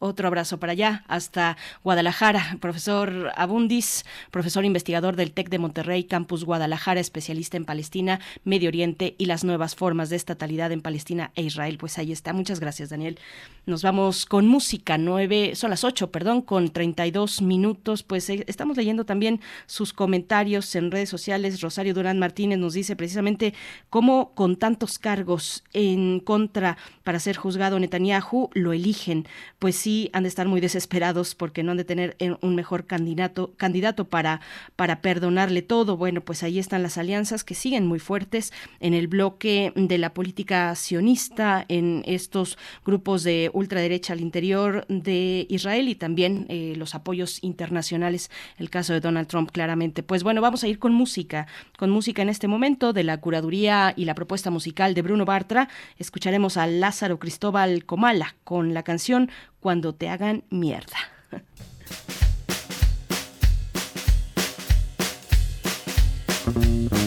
[0.00, 2.58] Otro abrazo para allá, hasta Guadalajara.
[2.60, 9.14] Profesor Abundis, profesor investigador del TEC de Monterrey, Campus Guadalajara, especialista en Palestina, Medio Oriente
[9.18, 11.78] y las nuevas formas de estatalidad en Palestina e Israel.
[11.78, 12.32] Pues ahí está.
[12.32, 13.18] Muchas gracias, Daniel.
[13.66, 14.98] Nos vamos con música.
[14.98, 18.02] Nueve, son las ocho, perdón, con 32 minutos.
[18.02, 21.60] Pues eh, estamos leyendo también sus comentarios en redes sociales.
[21.60, 23.54] Rosario Durán Martínez nos dice precisamente
[23.90, 29.26] cómo con tantos cargos en contra para ser juzgado Netanyahu lo eligen.
[29.58, 32.86] Pues sí han de estar muy desesperados porque no han de tener eh, un mejor
[32.86, 34.40] candidato, candidato para,
[34.74, 35.96] para perdonarle todo.
[35.96, 40.12] Bueno, pues ahí están las alianzas que siguen muy fuertes en el bloque de la
[40.12, 46.96] política sionista, en estos grupos de ultraderecha al interior de Israel y también eh, los
[46.96, 50.02] apoyos internacionales, el caso de Donald Trump claramente.
[50.02, 51.46] Pues bueno, vamos a ir con música,
[51.78, 55.68] con música en este momento de la curaduría y la propuesta musical de Bruno Bartra.
[55.96, 59.30] Escucharemos a Lázaro Cristóbal Comala con la canción
[59.66, 60.96] cuando cuando te hagan mierda.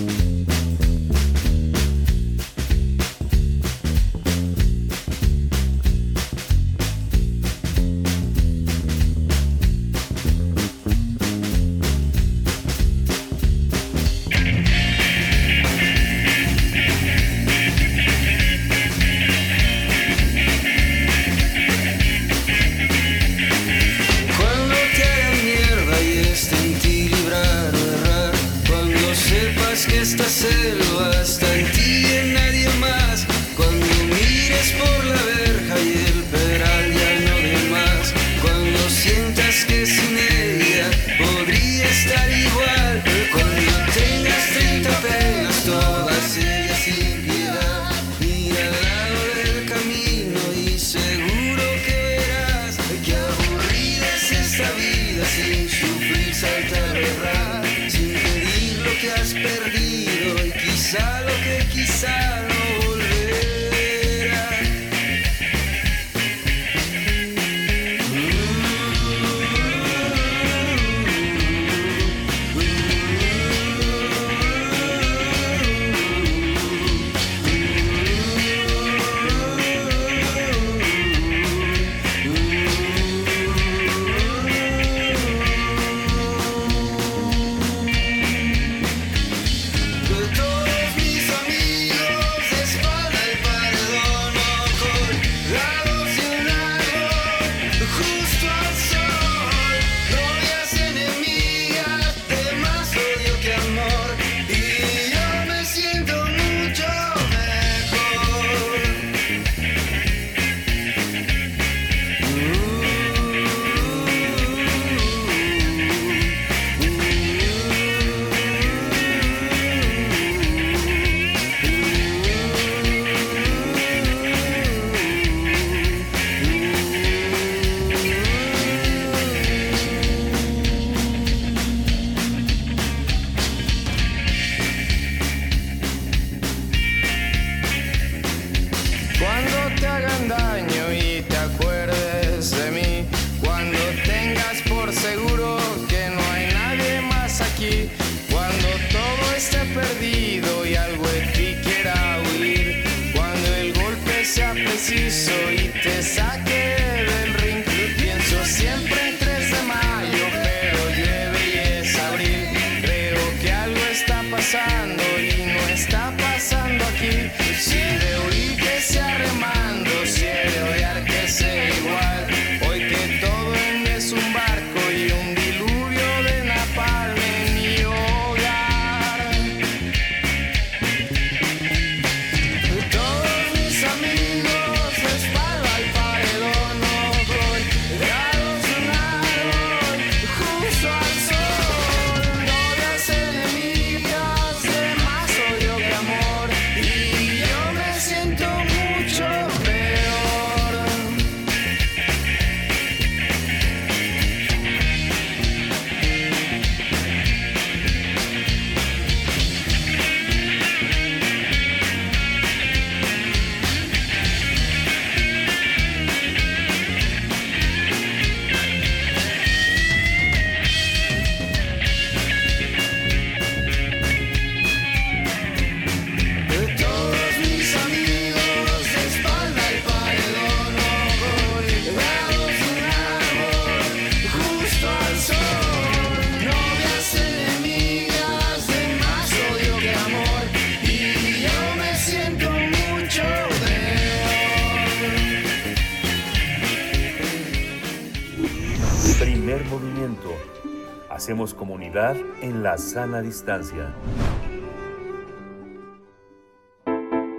[251.29, 253.93] Hacemos comunidad en la sana distancia.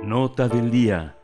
[0.04, 1.18] Nota del día.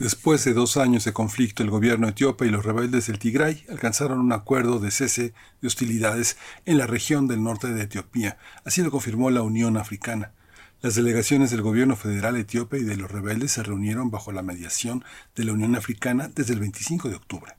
[0.00, 4.18] Después de dos años de conflicto, el gobierno etíope y los rebeldes del Tigray alcanzaron
[4.18, 8.36] un acuerdo de cese de hostilidades en la región del norte de Etiopía.
[8.64, 10.32] Así lo confirmó la Unión Africana.
[10.82, 15.04] Las delegaciones del gobierno federal etíope y de los rebeldes se reunieron bajo la mediación
[15.36, 17.57] de la Unión Africana desde el 25 de octubre.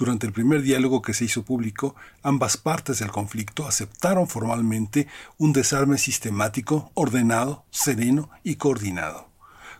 [0.00, 5.52] Durante el primer diálogo que se hizo público, ambas partes del conflicto aceptaron formalmente un
[5.52, 9.28] desarme sistemático, ordenado, sereno y coordinado.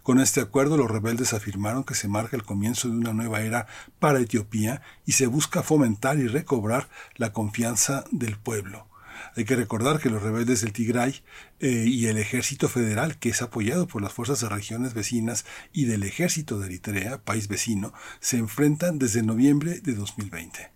[0.03, 3.67] Con este acuerdo, los rebeldes afirmaron que se marca el comienzo de una nueva era
[3.99, 8.90] para Etiopía y se busca fomentar y recobrar la confianza del pueblo.
[9.37, 11.23] Hay que recordar que los rebeldes del Tigray
[11.61, 15.85] eh, y el ejército federal, que es apoyado por las fuerzas de regiones vecinas y
[15.85, 20.71] del ejército de Eritrea, país vecino, se enfrentan desde noviembre de 2020.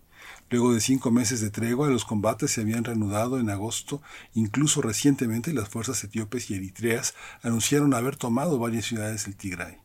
[0.49, 4.01] Luego de cinco meses de tregua, los combates se habían reanudado en agosto.
[4.33, 9.84] Incluso recientemente las fuerzas etíopes y eritreas anunciaron haber tomado varias ciudades del Tigray.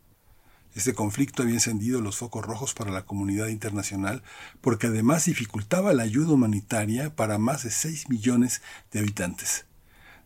[0.75, 4.23] Este conflicto había encendido los focos rojos para la comunidad internacional
[4.61, 9.67] porque además dificultaba la ayuda humanitaria para más de 6 millones de habitantes.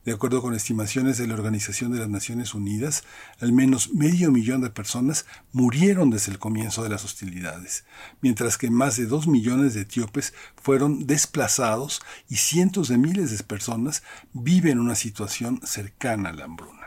[0.04, 3.04] De acuerdo con estimaciones de la Organización de las Naciones Unidas,
[3.40, 7.86] al menos medio millón de personas murieron desde el comienzo de las hostilidades,
[8.20, 13.42] mientras que más de dos millones de etíopes fueron desplazados y cientos de miles de
[13.44, 14.02] personas
[14.34, 16.83] viven una situación cercana a la hambruna.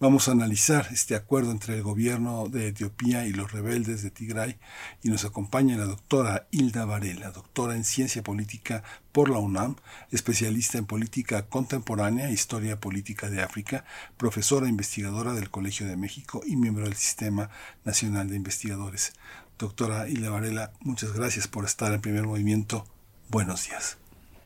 [0.00, 4.56] Vamos a analizar este acuerdo entre el gobierno de Etiopía y los rebeldes de Tigray
[5.02, 9.74] y nos acompaña la doctora Hilda Varela, doctora en ciencia política por la UNAM,
[10.12, 13.84] especialista en política contemporánea e historia política de África,
[14.16, 17.50] profesora investigadora del Colegio de México y miembro del Sistema
[17.84, 19.14] Nacional de Investigadores.
[19.58, 22.86] Doctora Hilda Varela, muchas gracias por estar en primer movimiento.
[23.30, 23.98] Buenos días.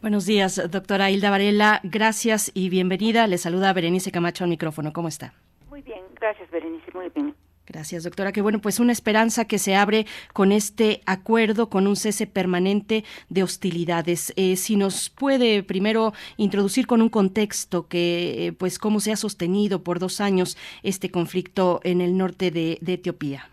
[0.02, 1.78] Buenos días, doctora Hilda Varela.
[1.84, 3.28] Gracias y bienvenida.
[3.28, 4.92] Le saluda Berenice Camacho al micrófono.
[4.92, 5.32] ¿Cómo está?
[5.70, 7.36] Muy bien, gracias Berenice, muy bien.
[7.68, 8.32] Gracias, doctora.
[8.32, 13.04] Que bueno, pues una esperanza que se abre con este acuerdo, con un cese permanente
[13.28, 14.34] de hostilidades.
[14.36, 19.16] Eh, si nos puede primero introducir con un contexto que, eh, pues, cómo se ha
[19.16, 23.48] sostenido por dos años este conflicto en el norte de, de Etiopía.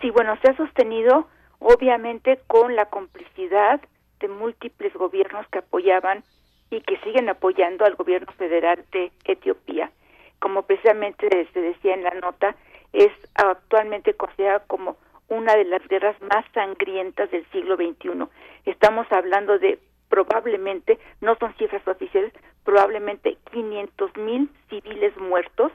[0.00, 1.28] Sí, bueno, se ha sostenido
[1.58, 3.82] obviamente con la complicidad
[4.24, 6.24] de múltiples gobiernos que apoyaban
[6.70, 9.90] y que siguen apoyando al gobierno federal de Etiopía.
[10.38, 12.56] Como precisamente se decía en la nota,
[12.94, 14.96] es actualmente considerada como
[15.28, 18.26] una de las guerras más sangrientas del siglo XXI.
[18.64, 19.78] Estamos hablando de
[20.08, 22.32] probablemente, no son cifras oficiales,
[22.64, 25.70] probablemente 500 mil civiles muertos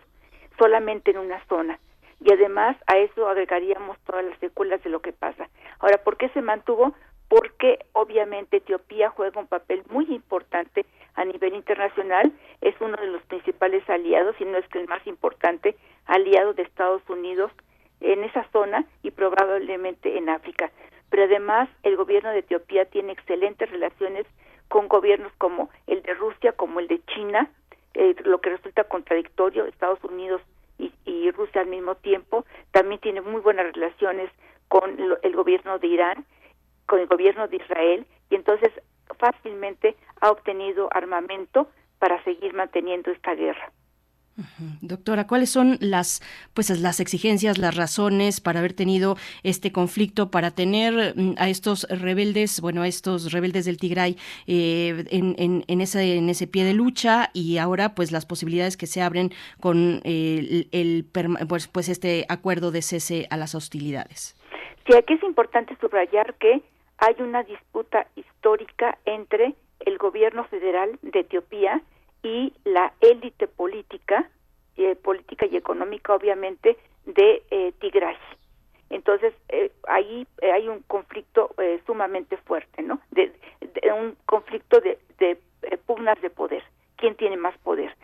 [0.58, 1.80] solamente en una zona.
[2.22, 5.50] Y además a eso agregaríamos todas las secuelas de lo que pasa.
[5.80, 6.96] Ahora, ¿por qué se mantuvo?
[7.30, 10.86] Porque obviamente Etiopía juega un papel muy importante
[11.16, 12.32] a nivel internacional,
[12.62, 15.76] es uno de los principales aliados, y no es el más importante
[16.06, 17.52] aliado de Estados Unidos
[18.02, 20.72] en esa zona y probablemente en África.
[21.10, 24.26] Pero además el gobierno de Etiopía tiene excelentes relaciones
[24.68, 27.50] con gobiernos como el de Rusia, como el de China,
[27.96, 30.42] eh, lo que resulta contradictorio, Estados Unidos
[30.78, 32.46] y, Rusia al mismo tiempo.
[32.72, 34.30] También tiene muy buenas relaciones
[34.68, 36.26] con el gobierno de Irán,
[36.90, 38.72] con el gobierno de Israel, y entonces
[39.18, 43.72] fácilmente ha obtenido armamento para seguir manteniendo esta guerra.
[44.82, 46.22] Doctora, ¿cuáles son las
[46.54, 51.86] pues las exigencias, las razones para haber tenido este conflicto, para tener mm, a estos
[51.90, 54.16] rebeldes, bueno, a estos rebeldes del Tigray
[54.48, 55.36] eh, en,
[55.68, 59.32] en, ese en ese pie de lucha y ahora pues las posibilidades que se abren
[59.60, 61.06] con el, el
[61.48, 64.38] pues, pues este acuerdo de cese a las hostilidades?
[64.88, 66.62] Sí, aquí es importante subrayar que
[67.00, 71.82] hay una disputa histórica entre el gobierno federal de Etiopía
[72.24, 74.30] y la élite política,
[74.78, 78.18] eh, política y económica, obviamente, de eh, Tigray.
[78.90, 83.00] Entonces, eh, ahí eh, hay un conflicto eh, sumamente fuerte, ¿no?
[83.12, 83.32] De,
[83.98, 85.38] un conflicto de, de
[85.86, 86.64] pugnas de poder.
[86.98, 87.96] ¿Quién tiene más poder?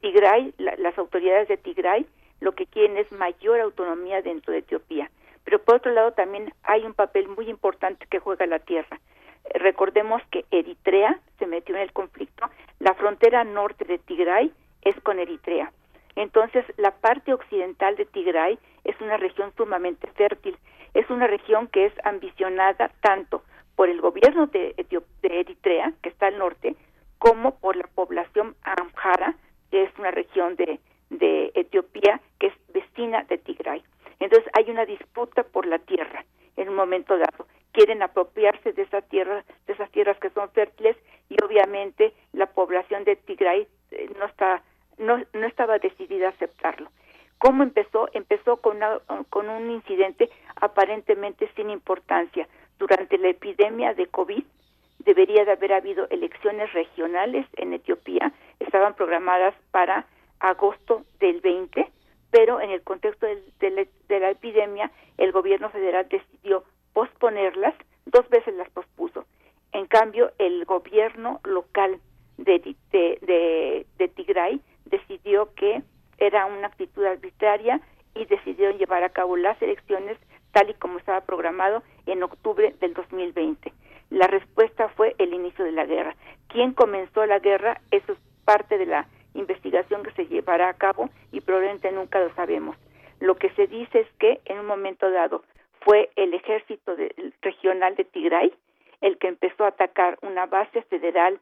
[0.00, 2.06] Tigray, la- las autoridades de Tigray,
[2.40, 5.10] lo que quieren es mayor autonomía dentro de Etiopía.
[5.46, 9.00] Pero por otro lado, también hay un papel muy importante que juega la tierra.
[9.44, 12.50] Eh, Recordemos que Eritrea se metió en el conflicto.
[12.80, 14.52] La frontera norte de Tigray
[14.82, 15.72] es con Eritrea.
[16.16, 20.58] Entonces, la parte occidental de Tigray es una región sumamente fértil.
[20.94, 23.44] Es una región que es ambicionada tanto
[23.76, 24.74] por el gobierno de,
[25.22, 26.74] de Eritrea, que está al norte,
[27.18, 29.36] como por la población amhara,
[29.70, 33.84] que es una región de, de Etiopía que es vecina de Tigray.
[34.20, 36.24] Entonces, hay una disputa por la tierra
[36.56, 37.46] en un momento dado.
[37.72, 40.96] Quieren apropiarse de esa tierra, de esas tierras que son fértiles
[41.28, 44.62] y obviamente la población de Tigray eh, no está
[44.98, 46.90] no, no estaba decidida a aceptarlo.
[47.36, 48.08] ¿Cómo empezó?
[48.14, 48.98] Empezó con, una-
[49.28, 50.30] con un incidente
[50.70, 52.48] aparentemente sin importancia.
[52.78, 54.42] Durante la epidemia de COVID
[55.00, 60.06] debería de haber habido elecciones regionales en Etiopía, estaban programadas para
[60.40, 61.86] agosto del 20,
[62.30, 67.74] pero en el contexto de, la, de la epidemia el gobierno federal decidió posponerlas,
[68.06, 69.24] dos veces las pospuso.
[69.72, 72.00] En cambio, el gobierno local
[72.38, 72.58] de,
[72.92, 75.82] de, de, de Tigray decidió que
[76.18, 77.80] era una actitud arbitraria
[78.14, 80.16] y decidieron llevar a cabo las elecciones
[80.52, 83.72] tal y como estaba programado en octubre del 2020.
[84.10, 86.16] La respuesta fue el inicio de la guerra.
[86.48, 87.80] ¿Quién comenzó la guerra?
[87.90, 89.06] Eso es parte de la
[89.38, 92.76] investigación que se llevará a cabo y probablemente nunca lo sabemos.
[93.20, 95.42] Lo que se dice es que en un momento dado
[95.80, 98.52] fue el ejército de- regional de Tigray
[99.00, 101.38] el que empezó a atacar una base federal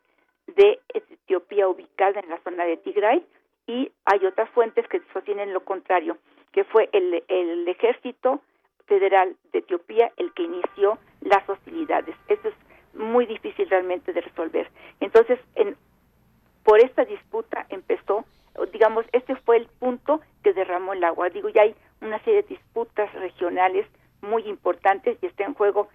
[0.47, 3.25] de Etiopía ubicada en la zona de Tigray
[3.67, 6.19] y hay otras fuentes que sostienen lo contrario,
[6.53, 8.41] que fue el, el ejército
[8.87, 12.15] federal de Etiopía el que inició las hostilidades.
[12.29, 12.55] Esto es
[12.95, 14.69] muy difícil realmente de resolver.
[15.01, 15.77] Entonces, en,
[16.65, 18.25] por esta disputa empezó,
[18.73, 21.31] digamos, este fue el punto que derramó el agua.
[21.31, 23.87] Digo, ya hay una serie de disputas regionales
[24.21, 25.89] muy importantes y está en juego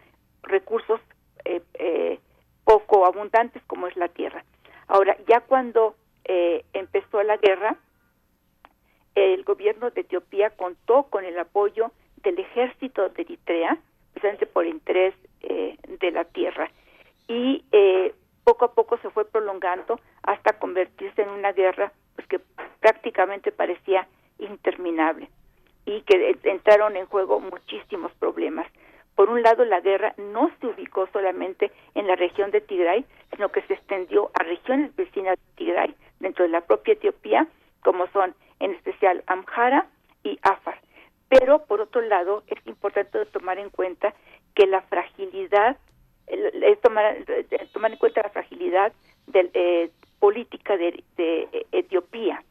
[0.43, 1.01] recursos
[1.45, 2.19] eh, eh,
[2.63, 4.43] poco abundantes como es la tierra.
[4.87, 7.77] Ahora, ya cuando eh, empezó la guerra,
[9.15, 13.77] el gobierno de Etiopía contó con el apoyo del ejército de Eritrea,
[14.13, 16.69] precisamente por interés eh, de la tierra.
[17.27, 18.13] Y eh,
[18.49, 22.39] poco a poco se fue prolongando hasta convertirse en una guerra pues que
[22.79, 24.07] prácticamente parecía
[24.39, 25.29] interminable
[25.85, 28.65] y que entraron en juego muchísimos problemas.
[29.13, 33.05] Por un lado, la guerra no se ubicó solamente en la región de Tigray,
[33.35, 37.47] sino que se extendió a regiones vecinas de Tigray, dentro de la propia Etiopía,
[37.83, 39.85] como son en especial Amhara
[40.23, 40.79] y Afar.
[41.27, 44.15] Pero, por otro lado, es importante tomar en cuenta
[44.55, 45.77] que la fragilidad,
[46.29, 48.93] es tomar, eh, tomar en cuenta la fragilidad
[49.27, 49.89] del, eh,
[50.19, 52.43] política de, de Etiopía.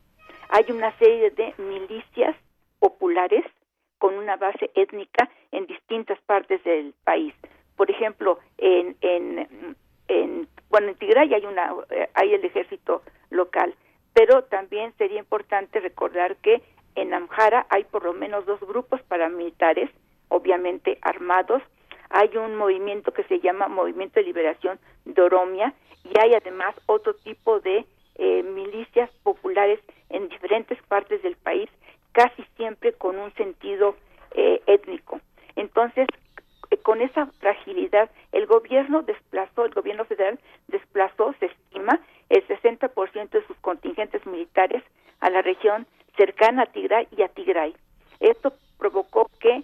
[0.51, 2.35] Hay una serie de milicias
[2.79, 3.45] populares
[3.99, 7.35] con una base étnica en distintas partes del país.
[7.77, 9.77] Por ejemplo, en, en,
[10.09, 13.75] en bueno, en Tigray hay una eh, hay el ejército local,
[14.15, 16.63] pero también sería importante recordar que
[16.95, 19.91] en Amhara hay por lo menos dos grupos paramilitares,
[20.29, 21.63] obviamente armados.
[22.10, 25.28] Hay un movimiento que se llama Movimiento de Liberación de
[26.05, 27.85] y hay además otro tipo de
[28.16, 29.80] eh, milicias populares
[30.10, 31.68] en diferentes partes del país,
[32.12, 33.94] casi siempre con un sentido
[34.32, 35.20] eh, étnico.
[35.56, 36.06] Entonces,
[36.70, 43.30] eh, con esa fragilidad, el gobierno desplazó, el gobierno federal desplazó, se estima, el 60%
[43.30, 44.82] de sus contingentes militares
[45.20, 45.86] a la región
[46.16, 47.74] cercana a Tigray y a Tigray.
[48.20, 49.62] Esto provocó que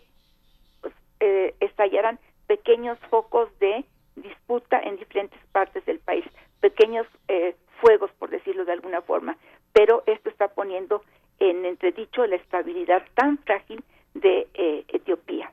[0.80, 3.84] pues, eh, estallaran pequeños focos de
[4.16, 6.24] disputa en diferentes partes del país,
[6.60, 9.36] pequeños eh, fuegos, por decirlo de alguna forma,
[9.72, 11.02] pero esto está poniendo
[11.38, 13.82] en entredicho la estabilidad tan frágil
[14.14, 15.52] de eh, Etiopía.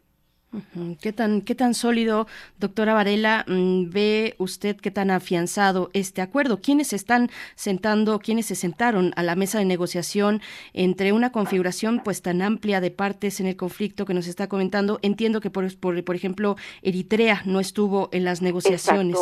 [1.02, 2.28] ¿Qué tan, ¿Qué tan sólido,
[2.60, 6.60] doctora Varela, mm, ve usted qué tan afianzado este acuerdo?
[6.60, 10.42] ¿Quiénes se están sentando, quiénes se sentaron a la mesa de negociación
[10.74, 15.00] entre una configuración pues tan amplia de partes en el conflicto que nos está comentando?
[15.02, 19.18] Entiendo que, por, por, por ejemplo, Eritrea no estuvo en las negociaciones.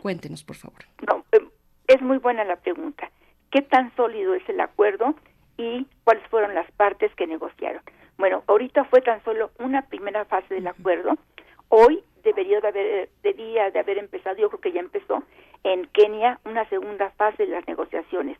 [0.00, 0.80] Cuéntenos, por favor.
[1.06, 1.46] No, eh,
[1.86, 3.08] es muy buena la pregunta.
[3.52, 5.14] ¿Qué tan sólido es el acuerdo
[5.58, 7.82] y cuáles fueron las partes que negociaron?
[8.18, 11.16] Bueno, ahorita fue tan solo una primera fase del acuerdo.
[11.68, 15.22] Hoy debería de haber, debía de haber empezado, yo creo que ya empezó,
[15.64, 18.38] en Kenia una segunda fase de las negociaciones.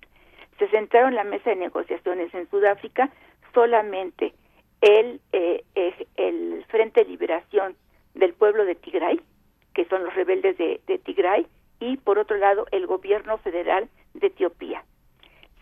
[0.58, 3.10] Se centraron en la mesa de negociaciones en Sudáfrica
[3.54, 4.34] solamente
[4.80, 7.76] el, eh, eh, el Frente de Liberación
[8.14, 9.20] del Pueblo de Tigray,
[9.74, 11.46] que son los rebeldes de, de Tigray,
[11.80, 14.84] y por otro lado el gobierno federal de Etiopía.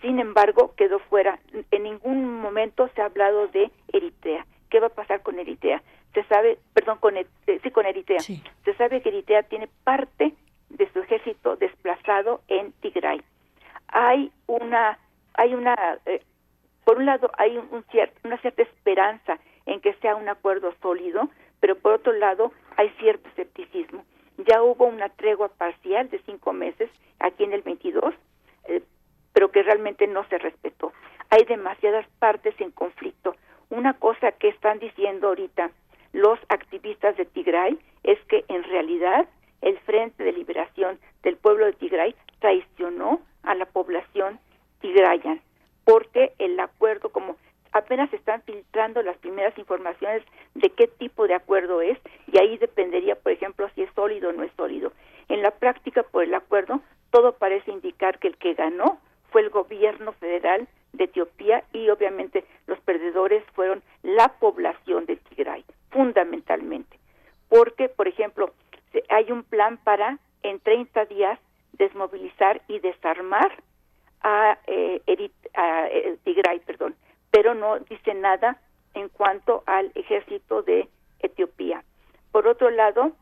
[0.01, 1.39] Sin embargo, quedó fuera.
[1.71, 4.47] En ningún momento se ha hablado de Eritrea.
[4.71, 5.83] ¿Qué va a pasar con Eritrea?
[6.15, 8.21] Se sabe, perdón, con, E- eh, sí, con Eritrea.
[8.65, 10.33] Se sabe que Eritrea tiene parte
[10.71, 13.21] de su ejército desplazado en Tigray.
[13.89, 14.99] Hay una,
[15.35, 16.23] hay una, eh,
[16.85, 20.73] por un lado hay un, un cier- una cierta esperanza en que sea un acuerdo
[20.81, 21.29] sólido,
[21.61, 24.05] pero por otro lado hay cierto escepticismo.
[24.39, 28.15] Ya hubo una tregua parcial de cinco meses aquí en el 22,
[28.69, 28.83] eh,
[29.33, 30.93] pero que realmente no se respetó.
[31.31, 33.37] Hay demasiadas partes en conflicto.
[33.69, 35.71] Una cosa que están diciendo ahorita
[36.13, 39.29] los activistas de Tigray es que en realidad
[39.63, 44.41] el Frente de Liberación del pueblo de Tigray traicionó a la población
[44.81, 45.41] tigrayan,
[45.85, 47.37] porque el acuerdo, como
[47.73, 50.23] apenas están filtrando las primeras informaciones
[50.55, 54.33] de qué tipo de acuerdo es, y ahí dependería, por ejemplo, si es sólido o
[54.33, 54.93] no es sólido.
[55.29, 56.81] En la práctica, por el acuerdo,
[57.11, 58.99] todo parece indicar que el que ganó
[59.31, 65.65] fue el gobierno federal de Etiopía y obviamente los perdedores fueron la población de Tigray,
[65.91, 66.99] fundamentalmente.
[67.49, 68.53] Porque, por ejemplo,
[69.09, 71.39] hay un plan para en 30 días
[71.73, 73.63] desmovilizar y desarmar
[74.23, 75.01] a, eh,
[75.55, 76.95] a, eh, Tigray, perdón,
[77.31, 78.61] pero no dice nada
[78.95, 80.89] en cuanto al ejército de
[81.21, 81.85] Etiopía.
[82.33, 83.13] Por otro lado,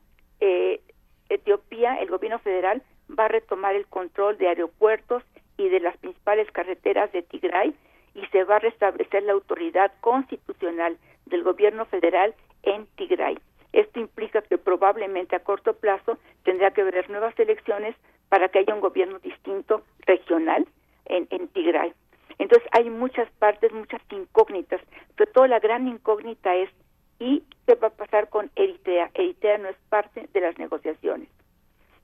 [0.41, 0.81] eh,
[1.29, 2.83] Etiopía, el gobierno federal,
[3.19, 5.23] va a retomar el control de aeropuertos
[5.59, 7.75] y de las principales carreteras de Tigray
[8.15, 13.39] y se va a restablecer la autoridad constitucional del gobierno federal en Tigray.
[13.73, 17.95] Esto implica que probablemente a corto plazo tendrá que haber nuevas elecciones
[18.31, 20.67] para que haya un gobierno distinto regional
[21.05, 21.93] en, en Tigray.
[22.39, 24.81] Entonces hay muchas partes, muchas incógnitas,
[25.17, 26.71] pero toda la gran incógnita es
[27.19, 29.11] ¿y qué va a pasar con Eritrea?
[29.15, 31.29] Eritrea no es parte de las negociaciones.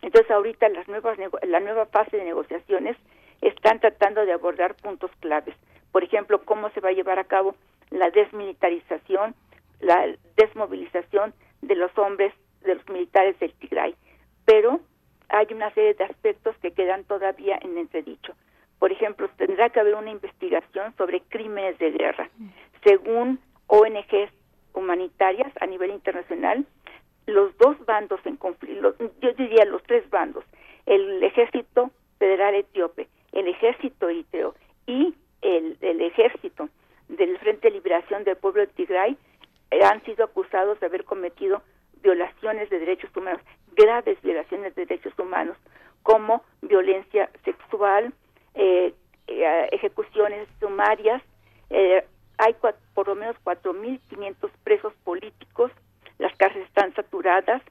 [0.03, 2.97] Entonces ahorita las nuevas la nueva fase de negociaciones
[3.41, 5.55] están tratando de abordar puntos claves.
[5.93, 7.55] Por ejemplo, cómo se va a llevar a cabo
[7.91, 9.35] la desmilitarización,
[9.81, 12.33] la desmovilización de los hombres,
[12.63, 13.95] de los militares del Tigray.
[14.45, 14.81] Pero
[15.29, 18.35] hay una serie de aspectos que quedan todavía en entredicho.
[18.79, 22.29] Por ejemplo, tendrá que haber una investigación sobre crímenes de guerra.
[22.83, 24.31] Según ONGs
[24.75, 26.67] humanitarias a nivel internacional,
[27.27, 30.45] los dos bandos en conflicto, yo diría los tres bandos,
[30.87, 34.55] el ejército federal etíope, el ejército eritreo
[34.87, 36.69] y el, ejército
[37.09, 39.17] del Frente de Liberación del Pueblo de Tigray
[39.71, 41.63] eh, han sido acusados de haber cometido
[42.03, 43.43] violaciones de derechos humanos,
[43.77, 45.57] graves violaciones de derechos humanos,
[46.03, 48.13] como violencia sexual,
[48.55, 48.95] eh,
[49.27, 51.23] eh, ejecuciones sumarias.
[52.39, 55.71] hay cua- por lo menos 4.500 presos políticos,
[56.19, 57.63] las cárceles están saturadas.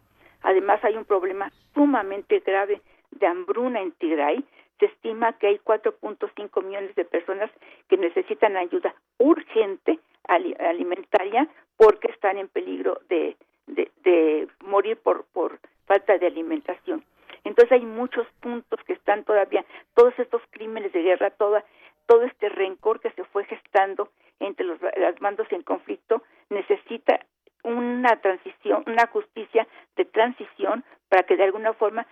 [0.41, 2.81] Además, hay un problema sumamente grave
[3.11, 4.43] de hambruna en Tigray.
[4.79, 7.49] Se estima que hay 4.5 millones de personas
[7.89, 11.47] que necesitan ayuda urgente ali- alimentaria
[11.77, 13.35] porque están en peligro de,
[13.67, 17.03] de, morir por, por falta de alimentación.
[17.43, 21.63] Entonces hay muchos puntos que están todavía, todos estos crímenes de guerra, toda,
[22.07, 24.09] todo este rencor que se fue gestando
[24.39, 27.19] entre los, los bandos en conflicto necesita
[27.63, 32.05] una transición, una justicia de transición para que de alguna forma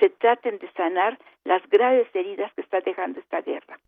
[0.00, 3.78] se traten de sanar las graves heridas que está dejando esta guerra.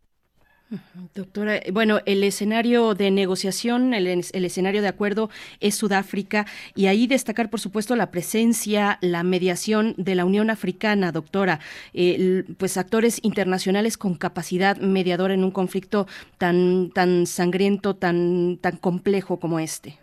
[1.13, 5.29] Doctora, bueno, el escenario de negociación, el, es- el escenario de acuerdo
[5.59, 11.11] es Sudáfrica y ahí destacar, por supuesto, la presencia, la mediación de la Unión Africana,
[11.11, 11.59] doctora,
[11.93, 16.07] eh, pues actores internacionales con capacidad mediadora en un conflicto
[16.39, 19.99] tan tan sangriento, tan tan complejo como este.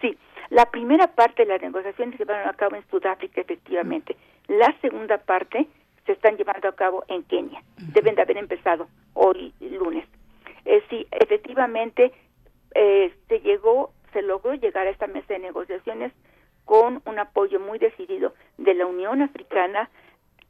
[0.00, 0.16] Sí,
[0.50, 4.16] la primera parte de las negociaciones se llevaron a cabo en Sudáfrica, efectivamente.
[4.52, 5.66] La segunda parte
[6.04, 7.62] se están llevando a cabo en Kenia.
[7.94, 10.06] Deben de haber empezado hoy lunes.
[10.66, 12.12] Eh, sí, efectivamente,
[12.74, 16.12] eh, se llegó se logró llegar a esta mesa de negociaciones
[16.66, 19.88] con un apoyo muy decidido de la Unión Africana,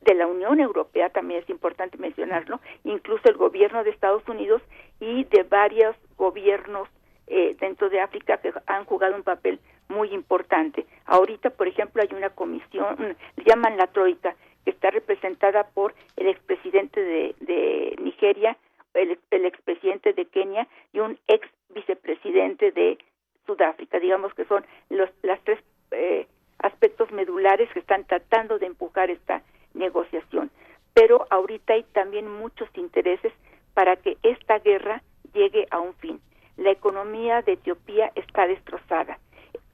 [0.01, 4.63] de la Unión Europea, también es importante mencionarlo, incluso el gobierno de Estados Unidos
[4.99, 6.89] y de varios gobiernos
[7.29, 10.87] eh, dentro de África que han jugado un papel muy importante.
[11.07, 14.35] Ahorita, por ejemplo, hay una comisión, le llaman la Troika,
[14.65, 18.57] que está representada por el expresidente de, de Nigeria,
[18.95, 22.99] el, el expresidente de Kenia y un ex vicepresidente de
[23.47, 23.99] Sudáfrica.
[23.99, 25.59] Digamos que son los las tres
[25.91, 26.27] eh,
[26.59, 29.43] aspectos medulares que están tratando de empujar esta
[29.75, 30.51] negociación.
[30.95, 33.33] Pero ahorita hay también muchos intereses
[33.75, 35.03] para que esta guerra
[35.33, 36.21] llegue a un fin.
[36.57, 39.19] La economía de Etiopía está destrozada.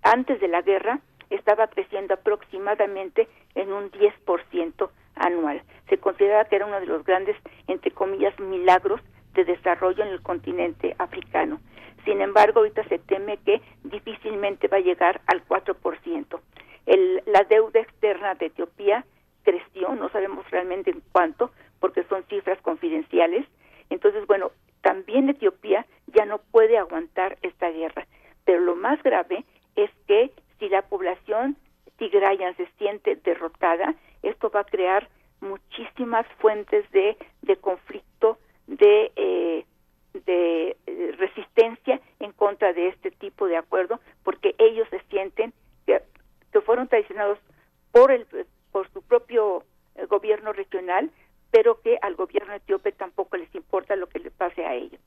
[0.03, 1.01] Antes de la guerra
[1.31, 5.63] estaba creciendo aproximadamente en un 10% anual.
[5.89, 9.01] Se consideraba que era uno de los grandes, entre comillas, milagros
[9.35, 11.61] de desarrollo en el continente africano.
[12.05, 16.41] Sin embargo, ahorita se teme que difícilmente va a llegar al 4%.
[16.87, 19.05] El, la deuda externa de Etiopía
[19.43, 21.51] creció, no sabemos realmente en cuánto,
[21.81, 23.47] porque son cifras confidenciales.
[23.91, 28.07] Entonces, bueno, también Etiopía ya no puede aguantar esta guerra.
[28.45, 29.45] Pero lo más grave
[29.85, 31.57] es que si la población
[31.99, 35.09] tigrayan se siente derrotada, esto va a crear
[35.41, 39.65] muchísimas fuentes de, de conflicto, de, eh,
[40.27, 45.53] de eh, resistencia en contra de este tipo de acuerdo, porque ellos se sienten
[45.87, 46.03] que,
[46.53, 47.39] que fueron traicionados
[47.93, 48.27] por, el,
[48.73, 49.65] por su propio
[49.95, 51.11] eh, gobierno regional,
[51.51, 55.01] pero que al gobierno etíope tampoco les importa lo que le pase a ellos.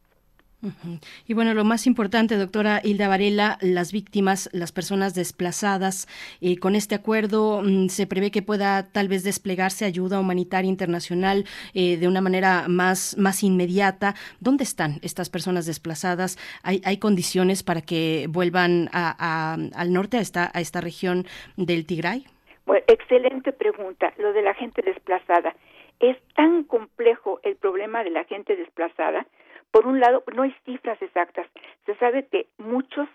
[1.27, 6.07] Y bueno, lo más importante, doctora Hilda Varela, las víctimas, las personas desplazadas,
[6.39, 11.45] eh, con este acuerdo mm, se prevé que pueda tal vez desplegarse ayuda humanitaria internacional
[11.73, 14.13] eh, de una manera más, más inmediata.
[14.39, 16.37] ¿Dónde están estas personas desplazadas?
[16.63, 21.25] ¿Hay, hay condiciones para que vuelvan a- al norte, a esta, a esta región
[21.57, 22.25] del Tigray?
[22.65, 24.13] Bueno, excelente pregunta.
[24.17, 25.55] Lo de la gente desplazada.
[25.99, 29.25] Es tan complejo el problema de la gente desplazada.
[29.71, 31.47] Por un lado, no hay cifras exactas.
[31.85, 33.07] Se sabe que muchos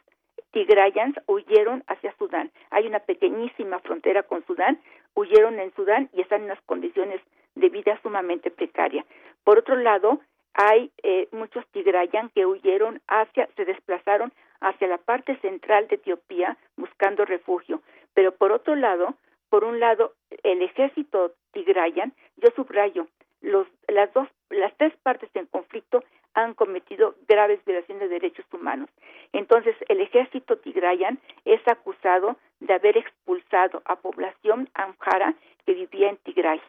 [0.52, 2.50] tigrayans huyeron hacia Sudán.
[2.70, 4.80] Hay una pequeñísima frontera con Sudán,
[5.14, 7.20] huyeron en Sudán y están en unas condiciones
[7.54, 9.04] de vida sumamente precarias.
[9.44, 10.20] Por otro lado,
[10.54, 16.56] hay eh, muchos tigrayan que huyeron hacia, se desplazaron hacia la parte central de Etiopía
[16.76, 17.82] buscando refugio.
[18.14, 19.14] Pero por otro lado,
[19.50, 23.06] por un lado, el ejército tigrayan, yo subrayo,
[23.42, 26.02] los, las dos, las tres partes en conflicto
[26.36, 28.90] han cometido graves violaciones de derechos humanos.
[29.32, 35.34] Entonces, el ejército tigrayan es acusado de haber expulsado a población amhara
[35.64, 36.60] que vivía en Tigray.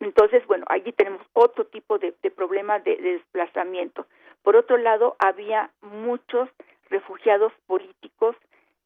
[0.00, 4.06] Entonces, bueno, allí tenemos otro tipo de, de problema de, de desplazamiento.
[4.42, 6.50] Por otro lado, había muchos
[6.90, 8.36] refugiados políticos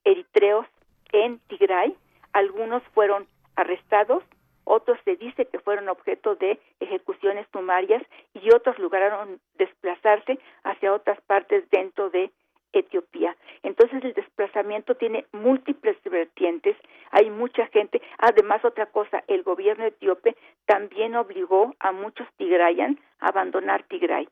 [0.05, 0.67] eritreos
[1.13, 1.97] en Tigray.
[2.33, 3.27] Algunos fueron
[3.57, 4.23] arrestados,
[4.65, 8.03] otros se dice que fueron objeto de ejecuciones sumarias
[8.35, 12.31] y otros lograron desplazarse hacia otras partes dentro de
[12.73, 13.37] Etiopía.
[13.63, 16.77] Entonces el desplazamiento tiene múltiples vertientes,
[17.11, 18.01] hay mucha gente.
[18.19, 20.37] Además, otra cosa, el gobierno etíope
[20.67, 24.29] también obligó a muchos tigrayan a abandonar Tigray.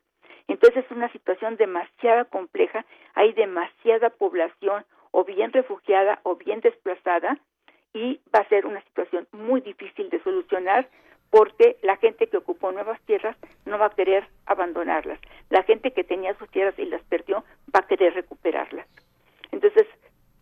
[0.48, 2.84] Entonces es una situación demasiado compleja,
[3.14, 7.38] hay demasiada población o bien refugiada o bien desplazada
[7.92, 10.88] y va a ser una situación muy difícil de solucionar
[11.30, 15.20] porque la gente que ocupó nuevas tierras no va a querer abandonarlas.
[15.48, 17.44] La gente que tenía sus tierras y las perdió
[17.74, 18.86] va a querer recuperarlas.
[19.52, 19.86] Entonces,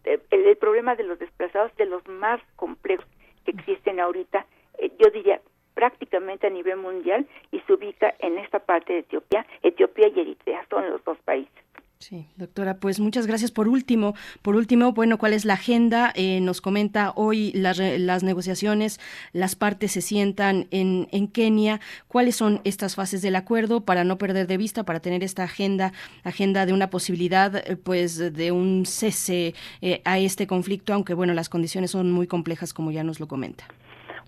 [0.04, 3.06] eh, el, problema de los desplazados de los más complejos
[3.44, 4.46] que existen ahorita,
[4.78, 5.40] eh, yo diría
[5.74, 10.66] prácticamente a nivel mundial y se ubica en esta parte de Etiopía, Etiopía y Eritrea,
[10.70, 11.67] son los dos países.
[12.00, 13.50] Sí, doctora, pues muchas gracias.
[13.50, 16.12] Por último, por último, bueno, ¿cuál es la agenda?
[16.14, 19.00] Eh, nos comenta hoy las, las negociaciones,
[19.32, 21.80] las partes se sientan en, en Kenia.
[22.06, 25.92] ¿Cuáles son estas fases del acuerdo para no perder de vista, para tener esta agenda,
[26.22, 31.34] agenda de una posibilidad, eh, pues, de un cese eh, a este conflicto, aunque bueno,
[31.34, 33.64] las condiciones son muy complejas, como ya nos lo comenta.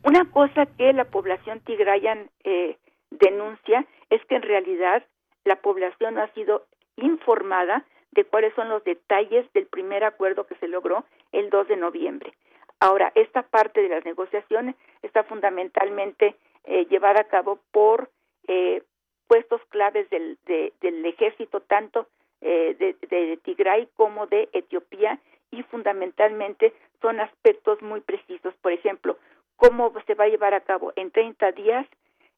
[0.03, 2.79] Una cosa que la población tigrayan eh,
[3.11, 5.05] denuncia es que en realidad
[5.45, 6.67] la población no ha sido
[7.03, 11.77] informada de cuáles son los detalles del primer acuerdo que se logró el 2 de
[11.77, 12.33] noviembre.
[12.81, 18.11] Ahora, esta parte de las negociaciones está fundamentalmente eh, llevada a cabo por
[18.49, 18.83] eh,
[19.29, 22.09] puestos claves del, de- del ejército, tanto
[22.41, 22.75] eh,
[23.11, 25.19] de, Tigray como de Etiopía,
[25.53, 26.73] y fundamentalmente
[27.03, 28.55] son aspectos muy precisos.
[28.63, 29.19] Por ejemplo,
[29.57, 31.87] cómo se va a llevar a cabo en 30 días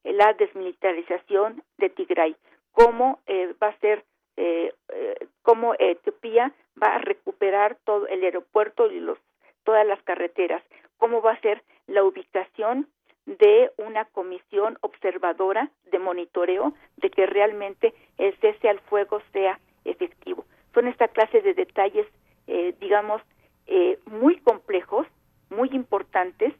[0.03, 2.35] eh, la desmilitarización de Tigray,
[2.73, 4.03] cómo eh, va a ser
[4.37, 9.17] eh, eh, cómo Etiopía va a recuperar todo el aeropuerto y los
[9.63, 10.61] todas las carreteras,
[10.97, 12.87] cómo va a ser la ubicación
[13.25, 20.45] de una comisión observadora de monitoreo de que realmente el cese al fuego sea efectivo.
[20.73, 22.07] Son esta clase de detalles,
[22.47, 23.21] eh, digamos,
[23.67, 25.07] eh, muy complejos,
[25.49, 26.53] muy importantes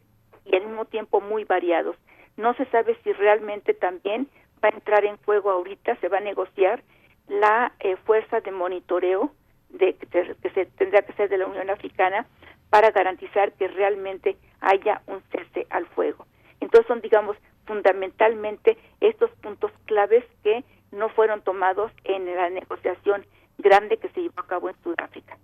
[0.45, 1.97] y al mismo tiempo muy variados.
[2.37, 4.29] No se sabe si realmente también
[4.63, 6.81] va a entrar en juego ahorita, se va a negociar
[7.27, 9.31] la eh, fuerza de monitoreo
[9.69, 12.25] de, que, que se tendrá que ser de la Unión Africana
[12.69, 16.25] para garantizar que realmente haya un cese al fuego.
[16.59, 23.25] Entonces son, digamos, fundamentalmente estos puntos claves que no fueron tomados en la negociación
[23.57, 25.37] grande que se llevó a cabo en Sudáfrica.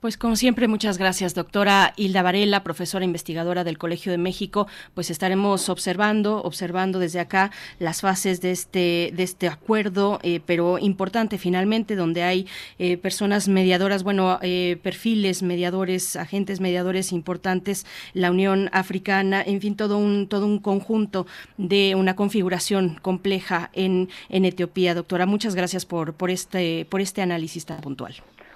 [0.00, 4.66] Pues como siempre, muchas gracias, doctora Hilda Varela, profesora investigadora del Colegio de México.
[4.94, 10.78] Pues estaremos observando, observando desde acá las fases de este, de este acuerdo, eh, pero
[10.78, 12.46] importante finalmente, donde hay
[12.78, 19.76] eh, personas mediadoras, bueno, eh, perfiles mediadores, agentes mediadores importantes, la Unión Africana, en fin,
[19.76, 21.26] todo un, todo un conjunto
[21.58, 24.94] de una configuración compleja en, en Etiopía.
[24.94, 28.14] Doctora, muchas gracias por, por este, por este análisis tan puntual.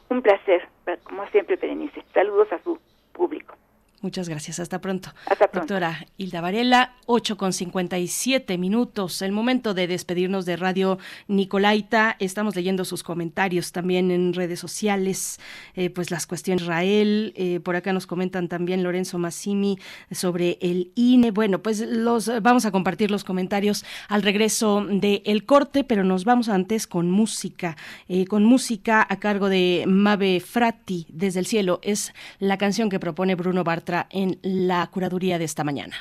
[0.08, 0.68] Un placer,
[1.04, 2.04] como siempre, Berenice.
[2.12, 2.78] Saludos a su
[3.12, 3.56] público.
[4.04, 4.60] Muchas gracias.
[4.60, 5.08] Hasta pronto.
[5.24, 5.72] Hasta pronto.
[5.74, 9.22] Doctora Hilda Varela, 8 con 57 minutos.
[9.22, 12.14] El momento de despedirnos de Radio Nicolaita.
[12.18, 15.40] Estamos leyendo sus comentarios también en redes sociales,
[15.74, 17.32] eh, pues las cuestiones Israel.
[17.36, 19.78] Eh, por acá nos comentan también Lorenzo Massimi
[20.10, 21.30] sobre el INE.
[21.30, 26.26] Bueno, pues los vamos a compartir los comentarios al regreso del el corte, pero nos
[26.26, 27.78] vamos antes con música.
[28.08, 31.80] Eh, con música a cargo de Mabe Fratti, Desde el Cielo.
[31.82, 35.96] Es la canción que propone Bruno Bartra en la curaduría de esta mañana.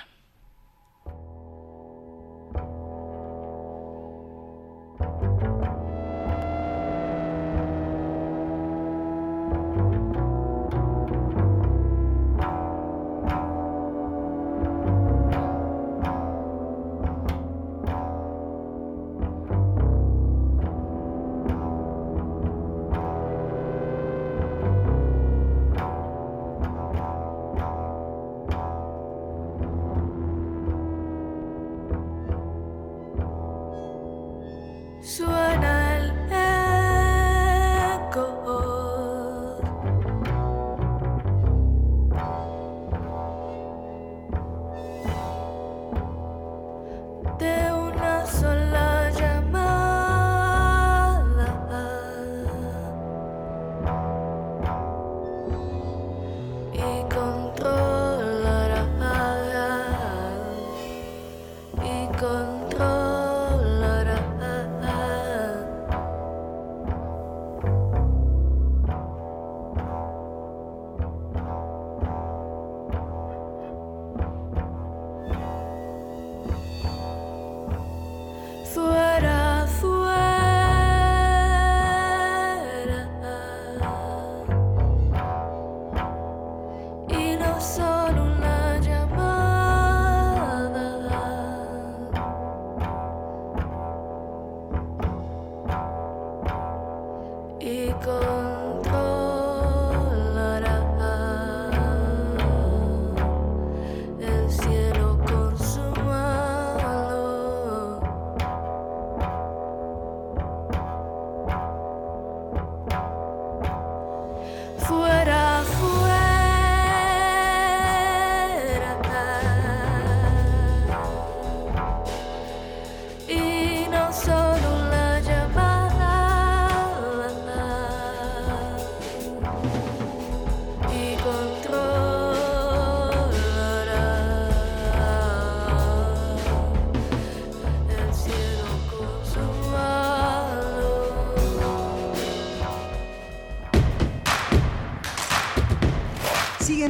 [98.06, 98.33] Y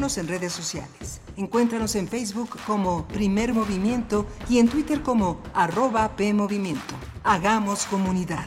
[0.04, 1.22] En redes sociales.
[1.38, 6.94] Encuéntranos en Facebook como Primer Movimiento y en Twitter como arroba PMovimiento.
[7.24, 8.46] Hagamos comunidad.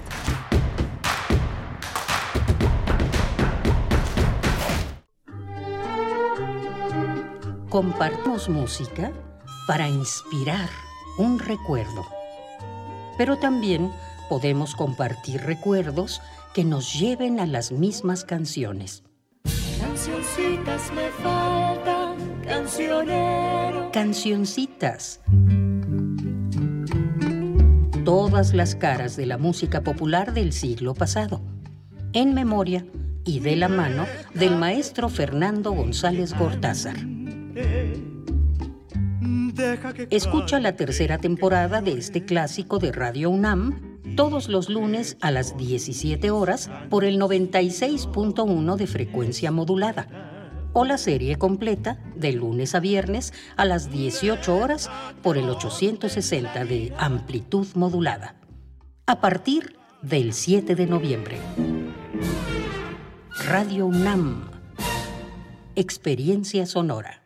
[7.70, 9.10] Compartimos música
[9.66, 10.68] para inspirar
[11.16, 12.04] un recuerdo.
[13.16, 13.90] Pero también
[14.28, 16.20] podemos compartir recuerdos
[16.52, 19.05] que nos lleven a las mismas canciones.
[19.80, 23.90] Cancioncitas me faltan, cancionero.
[23.92, 25.20] Cancioncitas.
[28.06, 31.42] todas las caras de la música popular del siglo pasado,
[32.12, 32.86] en memoria
[33.24, 36.94] y de la mano del maestro Fernando González Gortázar.
[40.10, 45.56] Escucha la tercera temporada de este clásico de Radio UNAM todos los lunes a las
[45.56, 50.26] 17 horas por el 96.1 de frecuencia modulada
[50.72, 54.90] o la serie completa de lunes a viernes a las 18 horas
[55.22, 58.36] por el 860 de amplitud modulada.
[59.06, 61.38] A partir del 7 de noviembre.
[63.46, 64.50] Radio UNAM.
[65.76, 67.25] Experiencia sonora.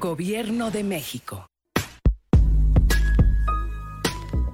[0.00, 1.46] Gobierno de México.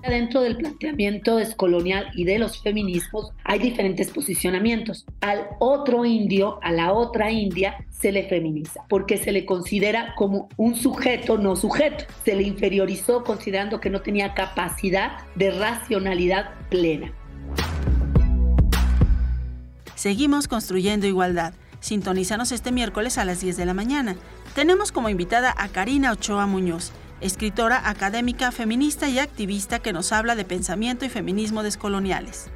[0.09, 5.05] Dentro del planteamiento descolonial y de los feminismos hay diferentes posicionamientos.
[5.21, 10.49] Al otro indio, a la otra india, se le feminiza porque se le considera como
[10.57, 12.05] un sujeto no sujeto.
[12.25, 17.13] Se le inferiorizó considerando que no tenía capacidad de racionalidad plena.
[19.97, 21.55] Seguimos construyendo igualdad.
[21.81, 24.17] Sintonízanos este miércoles a las 10 de la mañana.
[24.55, 26.93] Tenemos como invitada a Karina Ochoa Muñoz,
[27.23, 32.51] escritora, académica, feminista y activista que nos habla de pensamiento y feminismo descoloniales.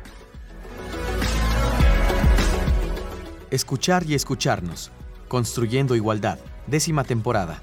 [3.51, 4.91] Escuchar y escucharnos.
[5.29, 6.39] Construyendo Igualdad.
[6.67, 7.63] Décima temporada.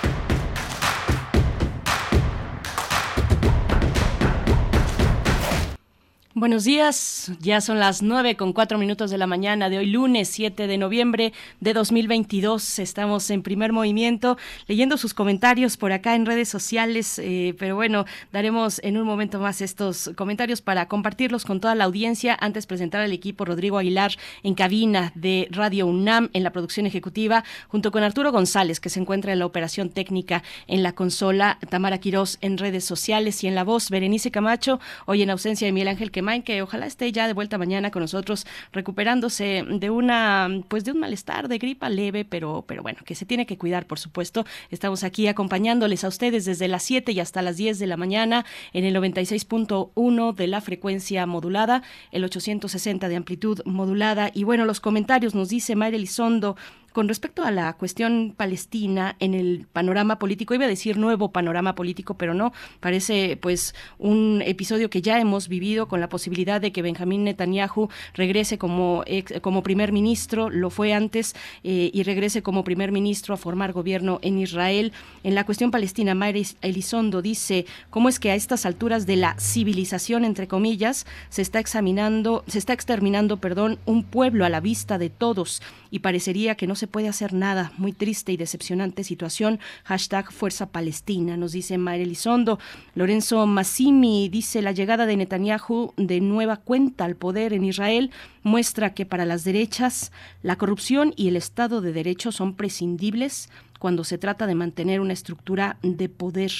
[6.33, 10.29] Buenos días, ya son las 9 con 4 minutos de la mañana de hoy lunes
[10.29, 12.79] 7 de noviembre de 2022.
[12.79, 18.05] Estamos en primer movimiento leyendo sus comentarios por acá en redes sociales, eh, pero bueno,
[18.31, 22.37] daremos en un momento más estos comentarios para compartirlos con toda la audiencia.
[22.39, 24.13] Antes presentar al equipo Rodrigo Aguilar
[24.43, 29.01] en cabina de Radio UNAM en la producción ejecutiva, junto con Arturo González, que se
[29.01, 33.55] encuentra en la operación técnica en la consola, Tamara Quirós en redes sociales y en
[33.55, 37.27] la voz, Berenice Camacho, hoy en ausencia de Miguel Ángel que que ojalá esté ya
[37.27, 42.25] de vuelta mañana con nosotros, recuperándose de una, pues de un malestar, de gripa leve,
[42.25, 44.45] pero, pero bueno, que se tiene que cuidar, por supuesto.
[44.69, 48.45] Estamos aquí acompañándoles a ustedes desde las 7 y hasta las 10 de la mañana
[48.73, 54.31] en el 96.1 de la frecuencia modulada, el 860 de amplitud modulada.
[54.33, 56.55] Y bueno, los comentarios nos dice Mayra Elizondo,
[56.91, 61.75] con respecto a la cuestión palestina en el panorama político, iba a decir nuevo panorama
[61.75, 66.71] político, pero no, parece pues un episodio que ya hemos vivido con la posibilidad de
[66.71, 69.03] que Benjamín Netanyahu regrese como,
[69.41, 74.19] como primer ministro, lo fue antes, eh, y regrese como primer ministro a formar gobierno
[74.21, 74.93] en Israel.
[75.23, 76.31] En la cuestión palestina, Mayra
[76.61, 81.59] Elizondo dice, ¿cómo es que a estas alturas de la civilización, entre comillas, se está
[81.59, 85.61] examinando, se está exterminando, perdón, un pueblo a la vista de todos?
[85.91, 87.71] Y parecería que no se puede hacer nada.
[87.77, 89.59] Muy triste y decepcionante situación.
[89.83, 92.57] Hashtag Fuerza Palestina, nos dice Mayra Elizondo.
[92.95, 98.09] Lorenzo Massimi dice la llegada de Netanyahu de nueva cuenta al poder en Israel
[98.43, 100.11] muestra que para las derechas
[100.41, 103.49] la corrupción y el Estado de Derecho son prescindibles
[103.81, 106.51] cuando se trata de mantener una estructura de poder.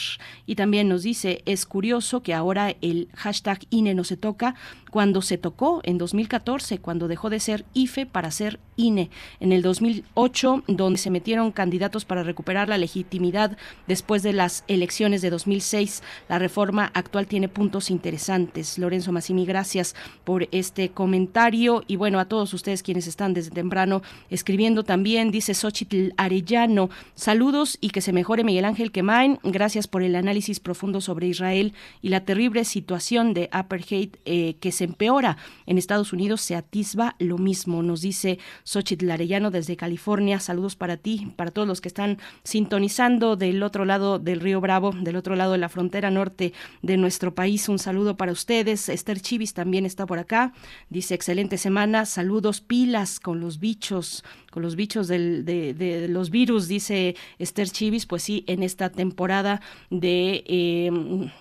[0.48, 4.56] Y también nos dice, es curioso que ahora el hashtag INE no se toca
[4.90, 9.12] cuando se tocó en 2014, cuando dejó de ser IFE para ser INE.
[9.40, 13.56] En el 2008, donde se metieron candidatos para recuperar la legitimidad
[13.88, 18.80] después de las elecciones de 2006, la reforma actual tiene puntos interesantes.
[18.80, 21.84] Lorenzo Massimi, gracias por este comentario.
[21.86, 27.78] Y bueno, a todos ustedes quienes están desde temprano escribiendo también, dice Xochitl Arellano, saludos
[27.82, 29.40] y que se mejore Miguel Ángel Quemain.
[29.44, 34.72] Gracias por el análisis profundo sobre Israel y la terrible situación de apartheid eh, que
[34.72, 36.42] se empeora en Estados Unidos.
[36.42, 40.40] Se atisba lo mismo, nos dice Xochitl Arellano desde California.
[40.40, 44.92] Saludos para ti, para todos los que están sintonizando del otro lado del río Bravo,
[44.92, 47.70] del otro lado de la frontera norte de nuestro país.
[47.70, 48.90] Un saludo para ustedes.
[48.90, 50.54] Esther Chivis también está por acá.
[50.90, 52.06] Dice, excelente semana.
[52.06, 57.70] Saludos, pilas con los bichos, con los bichos del, de, de los virus, dice Esther
[57.70, 58.06] Chivis.
[58.06, 60.44] Pues sí, en esta temporada de...
[60.46, 61.32] Eh,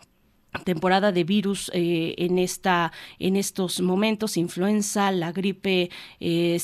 [0.64, 6.58] temporada de virus eh, en esta en estos momentos influenza la gripe eh,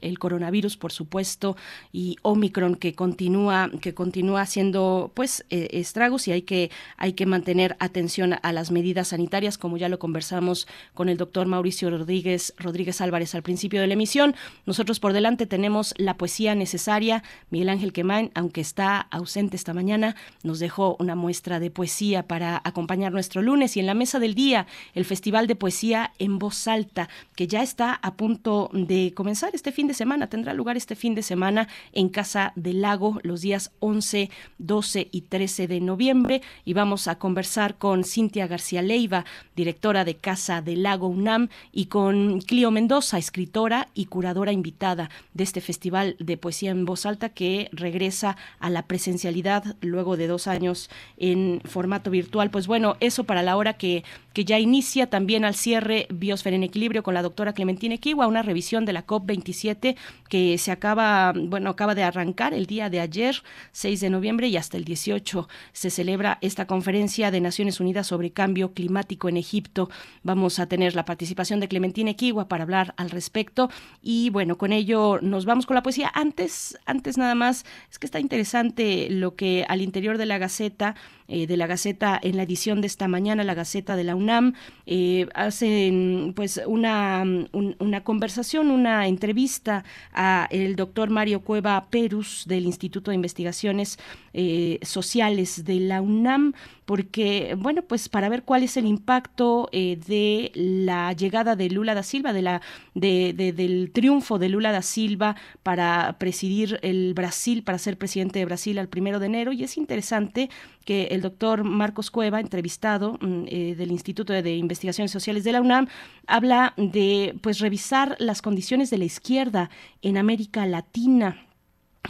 [0.00, 1.56] el coronavirus por supuesto
[1.92, 7.26] y omicron que continúa que continúa haciendo pues eh, estragos y hay que hay que
[7.26, 12.54] mantener atención a las medidas sanitarias como ya lo conversamos con el doctor Mauricio Rodríguez
[12.58, 14.34] Rodríguez Álvarez al principio de la emisión.
[14.66, 17.22] Nosotros por delante tenemos la poesía necesaria.
[17.50, 22.28] Miguel Ángel Quemán aunque está ausente esta mañana nos dejó una muestra de de poesía
[22.28, 26.38] para acompañar nuestro lunes y en la mesa del día el Festival de Poesía en
[26.38, 30.28] Voz Alta, que ya está a punto de comenzar este fin de semana.
[30.28, 35.22] Tendrá lugar este fin de semana en Casa del Lago los días 11, 12 y
[35.22, 39.24] 13 de noviembre y vamos a conversar con Cintia García Leiva,
[39.56, 45.44] directora de Casa del Lago UNAM y con Clio Mendoza, escritora y curadora invitada de
[45.44, 50.46] este Festival de Poesía en Voz Alta que regresa a la presencialidad luego de dos
[50.46, 52.50] años en formato virtual.
[52.50, 54.04] Pues bueno, eso para la hora que,
[54.34, 58.42] que ya inicia también al cierre Biosfera en Equilibrio con la doctora Clementina Kiwa, una
[58.42, 59.96] revisión de la COP27
[60.28, 63.42] que se acaba, bueno, acaba de arrancar el día de ayer,
[63.72, 68.32] 6 de noviembre, y hasta el 18 se celebra esta conferencia de Naciones Unidas sobre
[68.32, 69.88] cambio climático en Egipto.
[70.24, 73.70] Vamos a tener la participación de Clementina Kiwa para hablar al respecto.
[74.02, 76.10] Y bueno, con ello nos vamos con la poesía.
[76.12, 80.96] Antes, antes nada más, es que está interesante lo que al interior de la Gaceta
[81.26, 84.54] eh, de la Gaceta en la edición de esta mañana, la Gaceta de la UNAM,
[84.86, 87.22] eh, hacen pues una,
[87.52, 93.98] un- una conversación, una entrevista a el doctor Mario Cueva Perus del Instituto de Investigaciones
[94.32, 96.54] eh, Sociales de la UNAM,
[96.84, 101.94] porque, bueno, pues para ver cuál es el impacto eh, de la llegada de Lula
[101.94, 102.60] da Silva, de la,
[102.94, 108.38] de, de- del triunfo de Lula da Silva para presidir el Brasil, para ser presidente
[108.38, 109.52] de Brasil al primero de enero.
[109.52, 110.50] Y es interesante
[110.84, 115.60] que el doctor Marcos Cueva, entrevistado mm, eh, del Instituto de Investigaciones Sociales de la
[115.62, 115.88] UNAM,
[116.26, 119.70] habla de pues revisar las condiciones de la izquierda
[120.02, 121.43] en América Latina.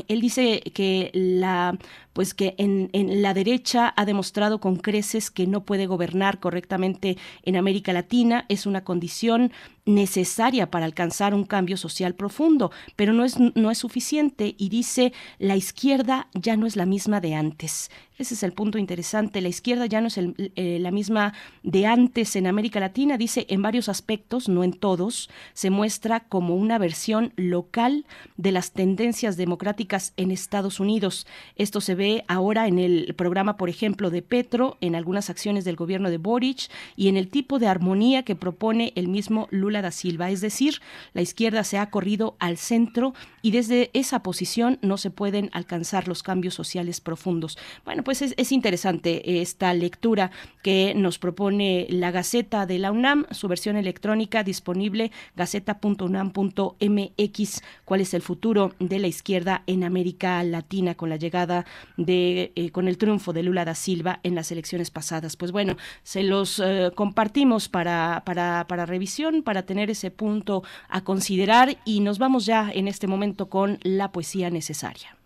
[0.08, 1.78] Él dice que la
[2.12, 7.16] pues que en, en la derecha ha demostrado con creces que no puede gobernar correctamente
[7.42, 9.52] en América Latina, es una condición
[9.86, 15.12] necesaria para alcanzar un cambio social profundo, pero no es, no es suficiente y dice
[15.38, 17.90] la izquierda ya no es la misma de antes.
[18.16, 19.40] Ese es el punto interesante.
[19.40, 21.34] La izquierda ya no es eh, la misma
[21.64, 23.18] de antes en América Latina.
[23.18, 28.06] Dice en varios aspectos, no en todos, se muestra como una versión local
[28.36, 31.26] de las tendencias democráticas en Estados Unidos.
[31.56, 35.74] Esto se ve ahora en el programa, por ejemplo, de Petro, en algunas acciones del
[35.74, 39.90] gobierno de Boric y en el tipo de armonía que propone el mismo Lula da
[39.90, 40.30] Silva.
[40.30, 40.80] Es decir,
[41.12, 46.08] la izquierda se ha corrido al centro y desde esa posición no se pueden alcanzar
[46.08, 47.58] los cambios sociales profundos.
[47.84, 50.30] Bueno, pues es, es interesante esta lectura
[50.62, 57.62] que nos propone la Gaceta de la UNAM, su versión electrónica disponible gaceta.unam.mx.
[57.84, 62.70] ¿Cuál es el futuro de la izquierda en América Latina con la llegada de, eh,
[62.70, 65.36] con el triunfo de Lula da Silva en las elecciones pasadas?
[65.36, 71.02] Pues bueno, se los eh, compartimos para, para, para revisión, para tener ese punto a
[71.02, 75.16] considerar y nos vamos ya en este momento con la poesía necesaria.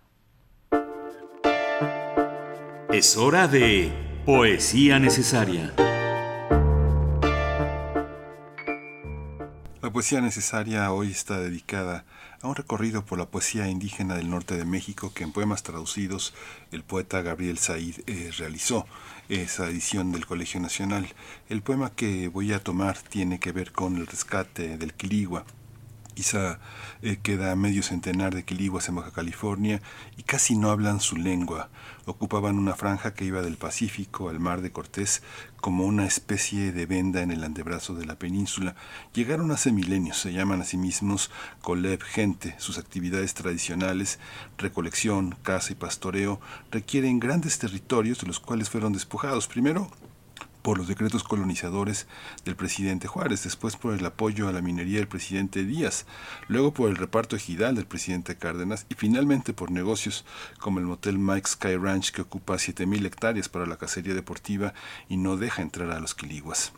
[2.93, 3.93] Es hora de
[4.25, 5.75] Poesía Necesaria.
[9.83, 12.05] La poesía necesaria hoy está dedicada
[12.41, 16.35] a un recorrido por la poesía indígena del norte de México que en poemas traducidos
[16.71, 18.87] el poeta Gabriel Said eh, realizó
[19.29, 21.09] esa edición del Colegio Nacional.
[21.49, 25.45] El poema que voy a tomar tiene que ver con el rescate del Quiligua
[26.19, 26.59] Isa
[27.03, 29.81] eh, queda medio centenar de quiliguas en Baja California
[30.17, 31.71] y casi no hablan su lengua.
[32.07, 35.23] Ocupaban una franja que iba del Pacífico al Mar de Cortés
[35.61, 38.75] como una especie de venda en el antebrazo de la península.
[39.13, 41.31] Llegaron hace milenios, se llaman a sí mismos
[41.63, 42.55] Coleb gente.
[42.59, 44.19] Sus actividades tradicionales,
[44.57, 46.41] recolección, caza y pastoreo,
[46.71, 49.47] requieren grandes territorios de los cuales fueron despojados.
[49.47, 49.91] Primero,
[50.63, 52.07] por los decretos colonizadores
[52.45, 56.07] del presidente Juárez, después por el apoyo a la minería del presidente Díaz,
[56.49, 60.25] luego por el reparto ejidal del presidente Cárdenas y finalmente por negocios
[60.59, 64.75] como el motel Mike Sky Ranch que ocupa 7.000 hectáreas para la cacería deportiva
[65.09, 66.73] y no deja entrar a los quiliguas.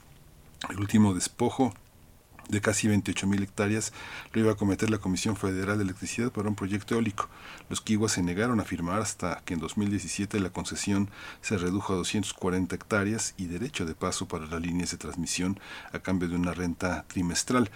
[0.68, 1.74] El último despojo
[2.50, 3.92] de casi 28 mil hectáreas
[4.32, 7.28] lo iba a cometer la Comisión Federal de Electricidad para un proyecto eólico.
[7.68, 11.08] Los kiwas se negaron a firmar hasta que en 2017 la concesión
[11.40, 15.60] se redujo a 240 hectáreas y derecho de paso para las líneas de transmisión
[15.92, 17.70] a cambio de una renta trimestral.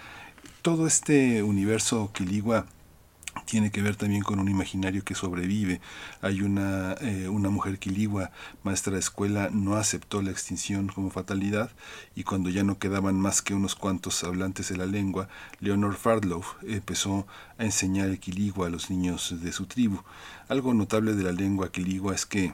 [0.62, 2.66] Todo este universo quiligua
[3.46, 5.80] tiene que ver también con un imaginario que sobrevive.
[6.22, 8.30] Hay una, eh, una mujer quiligua,
[8.62, 11.70] maestra de escuela, no aceptó la extinción como fatalidad
[12.14, 15.28] y cuando ya no quedaban más que unos cuantos hablantes de la lengua,
[15.60, 17.26] Leonor Fardlow empezó
[17.58, 20.00] a enseñar el quiligua a los niños de su tribu.
[20.48, 22.52] Algo notable de la lengua quiligua es que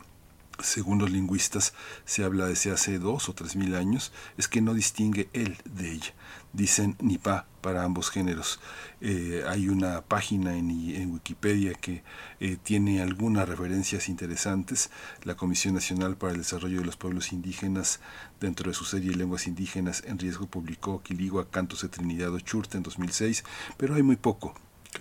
[0.63, 1.73] según los lingüistas,
[2.05, 5.93] se habla desde hace dos o tres mil años, es que no distingue él de
[5.93, 6.13] ella.
[6.53, 8.59] Dicen ni pa para ambos géneros.
[9.01, 12.03] Eh, hay una página en, en Wikipedia que
[12.41, 14.91] eh, tiene algunas referencias interesantes.
[15.23, 18.01] La Comisión Nacional para el Desarrollo de los Pueblos Indígenas,
[18.41, 22.77] dentro de su serie Lenguas Indígenas en Riesgo, publicó Quiligua, Cantos de Trinidad o Churte
[22.77, 23.45] en 2006,
[23.77, 24.55] pero hay muy poco.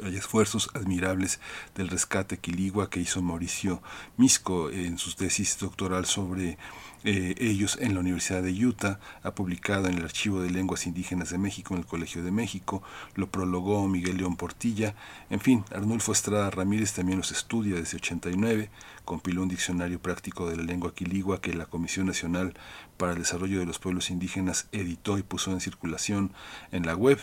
[0.03, 1.39] Hay esfuerzos admirables
[1.75, 3.81] del rescate quiligua que hizo Mauricio
[4.17, 6.59] Misco en su tesis doctoral sobre
[7.03, 11.29] eh, ellos en la Universidad de Utah, ha publicado en el Archivo de Lenguas Indígenas
[11.29, 12.83] de México en el Colegio de México,
[13.15, 14.95] lo prologó Miguel León Portilla,
[15.29, 18.69] en fin, Arnulfo Estrada Ramírez también los estudia desde 89,
[19.05, 22.53] compiló un diccionario práctico de la lengua quiligua que la Comisión Nacional
[22.97, 26.31] para el Desarrollo de los Pueblos Indígenas editó y puso en circulación
[26.71, 27.19] en la web,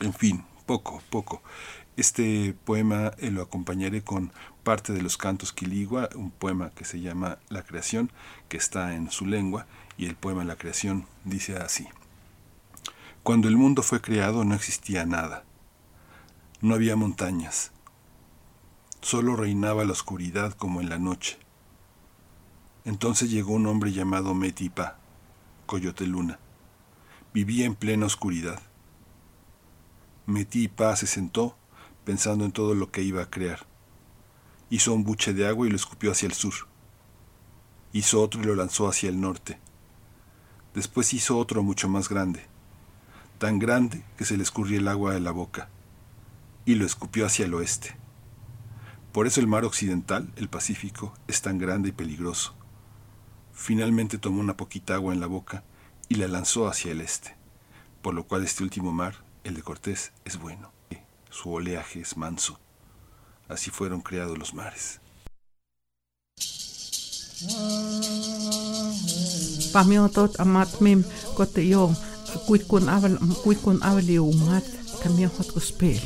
[0.00, 1.42] en fin, poco, poco.
[1.96, 4.32] Este poema eh, lo acompañaré con
[4.62, 8.10] parte de los cantos quiligua, un poema que se llama La creación,
[8.50, 9.66] que está en su lengua,
[9.96, 11.88] y el poema La creación dice así.
[13.22, 15.44] Cuando el mundo fue creado no existía nada,
[16.60, 17.72] no había montañas,
[19.00, 21.38] solo reinaba la oscuridad como en la noche.
[22.84, 24.98] Entonces llegó un hombre llamado Metipa,
[25.66, 26.38] Coyote Luna.
[27.32, 28.60] Vivía en plena oscuridad.
[30.26, 31.56] Metipa se sentó
[32.04, 33.66] pensando en todo lo que iba a crear.
[34.70, 36.69] Hizo un buche de agua y lo escupió hacia el sur.
[37.92, 39.58] Hizo otro y lo lanzó hacia el norte.
[40.74, 42.46] Después hizo otro mucho más grande,
[43.38, 45.68] tan grande que se le escurría el agua de la boca,
[46.64, 47.96] y lo escupió hacia el oeste.
[49.12, 52.54] Por eso el mar occidental, el Pacífico, es tan grande y peligroso.
[53.52, 55.64] Finalmente tomó una poquita agua en la boca
[56.08, 57.36] y la lanzó hacia el este,
[58.02, 60.70] por lo cual este último mar, el de Cortés, es bueno
[61.30, 62.58] su oleaje es manso.
[63.48, 65.00] Así fueron creados los mares.
[69.72, 71.04] pamiotot amatmim
[71.34, 71.94] koteyom
[72.46, 74.64] kuitkun aval kuitkun avaliumat
[75.02, 76.04] tamiohot kuspel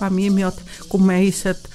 [0.00, 0.54] pamiemiot
[0.88, 1.70] kumeiset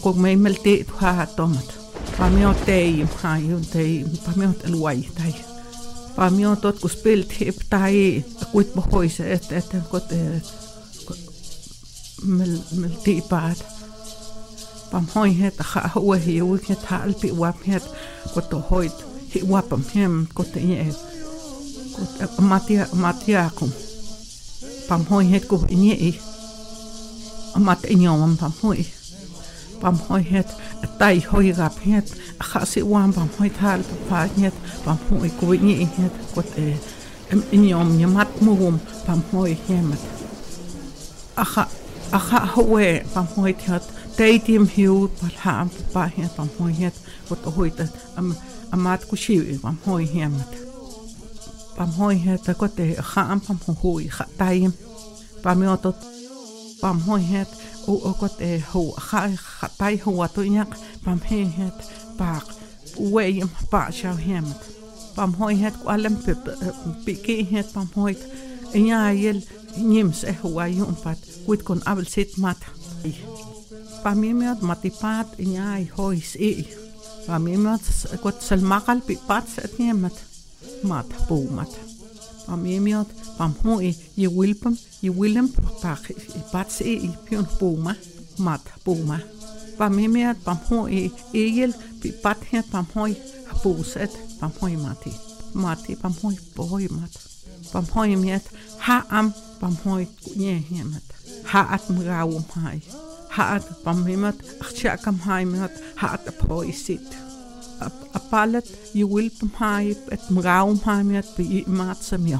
[0.00, 1.82] kumeimel te tuhatomat
[2.18, 5.34] pamiot teim hajun teim pamiot luai tai.
[6.16, 10.12] Pamiotot kuspel tip tai kuit pohoise et et eh, kot
[12.22, 13.71] mel mel tipaat
[14.92, 17.84] pamhoihet aha hua hi uikhet hal pi waphet
[18.34, 18.96] koto hoit
[19.34, 20.86] hi wapam hem kote ye
[22.50, 23.72] matia matia kum
[24.88, 26.12] pamhoihet ko inye i
[27.66, 28.84] mat inyom pamhoi
[29.80, 30.48] pamhoihet
[30.98, 32.06] tai hoi gaphet
[32.42, 34.54] aha si wam pamhoit hal pamhet
[34.84, 36.76] pamhoi ko inye het kote
[37.56, 40.02] inyom nyamat muhum pamhoi hemat
[41.36, 41.64] aha
[42.12, 43.84] aha hwe pamhoit hat
[44.22, 45.52] teitim hiu par ha
[45.92, 47.80] pa het pam hoi het wat hoit
[48.20, 48.28] am
[48.74, 50.52] amat ku shi pam hoi hemat
[51.76, 54.72] pam hoi het ko te ha pam hoi ha taim
[55.42, 56.06] pam yo tot
[56.82, 57.50] pam hoi het
[57.90, 59.22] o ko te ho ha
[59.58, 61.78] ha tai ho to nyak pam he het
[62.18, 62.44] pak
[63.14, 64.60] weim pa shau hemat
[65.16, 66.16] pam hoi het ku alem
[67.04, 68.20] pe ke het pam hoit
[68.86, 69.42] nya yel
[69.90, 72.60] nims e hua yun pat kuit kon abel sit mat.
[74.02, 76.66] pamimiyot matipat inyay hois i.
[77.26, 77.84] Pamimiyot
[78.22, 80.16] kot salmakal pipat sa tiyemat.
[80.88, 81.70] Mat pumat.
[82.46, 83.08] Pamimiyot
[83.38, 85.48] pamhui yiwilpam yiwilem
[85.82, 86.02] pak
[86.40, 87.94] ipat sa i pion puma.
[88.38, 89.18] Mat puma.
[89.78, 93.14] Pamimiyot pamhui igil pipat hiyat pamhui
[93.48, 95.12] hapuset pamhui mati.
[95.54, 97.14] Mati pamhui pohi mat.
[97.72, 98.44] Pamhui miyat
[98.78, 100.08] haam pamhui
[101.44, 102.82] Ha Haat mgawum hai.
[103.32, 107.08] حقد بمهمت اختشاك مهايمت حقد بويسيت
[108.14, 112.38] أبالت يولب مهايب ات مغاو مهايمت بيئ مات سميو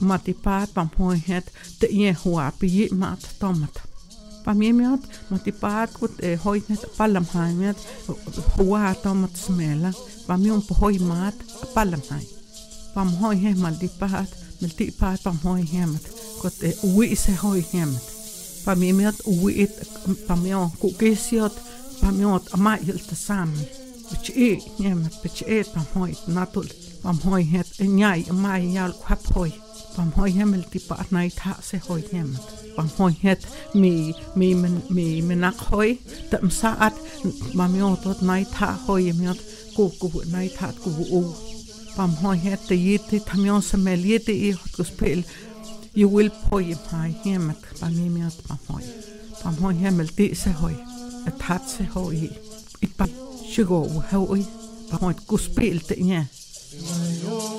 [0.00, 1.44] ماتيبات بمهوهت
[1.80, 3.78] تيه هو بيئ مات طمت
[4.48, 7.78] pamiemiot matipaat kut eh, hoitnet palam haimiat
[8.56, 9.90] huwa tomat smela.
[10.26, 11.36] Pamium pohoi mat
[11.74, 12.26] palam hai.
[12.94, 14.30] Pam hoi he matipaat
[14.60, 16.04] miltipaat pam hoi hemat
[16.40, 18.17] kut eh, uwi se hoi hemat
[18.68, 19.74] pamiot uwit
[20.28, 21.54] pamiot kukisiot
[22.00, 23.64] pamiot amayil tasami
[24.08, 26.68] pichi nieme pichi pamhoi natul
[27.02, 27.68] pamhoi het
[27.98, 29.52] nyai amai yal kwaphoi
[29.96, 32.44] pamhoi hemel tipa nai tha se hoi hemet
[32.76, 33.40] pamhoi het
[33.80, 33.92] mi
[34.38, 34.48] mi
[34.94, 35.90] mi menak hoi
[36.30, 36.94] tam saat
[37.58, 39.40] mamiot ot nai tha hoi miot
[39.76, 41.22] kuku nai tha kuku
[41.96, 45.20] pamhoi het te yit tamion semeliete i hot kuspel
[45.98, 48.84] Jewel poiemhai hiemak pangimiat pamhoi.
[49.42, 50.76] Pamhoi hiemel tisehoi,
[51.26, 52.30] et hatsehoi.
[52.82, 53.06] Et pa
[53.52, 53.80] shigo
[54.12, 54.46] hoi,
[54.90, 56.22] pamhoi kuspil te nye.
[56.80, 57.58] Pamhoi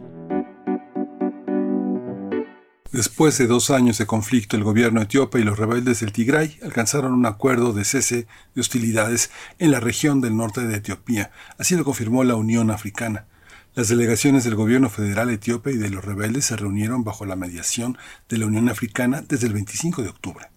[2.91, 7.13] Después de dos años de conflicto, el gobierno etíope y los rebeldes del Tigray alcanzaron
[7.13, 11.31] un acuerdo de cese de hostilidades en la región del norte de Etiopía.
[11.57, 13.27] Así lo confirmó la Unión Africana.
[13.75, 17.97] Las delegaciones del gobierno federal etíope y de los rebeldes se reunieron bajo la mediación
[18.27, 20.47] de la Unión Africana desde el 25 de octubre.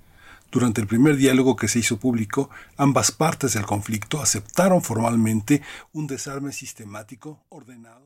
[0.51, 5.63] Durante el primer diálogo que se hizo público, ambas partes del conflicto aceptaron formalmente
[5.93, 8.04] un desarme sistemático, ordenado.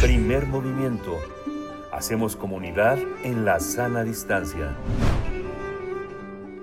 [0.00, 1.18] Primer movimiento.
[1.92, 4.76] Hacemos comunidad en la sana distancia.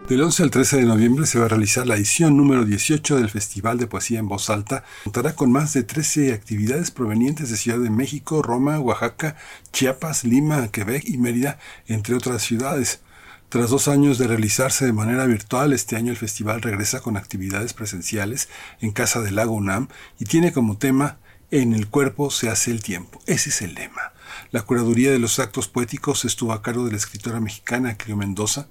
[0.08, 3.30] Del 11 al 13 de noviembre se va a realizar la edición número 18 del
[3.30, 4.84] Festival de Poesía en Voz Alta.
[5.06, 9.38] Contará con más de 13 actividades provenientes de Ciudad de México, Roma, Oaxaca,
[9.72, 11.58] Chiapas, Lima, Quebec y Mérida,
[11.88, 13.00] entre otras ciudades.
[13.48, 17.74] Tras dos años de realizarse de manera virtual, este año el festival regresa con actividades
[17.74, 18.50] presenciales
[18.82, 19.88] en Casa del Lago UNAM
[20.20, 21.18] y tiene como tema
[21.56, 23.22] En el cuerpo se hace el tiempo.
[23.28, 24.14] Ese es el lema.
[24.50, 28.70] La curaduría de los actos poéticos estuvo a cargo de la escritora mexicana Cleo Mendoza,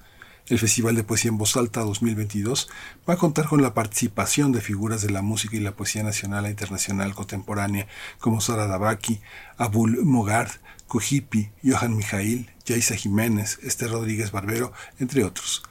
[0.48, 2.68] el Festival de Poesía en Voz Alta 2022
[3.08, 6.44] va a contar con la participación de figuras de la música y la poesía nacional
[6.46, 7.86] e internacional contemporánea
[8.18, 9.20] como Sara Dabaki,
[9.58, 10.50] Abul Mogard,
[10.88, 15.62] Kujipi, Johan Mijail, Yaisa Jiménez, Esther Rodríguez Barbero, entre otros.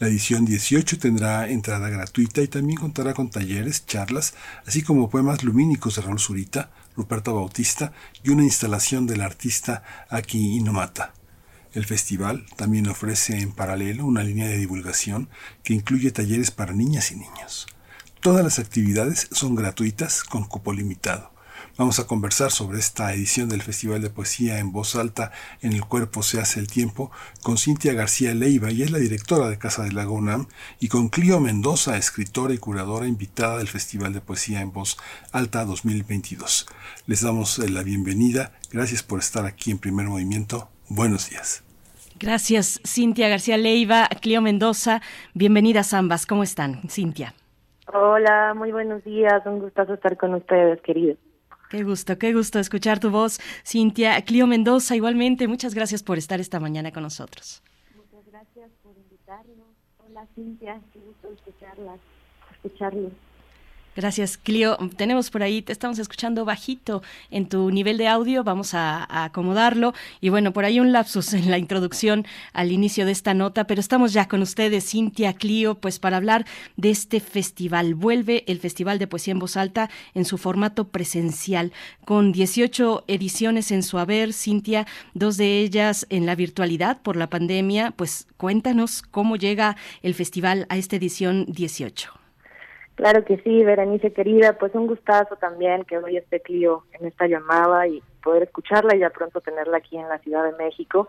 [0.00, 4.34] La edición 18 tendrá entrada gratuita y también contará con talleres, charlas,
[4.64, 7.92] así como poemas lumínicos de Raúl Zurita, Ruperto Bautista
[8.22, 11.14] y una instalación del artista Aki Inomata.
[11.72, 15.28] El festival también ofrece en paralelo una línea de divulgación
[15.64, 17.66] que incluye talleres para niñas y niños.
[18.20, 21.32] Todas las actividades son gratuitas con cupo limitado.
[21.78, 25.30] Vamos a conversar sobre esta edición del Festival de Poesía en voz alta
[25.62, 29.48] en el cuerpo se hace el tiempo con Cintia García Leiva y es la directora
[29.48, 30.48] de Casa del Lago UNAM
[30.80, 34.96] y con Clio Mendoza, escritora y curadora invitada del Festival de Poesía en voz
[35.30, 36.66] alta 2022.
[37.06, 38.50] Les damos la bienvenida.
[38.72, 40.70] Gracias por estar aquí en Primer Movimiento.
[40.88, 41.62] Buenos días.
[42.18, 45.00] Gracias, Cintia García Leiva, Clio Mendoza.
[45.32, 46.26] Bienvenidas ambas.
[46.26, 47.34] ¿Cómo están, Cintia?
[47.94, 49.46] Hola, muy buenos días.
[49.46, 51.18] Un gustazo estar con ustedes, queridos.
[51.68, 54.22] Qué gusto, qué gusto escuchar tu voz, Cintia.
[54.22, 57.62] Clio Mendoza, igualmente, muchas gracias por estar esta mañana con nosotros.
[57.94, 59.68] Muchas gracias por invitarnos.
[59.98, 62.00] Hola, Cintia, qué gusto escucharlas,
[62.54, 63.12] escucharlos.
[63.98, 64.76] Gracias, Clio.
[64.96, 67.02] Tenemos por ahí, te estamos escuchando bajito
[67.32, 69.92] en tu nivel de audio, vamos a, acomodarlo.
[70.20, 73.80] Y bueno, por ahí un lapsus en la introducción al inicio de esta nota, pero
[73.80, 76.46] estamos ya con ustedes, Cintia, Clio, pues para hablar
[76.76, 77.96] de este festival.
[77.96, 81.72] Vuelve el Festival de Poesía en Voz Alta en su formato presencial,
[82.04, 87.28] con 18 ediciones en su haber, Cintia, dos de ellas en la virtualidad por la
[87.28, 87.90] pandemia.
[87.90, 92.17] Pues cuéntanos cómo llega el festival a esta edición 18.
[92.98, 97.28] Claro que sí, Berenice querida, pues un gustazo también que hoy esté Clio en esta
[97.28, 101.06] llamada y poder escucharla y ya pronto tenerla aquí en la Ciudad de México.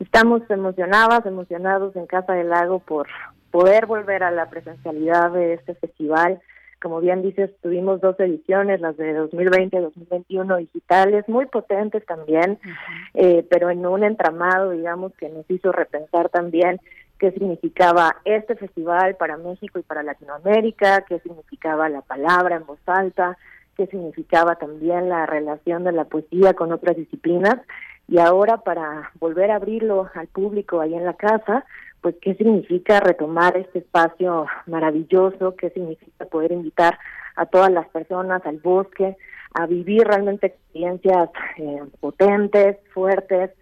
[0.00, 3.06] Estamos emocionadas, emocionados en Casa del Lago por
[3.52, 6.40] poder volver a la presencialidad de este festival.
[6.82, 12.58] Como bien dices, tuvimos dos ediciones, las de 2020 y 2021 digitales, muy potentes también,
[12.64, 13.10] uh -huh.
[13.14, 16.80] eh, pero en un entramado, digamos, que nos hizo repensar también
[17.22, 22.80] qué significaba este festival para México y para Latinoamérica, qué significaba la palabra en voz
[22.86, 23.38] alta,
[23.76, 27.60] qué significaba también la relación de la poesía con otras disciplinas.
[28.08, 31.64] Y ahora para volver a abrirlo al público ahí en la casa,
[32.00, 36.98] pues qué significa retomar este espacio maravilloso, qué significa poder invitar
[37.36, 39.16] a todas las personas al bosque
[39.54, 43.52] a vivir realmente experiencias eh, potentes, fuertes,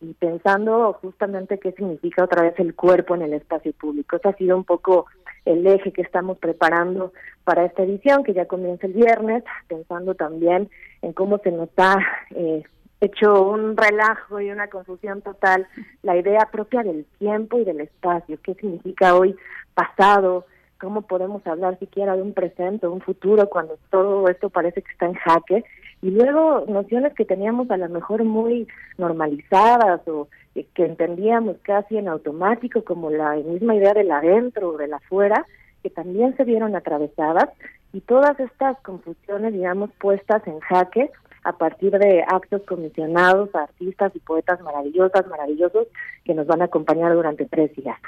[0.00, 4.16] y pensando justamente qué significa otra vez el cuerpo en el espacio público.
[4.16, 5.06] Ese ha sido un poco
[5.44, 7.12] el eje que estamos preparando
[7.44, 10.70] para esta edición, que ya comienza el viernes, pensando también
[11.02, 11.96] en cómo se nos ha
[12.34, 12.62] eh,
[13.00, 15.66] hecho un relajo y una confusión total
[16.02, 19.34] la idea propia del tiempo y del espacio, qué significa hoy
[19.74, 20.46] pasado,
[20.78, 25.06] cómo podemos hablar siquiera de un presente, un futuro, cuando todo esto parece que está
[25.06, 25.64] en jaque
[26.02, 28.66] y luego nociones que teníamos a lo mejor muy
[28.98, 34.94] normalizadas o que entendíamos casi en automático como la misma idea del adentro o del
[34.94, 35.46] afuera
[35.82, 37.50] que también se vieron atravesadas
[37.92, 41.10] y todas estas confusiones digamos puestas en jaque
[41.44, 45.86] a partir de actos comisionados a artistas y poetas maravillosas, maravillosos
[46.24, 47.98] que nos van a acompañar durante tres días.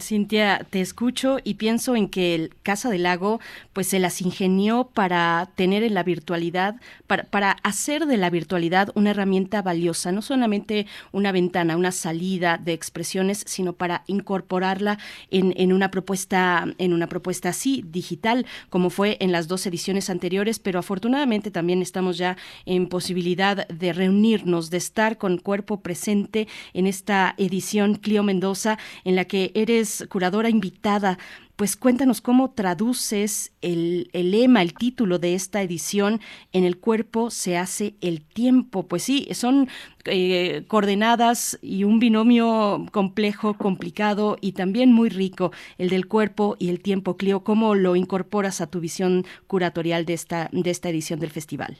[0.00, 3.38] Cintia, te escucho y pienso en que el Casa del Lago
[3.74, 8.90] pues se las ingenió para tener en la virtualidad, para, para hacer de la virtualidad
[8.94, 14.98] una herramienta valiosa, no solamente una ventana, una salida de expresiones, sino para incorporarla
[15.30, 20.08] en, en una propuesta, en una propuesta así, digital, como fue en las dos ediciones
[20.08, 26.48] anteriores, pero afortunadamente también estamos ya en posibilidad de reunirnos, de estar con cuerpo presente
[26.72, 31.18] en esta edición Clio Mendoza, en la que eres curadora invitada.
[31.56, 36.20] Pues cuéntanos cómo traduces el, el, lema, el título de esta edición,
[36.52, 38.88] en el cuerpo se hace el tiempo.
[38.88, 39.68] Pues sí, son
[40.06, 46.70] eh, coordenadas y un binomio complejo, complicado y también muy rico, el del cuerpo y
[46.70, 47.16] el tiempo.
[47.16, 51.76] Clio, ¿cómo lo incorporas a tu visión curatorial de esta, de esta edición del festival?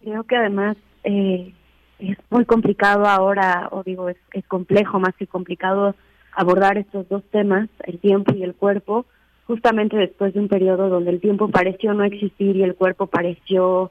[0.00, 1.52] Creo que además eh,
[1.98, 5.94] es muy complicado ahora, o digo, es, es complejo más que complicado
[6.32, 9.06] abordar estos dos temas, el tiempo y el cuerpo,
[9.46, 13.90] justamente después de un periodo donde el tiempo pareció no existir y el cuerpo pareció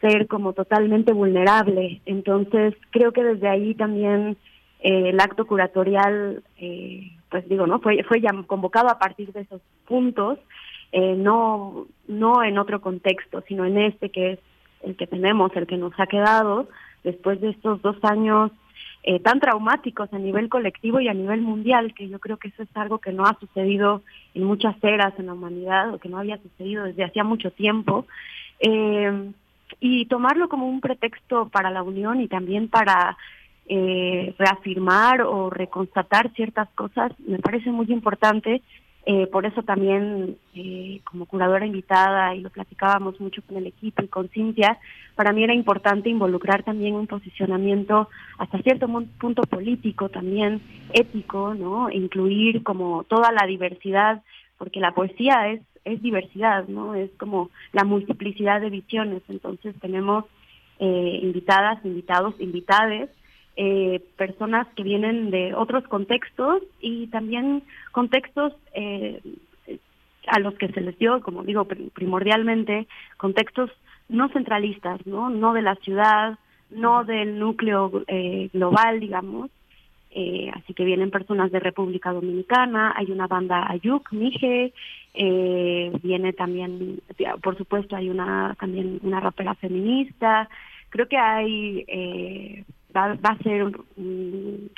[0.00, 2.00] ser como totalmente vulnerable.
[2.06, 4.36] Entonces, creo que desde ahí también
[4.80, 7.80] eh, el acto curatorial, eh, pues digo, ¿no?
[7.80, 10.38] Fue, fue convocado a partir de esos puntos,
[10.92, 14.38] eh, no, no en otro contexto, sino en este que es
[14.82, 16.68] el que tenemos, el que nos ha quedado,
[17.02, 18.52] después de estos dos años
[19.10, 22.62] eh, tan traumáticos a nivel colectivo y a nivel mundial, que yo creo que eso
[22.62, 24.02] es algo que no ha sucedido
[24.34, 28.04] en muchas eras en la humanidad o que no había sucedido desde hacía mucho tiempo.
[28.60, 29.30] Eh,
[29.80, 33.16] y tomarlo como un pretexto para la unión y también para
[33.66, 38.60] eh, reafirmar o reconstatar ciertas cosas me parece muy importante
[39.10, 44.02] eh, por eso también, eh, como curadora invitada, y lo platicábamos mucho con el equipo
[44.02, 44.76] y con Cintia,
[45.14, 48.86] para mí era importante involucrar también un posicionamiento hasta cierto
[49.18, 50.60] punto político, también
[50.92, 51.88] ético, ¿no?
[51.88, 54.22] Incluir como toda la diversidad,
[54.58, 56.94] porque la poesía es, es diversidad, ¿no?
[56.94, 59.22] Es como la multiplicidad de visiones.
[59.30, 60.26] Entonces tenemos
[60.80, 63.08] eh, invitadas, invitados, invitades,
[63.60, 69.20] eh, personas que vienen de otros contextos y también contextos eh,
[70.28, 73.72] a los que se les dio, como digo, primordialmente, contextos
[74.08, 75.28] no centralistas, ¿no?
[75.28, 76.38] No de la ciudad,
[76.70, 79.50] no del núcleo eh, global, digamos.
[80.12, 84.72] Eh, así que vienen personas de República Dominicana, hay una banda Ayuk, Mije,
[85.14, 87.00] eh, viene también,
[87.42, 90.48] por supuesto, hay una también una rapera feminista.
[90.90, 94.68] Creo que hay eh, va, va a ser um,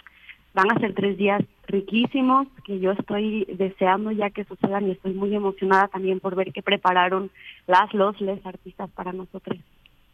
[0.52, 5.14] van a ser tres días riquísimos que yo estoy deseando ya que sucedan y estoy
[5.14, 7.30] muy emocionada también por ver qué prepararon
[7.66, 9.58] las, los, les artistas para nosotros.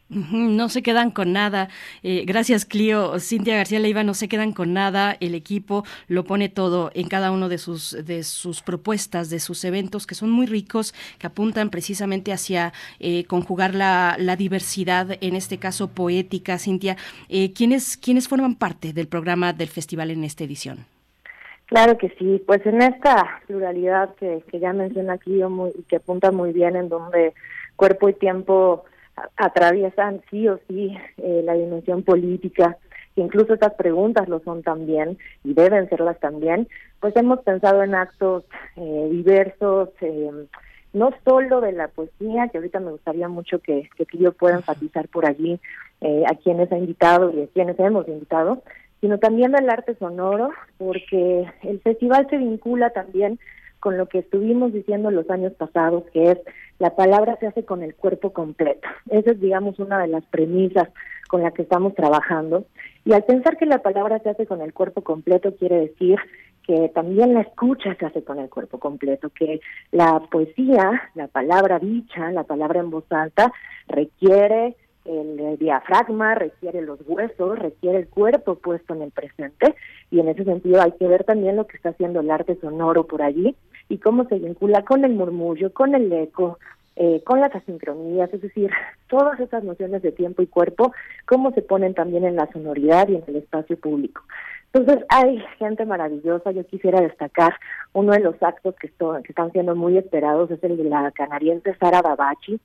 [0.09, 1.67] No se quedan con nada.
[2.01, 3.19] Eh, gracias, Clio.
[3.19, 5.17] Cintia García Leiva, no se quedan con nada.
[5.19, 9.65] El equipo lo pone todo en cada uno de sus, de sus propuestas, de sus
[9.65, 15.35] eventos, que son muy ricos, que apuntan precisamente hacia eh, conjugar la, la, diversidad, en
[15.35, 16.57] este caso poética.
[16.57, 16.95] Cintia,
[17.27, 20.85] eh, ¿quiénes, ¿quiénes forman parte del programa del festival en esta edición?
[21.65, 26.31] Claro que sí, pues en esta pluralidad que, que ya menciona Clio muy, que apunta
[26.31, 27.33] muy bien en donde
[27.75, 28.85] cuerpo y tiempo
[29.35, 32.77] atraviesan sí o sí eh, la dimensión política,
[33.15, 36.67] incluso estas preguntas lo son también y deben serlas también,
[36.99, 38.43] pues hemos pensado en actos
[38.75, 40.31] eh, diversos, eh,
[40.93, 45.07] no solo de la poesía, que ahorita me gustaría mucho que, que yo pueda enfatizar
[45.07, 45.59] por allí
[46.01, 48.63] eh, a quienes ha invitado y a quienes hemos invitado,
[49.01, 53.39] sino también del arte sonoro, porque el festival se vincula también
[53.79, 56.39] con lo que estuvimos diciendo los años pasados, que es
[56.79, 58.87] la palabra se hace con el cuerpo completo.
[59.09, 60.89] Esa es, digamos, una de las premisas
[61.27, 62.65] con la que estamos trabajando.
[63.03, 66.17] Y al pensar que la palabra se hace con el cuerpo completo, quiere decir
[66.63, 71.79] que también la escucha se hace con el cuerpo completo, que la poesía, la palabra
[71.79, 73.51] dicha, la palabra en voz alta,
[73.87, 74.75] requiere
[75.05, 79.75] el diafragma, requiere los huesos, requiere el cuerpo puesto en el presente
[80.11, 83.07] y en ese sentido hay que ver también lo que está haciendo el arte sonoro
[83.07, 83.55] por allí
[83.89, 86.59] y cómo se vincula con el murmullo, con el eco,
[86.95, 88.71] eh, con las asincronías, es decir,
[89.07, 90.93] todas esas nociones de tiempo y cuerpo,
[91.25, 94.23] cómo se ponen también en la sonoridad y en el espacio público.
[94.73, 96.51] Entonces, hay gente maravillosa.
[96.51, 97.53] Yo quisiera destacar
[97.93, 102.01] uno de los actos que, están siendo muy esperados, es el de la canadiense Sara
[102.01, 102.59] Babachi,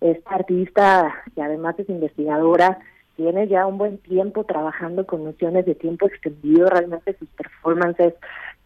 [0.00, 2.78] esta artista que además es investigadora,
[3.16, 8.14] tiene ya un buen tiempo trabajando con nociones de tiempo extendido, realmente sus performances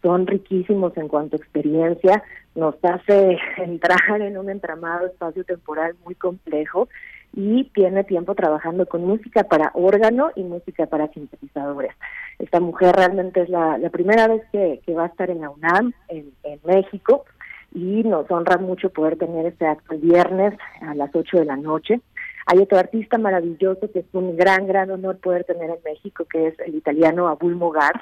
[0.08, 2.22] son riquísimos en cuanto a experiencia,
[2.54, 6.88] nos hace entrar en un entramado espacio-temporal muy complejo
[7.34, 11.92] y tiene tiempo trabajando con música para órgano y música para sintetizadores.
[12.38, 15.50] Esta mujer realmente es la, la primera vez que, que va a estar en la
[15.50, 17.26] UNAM, en, en México,
[17.74, 21.56] y nos honra mucho poder tener este acto el viernes a las 8 de la
[21.56, 22.00] noche.
[22.46, 26.46] Hay otro artista maravilloso que es un gran, gran honor poder tener en México, que
[26.46, 28.00] es el italiano Abul Mogar.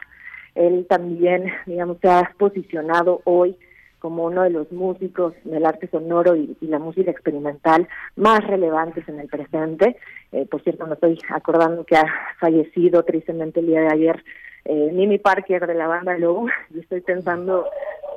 [0.56, 3.56] Él también, digamos, se ha posicionado hoy
[3.98, 9.20] como uno de los músicos del arte sonoro y, la música experimental más relevantes en
[9.20, 9.96] el presente.
[10.32, 12.06] Eh, por cierto, me estoy acordando que ha
[12.38, 14.24] fallecido tristemente el día de ayer
[14.64, 17.66] eh, Mimi Parker de la banda Low y estoy pensando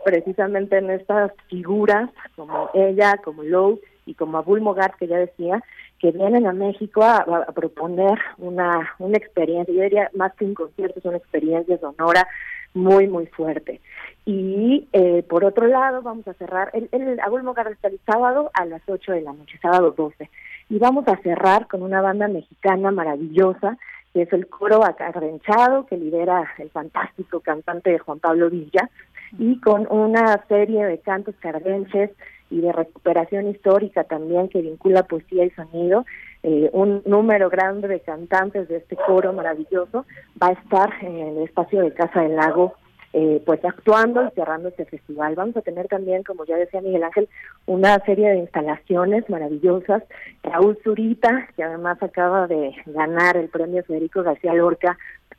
[0.04, 5.64] precisamente en estas figuras como ella, como Low y como Abul Mogat que ya decía,
[6.00, 10.54] que vienen a México a, a, proponer una, una experiencia, yo diría más que un
[10.54, 12.28] concierto, es una experiencia sonora
[12.74, 13.82] muy, muy fuerte.
[14.26, 18.52] Y eh, por otro lado, vamos a cerrar, el, el Abul Mogat está el sábado
[18.54, 20.30] a las 8 de la noche, sábado 12.
[20.70, 23.78] Y vamos a cerrar con una banda mexicana maravillosa
[24.14, 28.90] que es el coro acarrenchado que lidera el fantástico cantante Juan Pablo Villa,
[29.38, 32.10] y con una serie de cantos cardenches
[32.50, 36.06] y de recuperación histórica también que vincula poesía y sonido.
[36.44, 40.06] Eh, un número grande de cantantes de este coro maravilloso
[40.42, 42.76] va a estar en el espacio de Casa del Lago
[43.12, 45.34] eh, pues actuando y cerrando este festival.
[45.34, 47.28] Vamos a tener también, como ya decía Miguel Ángel,
[47.66, 50.04] una serie de instalaciones maravillosas.
[50.44, 54.96] Raúl Zurita, que además acaba de ganar el premio Federico García Lorca,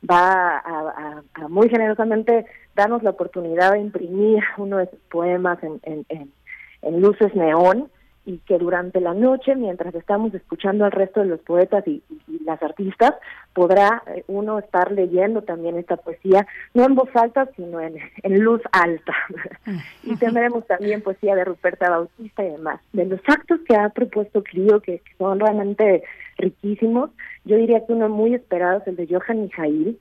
[0.09, 5.79] va a, a, muy generosamente darnos la oportunidad de imprimir uno de sus poemas en,
[5.83, 6.31] en, en,
[6.81, 7.89] en luces neón
[8.25, 12.03] y que durante la noche, mientras estamos escuchando al resto de los poetas y,
[12.45, 13.13] las artistas,
[13.53, 18.39] podrá eh, uno estar leyendo también esta poesía, no en voz alta, sino en, en
[18.39, 19.13] luz alta.
[20.03, 22.79] y tendremos también poesía de Ruperta Bautista y demás.
[22.93, 26.03] De los actos que ha propuesto Clio, que, que son realmente
[26.37, 27.11] riquísimos,
[27.45, 29.97] yo diría que uno muy esperado es el de Johan Mijail,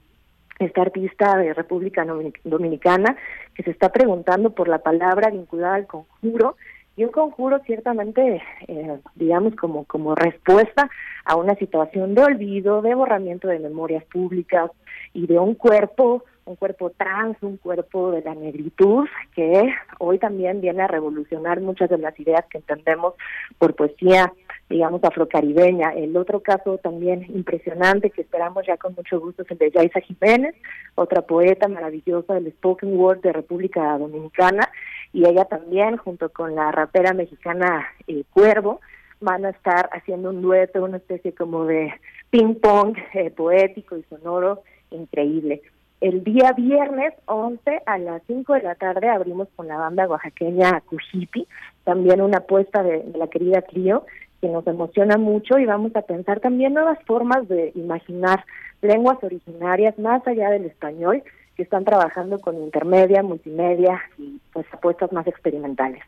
[0.61, 2.07] esta artista de República
[2.45, 3.17] Dominicana,
[3.55, 6.57] que se está preguntando por la palabra vinculada al conjuro,
[6.97, 10.91] y un conjuro ciertamente, eh, digamos, como, como respuesta
[11.25, 14.71] a una situación de olvido, de borramiento de memorias públicas
[15.15, 20.61] y de un cuerpo, un cuerpo trans, un cuerpo de la negritud, que hoy también
[20.61, 23.15] viene a revolucionar muchas de las ideas que entendemos
[23.59, 24.33] por poesía,
[24.69, 25.91] digamos, afrocaribeña.
[25.95, 30.01] El otro caso también impresionante que esperamos ya con mucho gusto es el de Yaisa
[30.01, 30.55] Jiménez,
[30.97, 34.69] otra poeta maravillosa del spoken word de República Dominicana,
[35.13, 38.81] y ella también, junto con la rapera mexicana eh, Cuervo,
[39.21, 41.93] van a estar haciendo un dueto, una especie como de
[42.31, 45.63] ping-pong eh, poético y sonoro increíble.
[46.01, 50.81] El día viernes 11 a las 5 de la tarde abrimos con la banda oaxaqueña
[50.81, 51.47] Cujipi,
[51.85, 54.07] también una apuesta de, de la querida Clio,
[54.41, 58.47] que nos emociona mucho y vamos a pensar también nuevas formas de imaginar
[58.81, 61.23] lenguas originarias más allá del español
[61.55, 66.03] que están trabajando con intermedia, multimedia y pues apuestas más experimentales.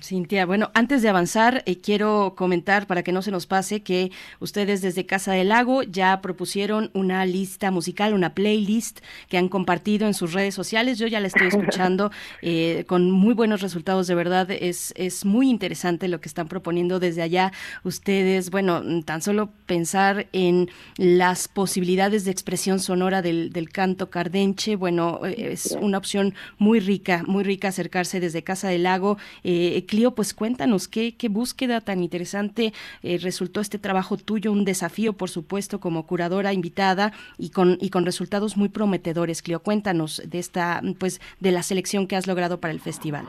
[0.00, 4.10] Cintia, bueno, antes de avanzar, eh, quiero comentar para que no se nos pase que
[4.40, 10.06] ustedes desde Casa del Lago ya propusieron una lista musical, una playlist que han compartido
[10.06, 10.98] en sus redes sociales.
[10.98, 12.10] Yo ya la estoy escuchando
[12.42, 14.50] eh, con muy buenos resultados, de verdad.
[14.50, 18.50] Es, es muy interesante lo que están proponiendo desde allá ustedes.
[18.50, 24.76] Bueno, mm, tan solo pensar en las posibilidades de expresión sonora del, del canto cardenche,
[24.76, 29.18] bueno, eh, es una opción muy rica, muy rica acercarse desde Casa del Lago.
[29.42, 32.72] Eh, Clio, pues cuéntanos qué, qué búsqueda tan interesante
[33.02, 37.90] eh, resultó este trabajo tuyo, un desafío, por supuesto, como curadora invitada y con, y
[37.90, 39.42] con resultados muy prometedores.
[39.42, 43.26] Clio, cuéntanos de esta, pues, de la selección que has logrado para el festival.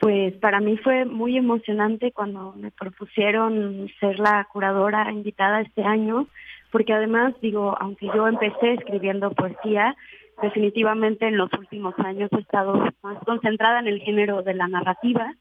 [0.00, 6.28] Pues para mí fue muy emocionante cuando me propusieron ser la curadora invitada este año,
[6.70, 9.96] porque además, digo, aunque yo empecé escribiendo poesía,
[10.42, 15.34] definitivamente en los últimos años he estado más concentrada en el género de la narrativa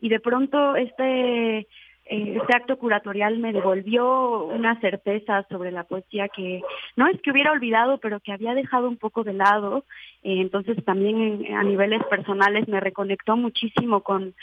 [0.00, 1.66] y de pronto este
[2.04, 6.60] eh, este acto curatorial me devolvió una certeza sobre la poesía que
[6.96, 9.84] no es que hubiera olvidado, pero que había dejado un poco de lado.
[10.22, 14.34] Eh, entonces también a niveles personales me reconectó muchísimo con,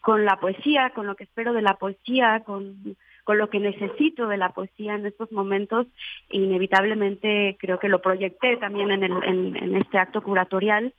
[0.00, 4.26] con la poesía, con lo que espero de la poesía, con, con lo que necesito
[4.26, 5.86] de la poesía en estos momentos.
[6.30, 10.92] Inevitablemente creo que lo proyecté también en, el, en, en este acto curatorial.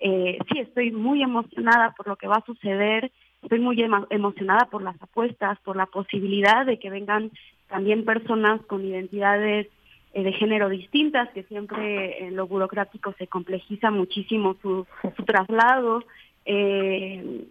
[0.00, 3.10] Eh, sí, estoy muy emocionada por lo que va a suceder.
[3.42, 7.30] Estoy muy emo- emocionada por las apuestas, por la posibilidad de que vengan
[7.68, 9.68] también personas con identidades
[10.12, 14.86] eh, de género distintas, que siempre en lo burocrático se complejiza muchísimo su,
[15.24, 16.04] traslado,
[16.44, 17.46] eh,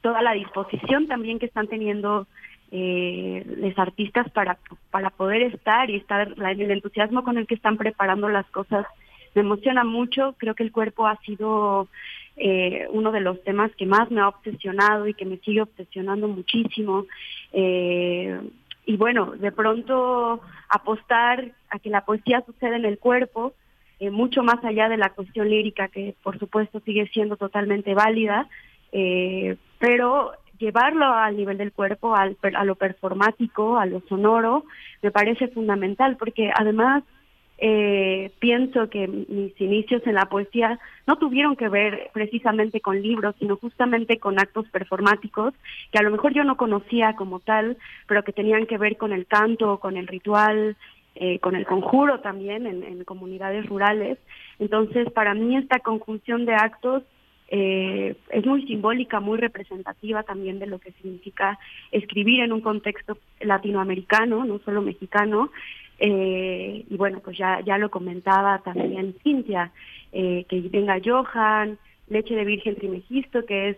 [0.00, 2.26] toda la disposición también que están teniendo
[2.72, 4.58] eh, los artistas para,
[4.90, 8.86] para poder estar y estar, la- el entusiasmo con el que están preparando las cosas
[9.34, 11.88] me emociona mucho, creo que el cuerpo ha sido
[12.36, 16.28] eh, uno de los temas que más me ha obsesionado y que me sigue obsesionando
[16.28, 17.06] muchísimo.
[17.52, 18.40] Eh,
[18.84, 23.54] y bueno, de pronto apostar a que la poesía suceda en el cuerpo,
[24.00, 28.48] eh, mucho más allá de la cuestión lírica, que por supuesto sigue siendo totalmente válida,
[28.92, 34.64] eh, pero llevarlo al nivel del cuerpo, al, a lo performático, a lo sonoro,
[35.02, 37.02] me parece fundamental, porque además
[37.58, 43.34] eh, pienso que mis inicios en la poesía no tuvieron que ver precisamente con libros,
[43.38, 45.52] sino justamente con actos performáticos
[45.90, 47.76] que a lo mejor yo no conocía como tal,
[48.06, 50.76] pero que tenían que ver con el canto, con el ritual,
[51.14, 54.18] eh, con el conjuro también en, en comunidades rurales.
[54.58, 57.02] Entonces, para mí esta conjunción de actos
[57.54, 61.58] eh, es muy simbólica, muy representativa también de lo que significa
[61.90, 65.50] escribir en un contexto latinoamericano, no solo mexicano.
[65.98, 69.70] Eh, y bueno, pues ya, ya lo comentaba también Cintia,
[70.12, 71.76] eh, que venga Johan,
[72.08, 73.76] Leche de Virgen Trimegisto, que es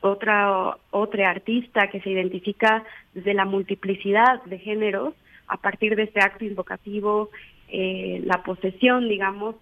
[0.00, 5.14] otra, otra artista que se identifica desde la multiplicidad de géneros
[5.48, 7.30] a partir de este acto invocativo,
[7.68, 9.56] eh, la posesión, digamos,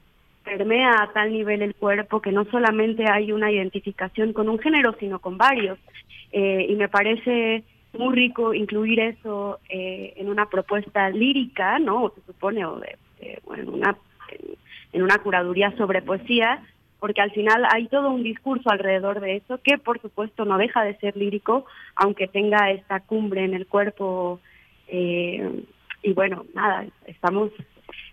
[0.51, 4.97] permea a tal nivel el cuerpo que no solamente hay una identificación con un género,
[4.99, 5.79] sino con varios.
[6.33, 7.63] Eh, y me parece
[7.93, 12.13] muy rico incluir eso eh, en una propuesta lírica, ¿no?
[12.15, 12.97] Se supone, o de,
[13.57, 13.97] en una
[14.93, 16.63] en una curaduría sobre poesía,
[16.99, 20.83] porque al final hay todo un discurso alrededor de eso que por supuesto no deja
[20.83, 21.65] de ser lírico,
[21.95, 24.41] aunque tenga esta cumbre en el cuerpo.
[24.89, 25.65] eh,
[26.03, 27.51] y bueno, nada, estamos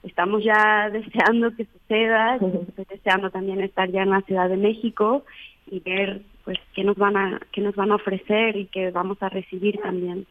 [0.03, 5.23] estamos ya deseando que suceda, estoy deseando también estar ya en la Ciudad de México
[5.69, 9.17] y ver pues qué nos van a qué nos van a ofrecer y qué vamos
[9.21, 10.25] a recibir también.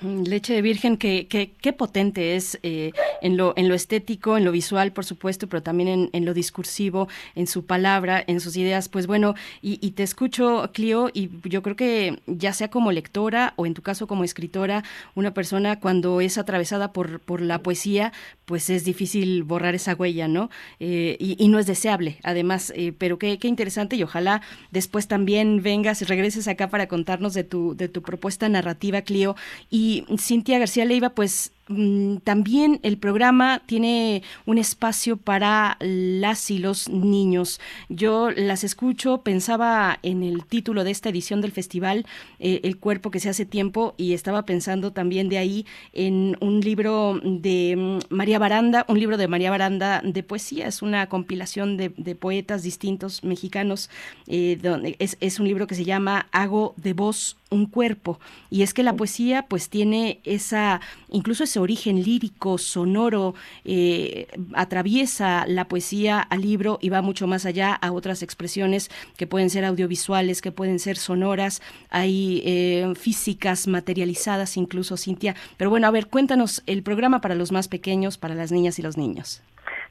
[0.00, 4.44] Leche de virgen, que, que, qué potente es eh, en, lo, en lo estético, en
[4.44, 8.56] lo visual, por supuesto, pero también en, en lo discursivo, en su palabra, en sus
[8.56, 8.88] ideas.
[8.88, 13.54] Pues bueno, y, y te escucho, Clio, y yo creo que ya sea como lectora
[13.56, 18.12] o en tu caso como escritora, una persona cuando es atravesada por, por la poesía,
[18.44, 20.50] pues es difícil borrar esa huella, ¿no?
[20.80, 25.08] Eh, y, y no es deseable, además, eh, pero qué, qué interesante y ojalá después
[25.08, 29.36] también vengas y regreses acá para contarnos de tu, de tu propuesta narrativa, Clio.
[29.74, 36.90] Y Cintia García Leiva, pues también el programa tiene un espacio para las y los
[36.90, 37.58] niños.
[37.88, 42.04] Yo las escucho, pensaba en el título de esta edición del festival,
[42.38, 46.60] eh, El cuerpo que se hace tiempo, y estaba pensando también de ahí en un
[46.60, 51.78] libro de mm, María Baranda, un libro de María Baranda de poesía, es una compilación
[51.78, 53.90] de, poetas distintos mexicanos,
[54.26, 58.20] eh, donde es, es un libro que se llama Hago de voz un cuerpo
[58.50, 63.34] y es que la poesía pues tiene esa incluso origen lírico sonoro
[63.64, 69.26] eh, atraviesa la poesía al libro y va mucho más allá a otras expresiones que
[69.26, 75.86] pueden ser audiovisuales que pueden ser sonoras hay eh, físicas materializadas incluso Cintia pero bueno
[75.86, 79.42] a ver cuéntanos el programa para los más pequeños para las niñas y los niños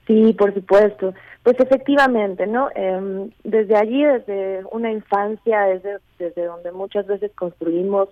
[0.07, 1.13] Sí, por supuesto.
[1.43, 2.69] Pues efectivamente, ¿no?
[2.75, 5.65] Eh, desde allí, desde una infancia,
[6.19, 8.09] desde donde muchas veces construimos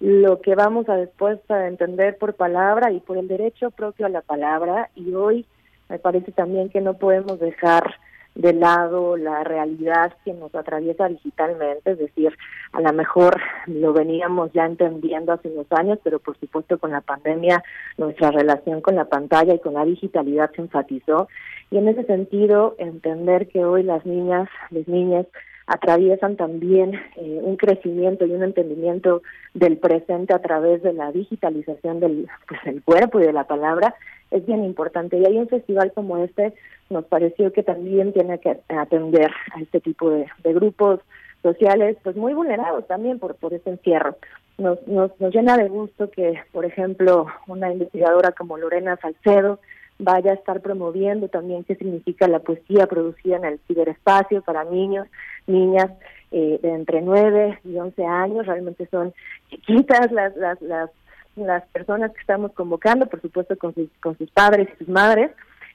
[0.00, 4.10] lo que vamos a después a entender por palabra y por el derecho propio a
[4.10, 4.90] la palabra.
[4.94, 5.46] Y hoy
[5.88, 7.94] me parece también que no podemos dejar
[8.34, 12.32] de lado la realidad que nos atraviesa digitalmente, es decir,
[12.72, 17.00] a lo mejor lo veníamos ya entendiendo hace unos años, pero por supuesto con la
[17.00, 17.64] pandemia
[17.96, 21.26] nuestra relación con la pantalla y con la digitalidad se enfatizó
[21.72, 25.26] y en ese sentido entender que hoy las niñas, las niñas
[25.68, 29.22] atraviesan también eh, un crecimiento y un entendimiento
[29.52, 33.94] del presente a través de la digitalización del, pues, del cuerpo y de la palabra
[34.30, 35.18] es bien importante.
[35.18, 36.54] Y hay un festival como este
[36.90, 41.00] nos pareció que también tiene que atender a este tipo de, de grupos
[41.42, 44.16] sociales pues muy vulnerados también por por ese encierro
[44.56, 49.60] nos, nos nos llena de gusto que por ejemplo una investigadora como Lorena Salcedo
[49.98, 55.06] vaya a estar promoviendo también qué significa la poesía producida en el ciberespacio para niños
[55.46, 55.90] niñas
[56.30, 59.12] eh, de entre 9 y 11 años realmente son
[59.50, 60.90] chiquitas las las las
[61.36, 65.30] las personas que estamos convocando por supuesto con sus con sus padres y sus madres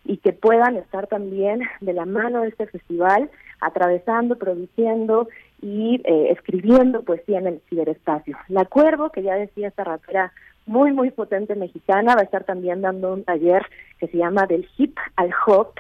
[0.06, 3.30] y que puedan estar también de la mano de este festival,
[3.62, 5.30] atravesando, produciendo
[5.62, 8.38] y eh, escribiendo poesía en el ciberespacio.
[8.50, 10.34] La Cuervo, que ya decía esta rapera
[10.66, 13.66] muy, muy potente mexicana, va a estar también dando un taller
[14.00, 15.74] que se llama Del Hip al Hop,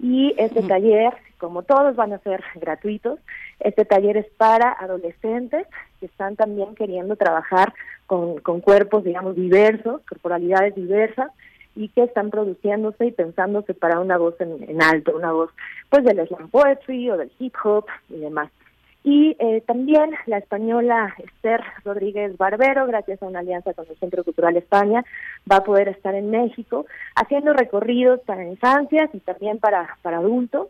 [0.00, 3.20] y este taller, como todos van a ser gratuitos,
[3.60, 5.66] este taller es para adolescentes
[6.00, 7.72] que están también queriendo trabajar
[8.06, 11.30] con, con cuerpos, digamos, diversos, corporalidades diversas,
[11.76, 15.50] y que están produciéndose y pensándose para una voz en, en alto, una voz
[15.90, 18.50] pues del slam poetry o del hip hop y demás.
[19.04, 24.24] Y eh, también la española Esther Rodríguez Barbero, gracias a una alianza con el Centro
[24.24, 25.04] Cultural España,
[25.50, 30.68] va a poder estar en México haciendo recorridos para infancias y también para, para adultos.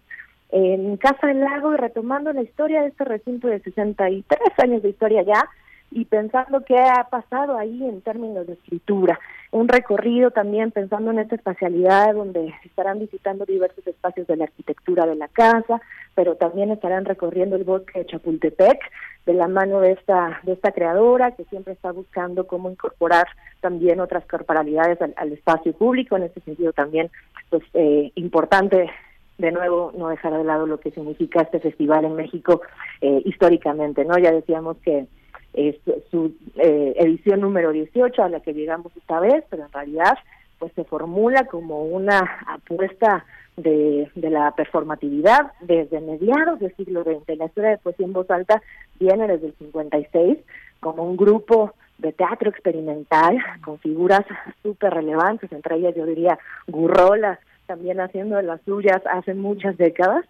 [0.51, 4.91] En Casa del Lago y retomando la historia de este recinto de 63 años de
[4.91, 5.49] historia ya
[5.94, 9.18] y pensando qué ha pasado ahí en términos de escritura.
[9.52, 15.06] Un recorrido también pensando en esta espacialidad donde estarán visitando diversos espacios de la arquitectura
[15.06, 15.81] de la casa,
[16.16, 18.81] pero también estarán recorriendo el bosque de Chapultepec
[19.24, 23.26] de la mano de esta de esta creadora que siempre está buscando cómo incorporar
[23.60, 26.16] también otras corporalidades al, al espacio público.
[26.16, 27.08] En ese sentido también
[27.50, 28.90] pues eh, importante
[29.39, 32.62] de nuevo no dejar de lado lo que significa este festival en México
[33.00, 34.18] eh, históricamente, ¿no?
[34.18, 35.06] Ya decíamos que
[35.55, 35.76] es
[36.10, 40.18] su eh, edición número 18 a la que llegamos esta vez, pero en realidad
[40.58, 43.24] pues se formula como una apuesta
[43.57, 47.39] de, de la performatividad desde mediados del siglo XX.
[47.39, 48.62] La historia de poesía en voz alta
[48.99, 50.39] viene desde el 56
[50.81, 54.23] como un grupo de teatro experimental con figuras
[54.62, 60.24] súper relevantes, entre ellas yo diría Gurrola, también haciendo de las suyas hace muchas décadas,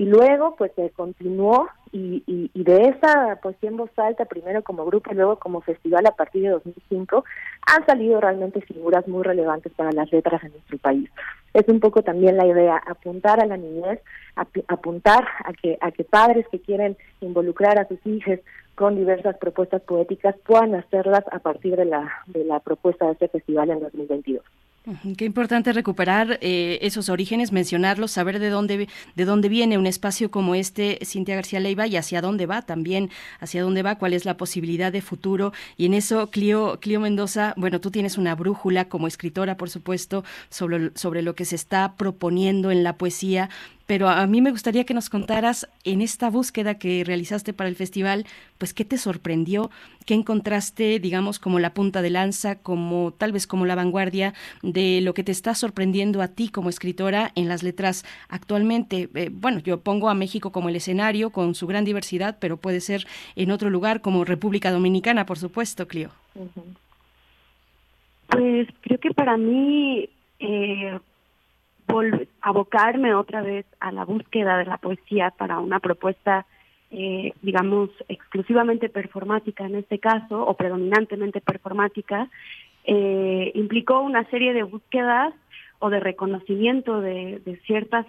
[0.00, 4.86] y luego pues se continuó y, y, de esa poesía en voz alta, primero como
[4.86, 7.22] grupo y luego como festival a partir de 2005,
[7.66, 11.10] han salido realmente figuras muy relevantes para las letras en nuestro país.
[11.52, 14.00] Es un poco también la idea, apuntar a la niñez,
[14.68, 18.38] apuntar a que, a que padres que quieren involucrar a sus hijos
[18.76, 23.28] con diversas propuestas poéticas puedan hacerlas a partir de la, de la propuesta de este
[23.28, 24.42] festival en 2022.
[25.16, 30.30] Qué importante recuperar eh, esos orígenes, mencionarlos, saber de dónde de dónde viene un espacio
[30.30, 33.10] como este, Cintia García Leiva, y hacia dónde va también,
[33.40, 35.52] hacia dónde va, cuál es la posibilidad de futuro.
[35.76, 40.24] Y en eso, Clio, Clio Mendoza, bueno, tú tienes una brújula como escritora, por supuesto,
[40.48, 43.50] sobre, sobre lo que se está proponiendo en la poesía,
[43.90, 47.74] pero a mí me gustaría que nos contaras en esta búsqueda que realizaste para el
[47.74, 48.24] festival,
[48.56, 49.68] pues qué te sorprendió,
[50.06, 55.00] qué encontraste, digamos, como la punta de lanza, como tal vez como la vanguardia de
[55.00, 59.08] lo que te está sorprendiendo a ti como escritora en las letras actualmente.
[59.12, 62.80] Eh, bueno, yo pongo a México como el escenario con su gran diversidad, pero puede
[62.80, 66.10] ser en otro lugar como República Dominicana, por supuesto, Clio.
[68.28, 70.96] Pues creo que para mí eh,
[72.40, 76.46] abocarme otra vez a la búsqueda de la poesía para una propuesta,
[76.90, 82.28] eh, digamos, exclusivamente performática en este caso, o predominantemente performática,
[82.84, 85.34] eh, implicó una serie de búsquedas
[85.78, 88.06] o de reconocimiento de, de ciertas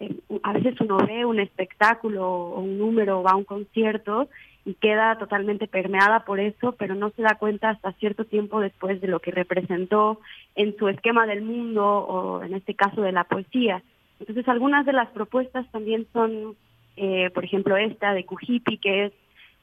[0.00, 4.28] eh, a veces uno ve un espectáculo o un número o va a un concierto
[4.64, 9.00] y queda totalmente permeada por eso, pero no se da cuenta hasta cierto tiempo después
[9.00, 10.20] de lo que representó
[10.54, 13.82] en su esquema del mundo o en este caso de la poesía.
[14.18, 16.56] Entonces algunas de las propuestas también son,
[16.96, 19.12] eh, por ejemplo, esta de Kujipi, que es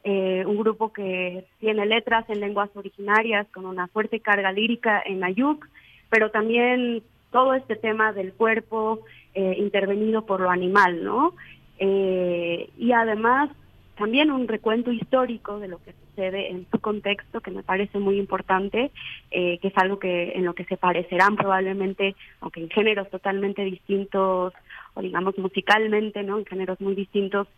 [0.04, 5.22] eh, un grupo que tiene letras en lenguas originarias con una fuerte carga lírica en
[5.22, 5.68] Ayuk,
[6.10, 9.00] pero también todo este tema del cuerpo
[9.34, 11.34] eh, intervenido por lo animal, ¿no?
[11.78, 13.50] Eh, y además
[13.98, 18.18] también un recuento histórico de lo que sucede en su contexto que me parece muy
[18.18, 18.90] importante,
[19.30, 23.62] eh, que es algo que en lo que se parecerán probablemente, aunque en géneros totalmente
[23.64, 24.54] distintos
[24.94, 26.38] o digamos musicalmente, ¿no?
[26.38, 27.48] En géneros muy distintos.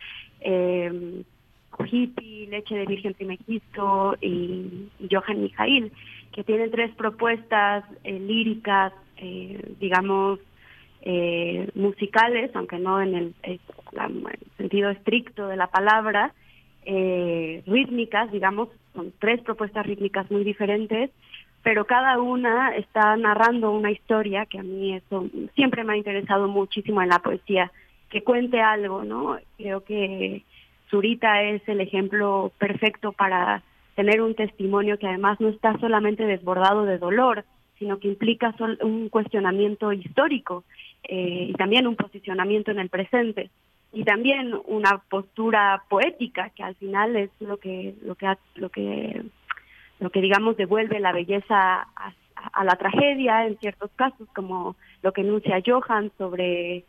[0.41, 1.23] Eh,
[1.85, 5.93] Hippie, Leche de Virgen Trimequisto y, y Johan Mijail,
[6.33, 10.41] que tienen tres propuestas eh, líricas, eh, digamos,
[11.03, 13.59] eh, musicales, aunque no en el, eh,
[13.93, 16.33] la- el sentido estricto de la palabra,
[16.85, 21.11] eh, rítmicas, digamos, son tres propuestas rítmicas muy diferentes,
[21.63, 26.49] pero cada una está narrando una historia que a mí eso siempre me ha interesado
[26.49, 27.71] muchísimo en la poesía,
[28.09, 29.39] que cuente algo, ¿no?
[29.59, 30.43] Creo que
[30.91, 33.63] Zurita es el ejemplo perfecto para
[33.95, 37.45] tener un testimonio que además no está solamente desbordado de dolor,
[37.79, 40.65] sino que implica un cuestionamiento histórico
[41.05, 43.51] eh, y también un posicionamiento en el presente
[43.93, 49.23] y también una postura poética que al final es lo que lo que lo que
[49.99, 52.13] lo que digamos devuelve la belleza a,
[52.53, 56.85] a la tragedia en ciertos casos como lo que enuncia Johan sobre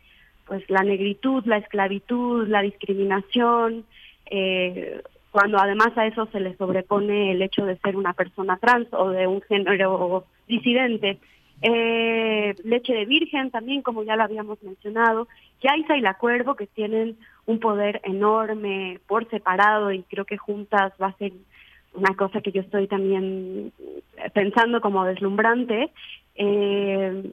[0.46, 3.84] pues la negritud, la esclavitud, la discriminación,
[4.26, 5.00] eh,
[5.30, 9.10] cuando además a eso se le sobrepone el hecho de ser una persona trans o
[9.10, 11.18] de un género disidente.
[11.62, 15.28] Eh, leche de virgen también, como ya lo habíamos mencionado,
[15.62, 17.16] Yaiza y la Cuervo, que tienen
[17.46, 21.32] un poder enorme por separado y creo que juntas va a ser
[21.94, 23.72] una cosa que yo estoy también
[24.32, 25.90] pensando como deslumbrante.
[26.34, 27.32] Eh,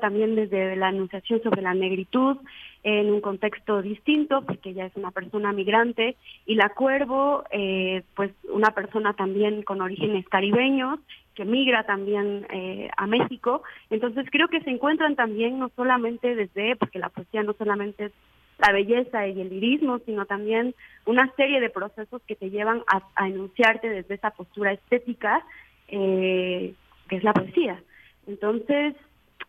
[0.00, 2.38] también desde la anunciación sobre la negritud
[2.82, 6.16] en un contexto distinto, porque ella es una persona migrante,
[6.46, 11.00] y la Cuervo, eh, pues una persona también con orígenes caribeños,
[11.36, 13.62] que migra también eh, a México.
[13.90, 18.12] Entonces creo que se encuentran también no solamente desde, porque la poesía no solamente es
[18.58, 20.74] la belleza y el lirismo, sino también
[21.04, 25.44] una serie de procesos que te llevan a, enunciarte desde esa postura estética,
[25.88, 26.74] eh,
[27.08, 27.80] que es la poesía.
[28.26, 28.94] Entonces,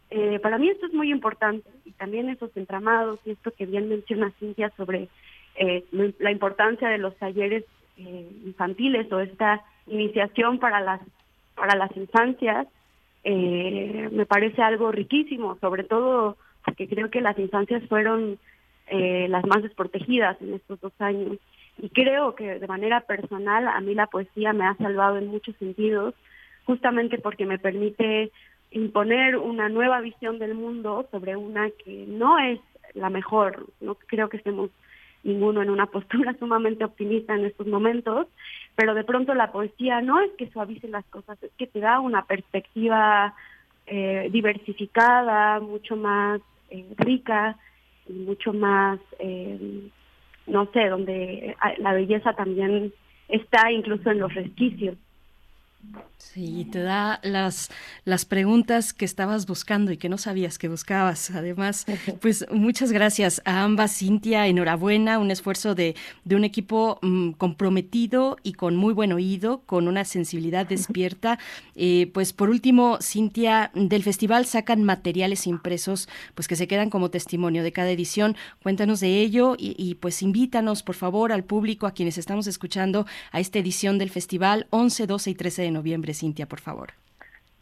[0.09, 3.89] eh, para mí esto es muy importante y también esos entramados y esto que bien
[3.89, 5.09] menciona Cintia sobre
[5.55, 5.83] eh,
[6.19, 7.65] la importancia de los talleres
[7.97, 11.01] eh, infantiles o esta iniciación para las
[11.57, 12.67] para las infancias
[13.23, 18.39] eh, me parece algo riquísimo, sobre todo porque creo que las infancias fueron
[18.87, 21.37] eh, las más desprotegidas en estos dos años
[21.77, 25.55] y creo que de manera personal a mí la poesía me ha salvado en muchos
[25.57, 26.13] sentidos
[26.65, 28.31] justamente porque me permite
[28.71, 32.59] imponer una nueva visión del mundo sobre una que no es
[32.93, 33.67] la mejor.
[33.79, 34.69] No creo que estemos
[35.23, 38.27] ninguno en una postura sumamente optimista en estos momentos,
[38.75, 41.99] pero de pronto la poesía no es que suavice las cosas, es que te da
[41.99, 43.33] una perspectiva
[43.85, 47.57] eh, diversificada, mucho más eh, rica
[48.09, 49.89] mucho más, eh,
[50.47, 52.93] no sé, donde eh, la belleza también
[53.27, 54.95] está incluso en los resquicios.
[56.37, 57.69] Sí, te da las,
[58.03, 61.31] las preguntas que estabas buscando y que no sabías que buscabas.
[61.31, 61.85] Además,
[62.21, 68.37] pues muchas gracias a ambas, Cintia, enhorabuena, un esfuerzo de, de un equipo mm, comprometido
[68.43, 71.39] y con muy buen oído, con una sensibilidad despierta.
[71.75, 77.09] Eh, pues por último, Cintia, del festival sacan materiales impresos, pues que se quedan como
[77.09, 78.35] testimonio de cada edición.
[78.61, 83.05] Cuéntanos de ello y, y, pues invítanos, por favor, al público, a quienes estamos escuchando,
[83.31, 85.76] a esta edición del festival 11, 12 y 13 de noviembre.
[86.13, 86.89] Cintia, por favor.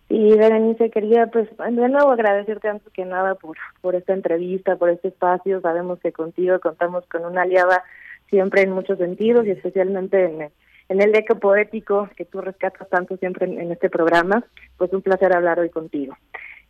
[0.08, 4.90] Sí, Berenice, quería pues de nuevo agradecerte antes que nada por, por esta entrevista, por
[4.90, 5.62] este espacio.
[5.62, 7.84] Sabemos que contigo contamos con una aliada
[8.30, 10.52] siempre en muchos sentidos y especialmente en
[10.90, 14.44] en el eco poético que tú rescatas tanto siempre en, en este programa.
[14.78, 16.16] Pues un placer hablar hoy contigo.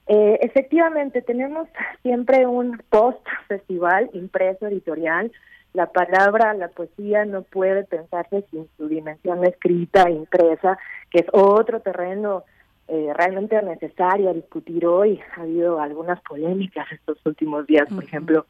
[0.07, 1.67] Eh, efectivamente, tenemos
[2.03, 5.31] siempre un post-festival impreso editorial.
[5.75, 10.77] La palabra, la poesía no puede pensarse sin su dimensión escrita, impresa,
[11.11, 12.45] que es otro terreno
[12.87, 15.19] eh, realmente necesaria discutir hoy.
[15.35, 18.45] Ha habido algunas polémicas estos últimos días, por ejemplo,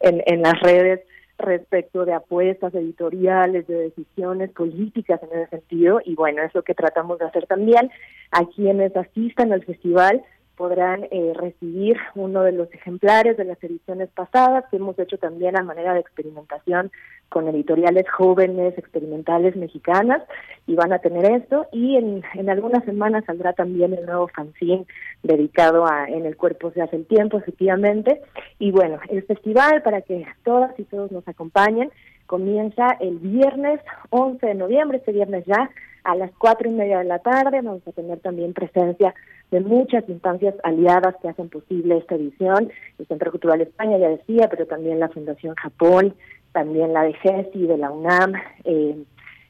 [0.00, 1.00] en, en las redes
[1.36, 6.74] respecto de apuestas editoriales, de decisiones políticas en ese sentido, y bueno, es lo que
[6.74, 7.90] tratamos de hacer también.
[8.30, 10.22] A quienes asistan al festival
[10.60, 15.58] podrán eh, recibir uno de los ejemplares de las ediciones pasadas que hemos hecho también
[15.58, 16.92] a manera de experimentación
[17.30, 20.22] con editoriales jóvenes, experimentales mexicanas,
[20.66, 21.66] y van a tener esto.
[21.72, 24.84] Y en, en algunas semanas saldrá también el nuevo fanzine
[25.22, 28.20] dedicado a En el cuerpo se hace el tiempo, efectivamente.
[28.58, 31.90] Y bueno, el festival, para que todas y todos nos acompañen,
[32.30, 35.68] comienza el viernes 11 de noviembre, este viernes ya,
[36.04, 37.60] a las cuatro y media de la tarde.
[37.60, 39.12] Vamos a tener también presencia
[39.50, 42.70] de muchas instancias aliadas que hacen posible esta edición.
[43.00, 46.14] El Centro Cultural España, ya decía, pero también la Fundación Japón,
[46.52, 49.02] también la de GESI, de la UNAM, eh,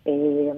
[0.07, 0.55] eh,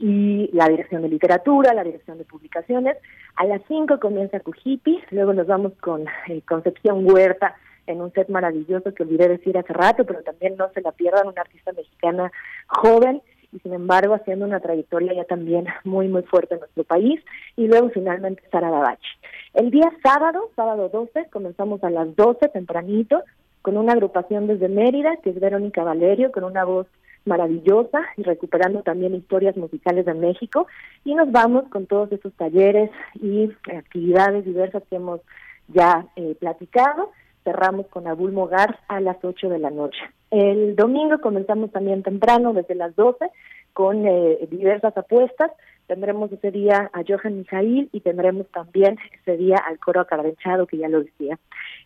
[0.00, 2.96] y la Dirección de Literatura, la Dirección de Publicaciones.
[3.36, 7.54] A las 5 comienza Cujipi, luego nos vamos con eh, Concepción Huerta
[7.86, 11.28] en un set maravilloso que olvidé decir hace rato, pero también no se la pierdan,
[11.28, 12.30] una artista mexicana
[12.66, 17.20] joven y sin embargo haciendo una trayectoria ya también muy muy fuerte en nuestro país
[17.56, 19.08] y luego finalmente Sara Babachi.
[19.54, 23.22] El día sábado, sábado 12, comenzamos a las 12 tempranito
[23.60, 26.86] con una agrupación desde Mérida, que es Verónica Valerio, con una voz
[27.24, 30.66] maravillosa y recuperando también historias musicales de México
[31.04, 35.20] y nos vamos con todos esos talleres y actividades diversas que hemos
[35.68, 37.12] ya eh, platicado.
[37.44, 40.00] Cerramos con Abul Mogar a las 8 de la noche.
[40.30, 43.30] El domingo comenzamos también temprano, desde las 12,
[43.72, 45.50] con eh, diversas apuestas.
[45.86, 50.78] Tendremos ese día a Johan Mijail y tendremos también ese día al coro acardenchado, que
[50.78, 51.38] ya lo decía.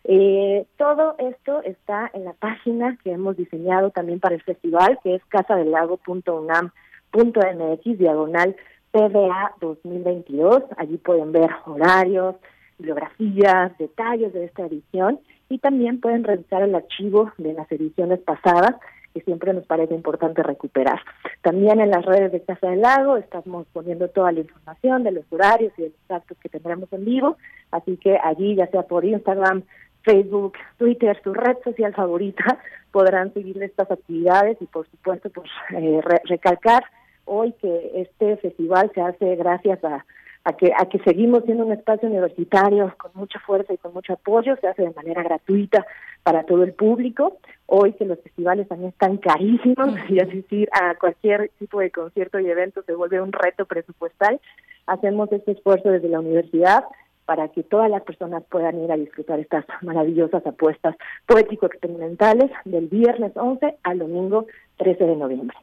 [0.03, 5.15] Eh, todo esto está en la página que hemos diseñado también para el festival, que
[5.15, 8.55] es casadelago.unam.mx, diagonal
[8.91, 10.63] PDA 2022.
[10.77, 12.35] Allí pueden ver horarios,
[12.77, 18.75] bibliografías, detalles de esta edición y también pueden revisar el archivo de las ediciones pasadas
[19.13, 20.99] que siempre nos parece importante recuperar.
[21.41, 25.25] También en las redes de Casa del Lago estamos poniendo toda la información de los
[25.31, 27.37] horarios y de los actos que tendremos en vivo,
[27.71, 29.63] así que allí, ya sea por Instagram,
[30.03, 32.59] Facebook, Twitter, su red social favorita,
[32.91, 36.83] podrán seguir estas actividades y por supuesto pues eh, re- recalcar
[37.25, 40.05] hoy que este festival se hace gracias a
[40.47, 44.13] a que a que seguimos siendo un espacio universitario con mucha fuerza y con mucho
[44.13, 45.85] apoyo, se hace de manera gratuita
[46.23, 47.37] para todo el público.
[47.65, 52.49] Hoy que los festivales también están carísimos y asistir a cualquier tipo de concierto y
[52.49, 54.39] evento se vuelve un reto presupuestal,
[54.85, 56.85] hacemos este esfuerzo desde la universidad
[57.25, 60.95] para que todas las personas puedan ir a disfrutar estas maravillosas apuestas
[61.25, 64.45] poético-experimentales del viernes 11 al domingo
[64.77, 65.57] 13 de noviembre.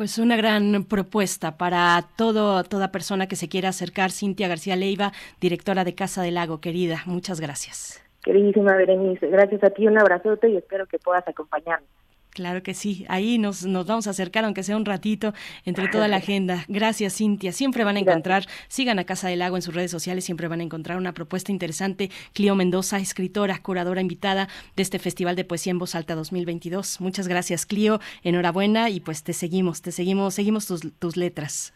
[0.00, 4.10] Pues una gran propuesta para todo, toda persona que se quiera acercar.
[4.10, 5.12] Cintia García Leiva,
[5.42, 7.02] directora de Casa del Lago, querida.
[7.04, 8.02] Muchas gracias.
[8.22, 11.99] Queridísima Berenice, gracias a ti, un abrazote y espero que puedas acompañarnos.
[12.30, 15.34] Claro que sí, ahí nos, nos vamos a acercar, aunque sea un ratito,
[15.64, 16.64] entre toda la agenda.
[16.68, 17.52] Gracias, Cintia.
[17.52, 20.60] Siempre van a encontrar, sigan a Casa del Lago en sus redes sociales, siempre van
[20.60, 22.10] a encontrar una propuesta interesante.
[22.32, 27.00] Clio Mendoza, escritora, curadora invitada de este Festival de Poesía en Voz Alta 2022.
[27.00, 28.00] Muchas gracias, Clio.
[28.22, 31.74] Enhorabuena y pues te seguimos, te seguimos, seguimos tus, tus letras.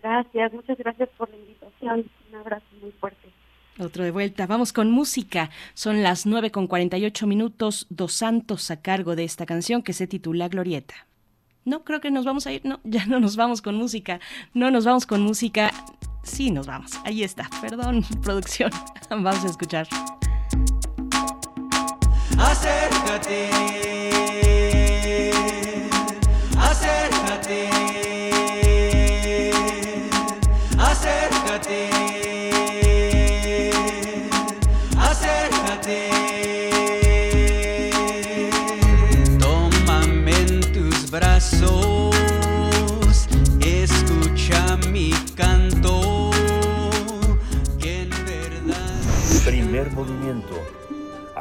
[0.00, 2.10] Gracias, muchas gracias por la invitación.
[2.30, 3.31] Un abrazo muy fuerte.
[3.78, 4.46] Otro de vuelta.
[4.46, 5.50] Vamos con música.
[5.74, 7.86] Son las 9 con 48 minutos.
[7.88, 10.94] Dos Santos a cargo de esta canción que se titula Glorieta.
[11.64, 12.62] No, creo que nos vamos a ir.
[12.64, 14.20] No, ya no nos vamos con música.
[14.54, 15.72] No nos vamos con música.
[16.22, 16.92] Sí, nos vamos.
[17.04, 17.48] Ahí está.
[17.60, 18.70] Perdón, producción.
[19.10, 19.88] Vamos a escuchar.
[22.38, 23.50] Acércate,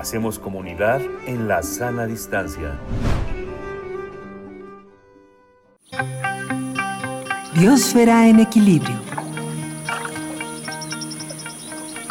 [0.01, 2.75] Hacemos comunidad en la sana distancia.
[7.53, 8.95] Biosfera en equilibrio.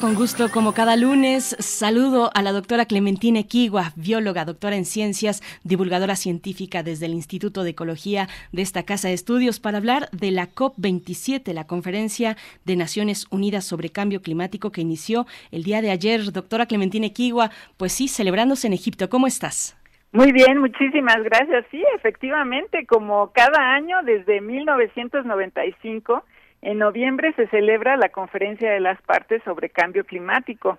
[0.01, 5.43] Con gusto, como cada lunes, saludo a la doctora Clementina Equigua, bióloga, doctora en ciencias,
[5.63, 10.31] divulgadora científica desde el Instituto de Ecología de esta Casa de Estudios, para hablar de
[10.31, 15.91] la COP27, la Conferencia de Naciones Unidas sobre Cambio Climático que inició el día de
[15.91, 16.33] ayer.
[16.33, 19.11] Doctora Clementina Equigua, pues sí, celebrándose en Egipto.
[19.11, 19.77] ¿Cómo estás?
[20.13, 21.67] Muy bien, muchísimas gracias.
[21.71, 26.25] Sí, efectivamente, como cada año desde 1995
[26.63, 30.79] En noviembre se celebra la Conferencia de las Partes sobre Cambio Climático.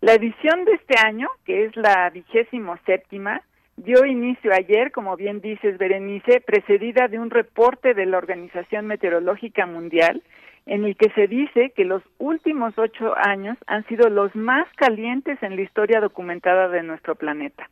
[0.00, 3.40] La edición de este año, que es la vigésimo séptima,
[3.76, 9.64] dio inicio ayer, como bien dices, Berenice, precedida de un reporte de la Organización Meteorológica
[9.64, 10.22] Mundial,
[10.66, 15.40] en el que se dice que los últimos ocho años han sido los más calientes
[15.42, 17.68] en la historia documentada de nuestro planeta.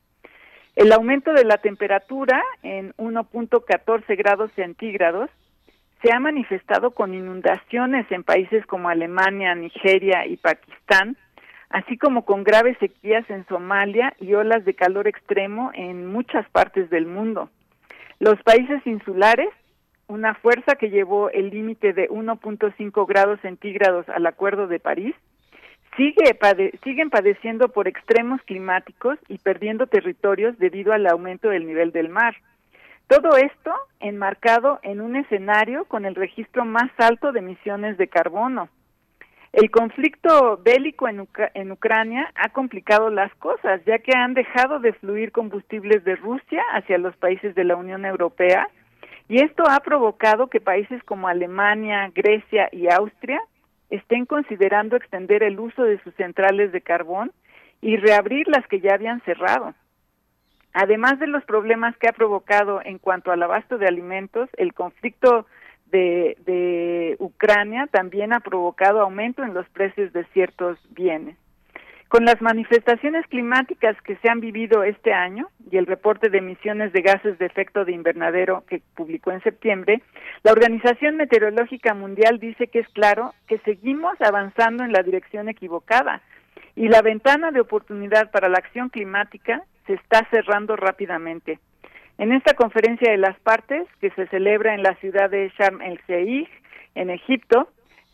[0.77, 5.31] El aumento de la temperatura en 1.14 grados centígrados
[6.03, 11.17] se ha manifestado con inundaciones en países como Alemania, Nigeria y Pakistán,
[11.69, 16.91] así como con graves sequías en Somalia y olas de calor extremo en muchas partes
[16.91, 17.51] del mundo.
[18.19, 19.49] Los países insulares,
[20.07, 25.15] una fuerza que llevó el límite de 1.5 grados centígrados al Acuerdo de París,
[25.97, 26.39] sigue
[26.83, 32.37] siguen padeciendo por extremos climáticos y perdiendo territorios debido al aumento del nivel del mar.
[33.11, 38.69] Todo esto enmarcado en un escenario con el registro más alto de emisiones de carbono.
[39.53, 44.79] El conflicto bélico en, Ucra en, Ucrania ha complicado las cosas, ya que han dejado
[44.79, 48.69] de fluir combustibles de Rusia hacia los países de la Unión Europea,
[49.29, 53.41] y esto ha provocado que países como Alemania, Grecia y Austria
[53.91, 57.33] estén considerando extender el uso de sus centrales de carbón
[57.83, 59.75] y reabrir las que ya habían cerrado.
[60.73, 65.47] Además de los problemas que ha provocado en cuanto al abasto de alimentos, el conflicto
[65.91, 71.37] de, Ucrania también ha provocado aumento en los precios de ciertos bienes.
[72.09, 76.93] Con las manifestaciones climáticas que se han vivido este año y el reporte de emisiones
[76.93, 80.03] de gases de efecto de invernadero que publicó en septiembre,
[80.43, 86.21] la Organización Meteorológica Mundial dice que es claro que seguimos avanzando en la dirección equivocada
[86.75, 91.59] y la ventana de oportunidad para la acción climática se está cerrando rápidamente.
[92.17, 96.01] En esta conferencia de las partes, que se celebra en la ciudad de Sharm el
[96.07, 96.49] Sheikh,
[96.95, 97.69] en Egipto,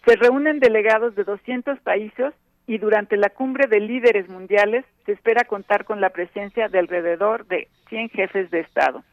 [0.07, 2.33] se reúnen delegados de 200 países
[2.67, 7.47] y durante la cumbre de líderes mundiales se espera contar con la presencia de alrededor
[7.47, 9.05] de 100 jefes de Estado.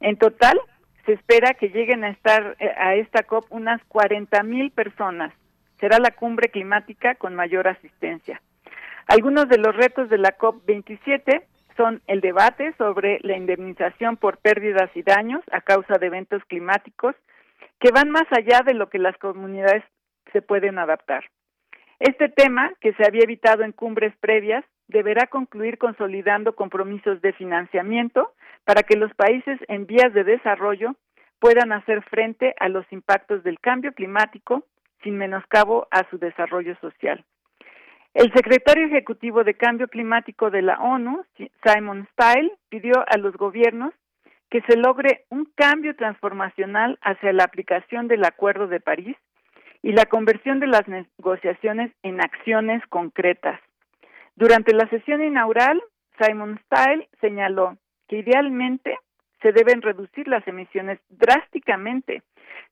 [0.00, 0.60] En total,
[1.06, 5.32] se espera que lleguen a estar a esta COP unas 40 mil personas.
[5.80, 8.42] Será la cumbre climática con mayor asistencia.
[9.06, 11.46] Algunos de los retos de la COP 27
[11.76, 17.14] son el debate sobre la indemnización por pérdidas y daños a causa de eventos climáticos
[17.80, 19.84] que van más allá de lo que las comunidades
[20.32, 21.24] se pueden adaptar.
[22.00, 28.32] Este tema, que se había evitado en cumbres previas, deberá concluir consolidando compromisos de financiamiento
[28.64, 30.96] para que los países en vías de desarrollo
[31.38, 34.64] puedan hacer frente a los impactos del cambio climático
[35.02, 37.24] sin menoscabo a su desarrollo social.
[38.14, 41.24] El secretario ejecutivo de Cambio Climático de la ONU,
[41.64, 43.92] Simon Style, pidió a los gobiernos
[44.50, 49.16] que se logre un cambio transformacional hacia la aplicación del Acuerdo de París
[49.82, 53.60] y la conversión de las negociaciones en acciones concretas.
[54.36, 55.82] Durante la sesión inaugural,
[56.20, 57.76] Simon Style señaló
[58.06, 58.96] que idealmente
[59.42, 62.22] se deben reducir las emisiones drásticamente.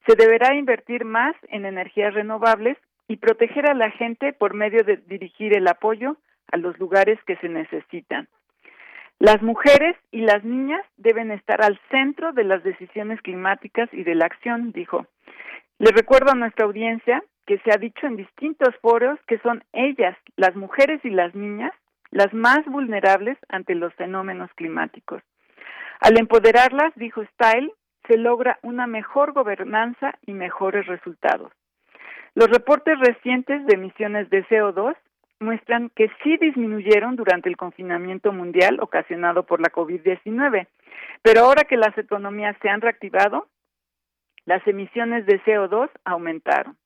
[0.06, 4.96] Se deberá invertir más en energías renovables y proteger a la gente por medio de
[4.96, 6.16] dirigir el apoyo
[6.50, 8.28] a los lugares que se necesitan.
[9.18, 14.14] Las mujeres y las niñas deben estar al centro de las decisiones climáticas y de
[14.14, 15.06] la acción, dijo.
[15.78, 20.16] Le recuerdo a nuestra audiencia que se ha dicho en distintos foros que son ellas,
[20.36, 21.72] las mujeres y las niñas,
[22.10, 25.22] las más vulnerables ante los fenómenos climáticos.
[26.00, 27.72] Al empoderarlas, dijo Style,
[28.08, 31.52] se logra una mejor gobernanza y mejores resultados.
[32.34, 34.96] Los reportes recientes de emisiones de CO2
[35.40, 40.66] muestran que sí disminuyeron durante el confinamiento mundial ocasionado por la COVID-19,
[41.20, 43.48] pero ahora que las economías se han reactivado,
[44.46, 46.76] las emisiones de CO2 aumentaron.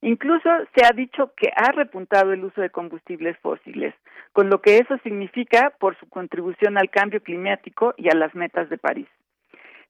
[0.00, 3.94] Incluso se ha dicho que ha repuntado el uso de combustibles fósiles,
[4.32, 8.68] con lo que eso significa por su contribución al cambio climático y a las metas
[8.68, 9.08] de París.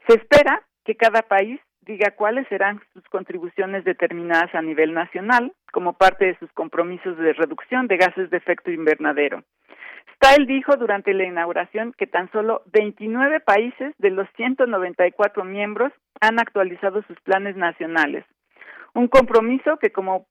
[0.07, 5.95] Se espera que cada país diga cuáles serán sus contribuciones determinadas a nivel nacional como
[5.95, 9.43] parte de sus compromisos de reducción de gases de efecto invernadero.
[10.17, 16.39] Style dijo durante la inauguración que tan solo 29 países de los 194 miembros han
[16.39, 18.25] actualizado sus planes nacionales.
[18.95, 20.27] Un compromiso que como,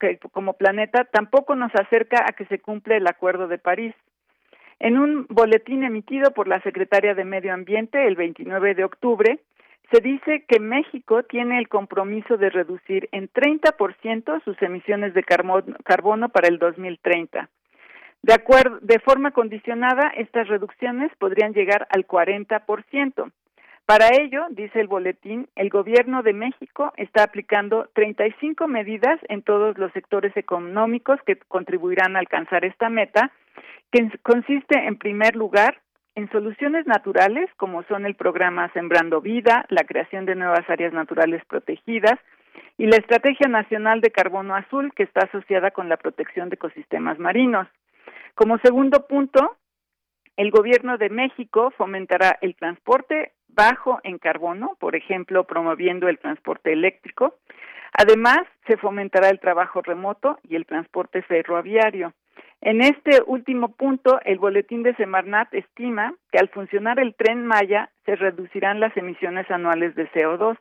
[0.00, 3.94] que como planeta tampoco nos acerca a que se cumpla el Acuerdo de París.
[4.78, 9.40] En un boletín emitido por la Secretaria de Medio Ambiente el 29 de octubre,
[9.92, 16.28] se dice que México tiene el compromiso de reducir en 30% sus emisiones de carbono
[16.30, 17.50] para el 2030.
[18.22, 23.30] De, acuerdo, de forma condicionada, estas reducciones podrían llegar al 40%.
[23.84, 29.76] Para ello, dice el boletín, el gobierno de México está aplicando 35 medidas en todos
[29.76, 33.30] los sectores económicos que contribuirán a alcanzar esta meta,
[33.90, 35.81] que consiste en primer lugar
[36.14, 41.42] en soluciones naturales como son el programa Sembrando Vida, la creación de nuevas áreas naturales
[41.46, 42.18] protegidas
[42.76, 47.18] y la Estrategia Nacional de Carbono Azul que está asociada con la protección de ecosistemas
[47.18, 47.66] marinos.
[48.34, 49.56] Como segundo punto,
[50.36, 56.72] el gobierno de México fomentará el transporte bajo en carbono, por ejemplo, promoviendo el transporte
[56.72, 57.36] eléctrico.
[57.92, 62.14] Además, se fomentará el trabajo remoto y el transporte ferroviario.
[62.64, 67.90] En este último punto, el boletín de Semarnat estima que al funcionar el tren Maya
[68.06, 70.56] se reducirán las emisiones anuales de CO2,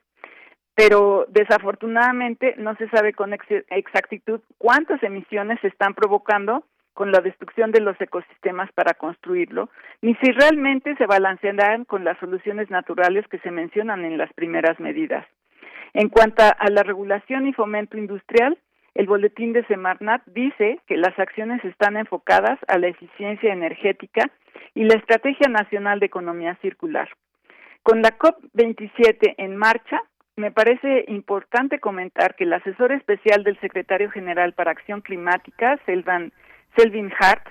[0.74, 6.64] pero desafortunadamente no se sabe con exactitud cuántas emisiones se están provocando
[6.96, 9.70] con la destrucción de los ecosistemas para construirlo,
[10.02, 14.80] ni si realmente se balancearán con las soluciones naturales que se mencionan en las primeras
[14.80, 15.28] medidas.
[15.94, 18.58] En cuanto a la regulación y fomento industrial,
[18.94, 24.30] el boletín de Semarnat dice que las acciones están enfocadas a la eficiencia energética
[24.76, 27.10] y la Estrategia Nacional de Economía Circular.
[27.84, 30.02] Con la COP27 en marcha,
[30.36, 36.32] me parece importante comentar que el asesor especial del secretario general para Acción Climática, Selvan
[36.76, 37.48] Selvin Hart,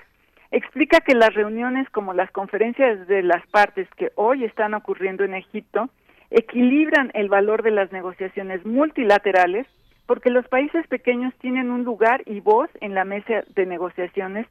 [0.51, 5.33] explica que las reuniones como las conferencias de las partes que hoy están ocurriendo en
[5.33, 5.89] Egipto
[6.29, 9.67] equilibran el valor de las negociaciones multilaterales
[10.11, 14.45] porque los países pequeños tienen un lugar y voz en la mesa de negociaciones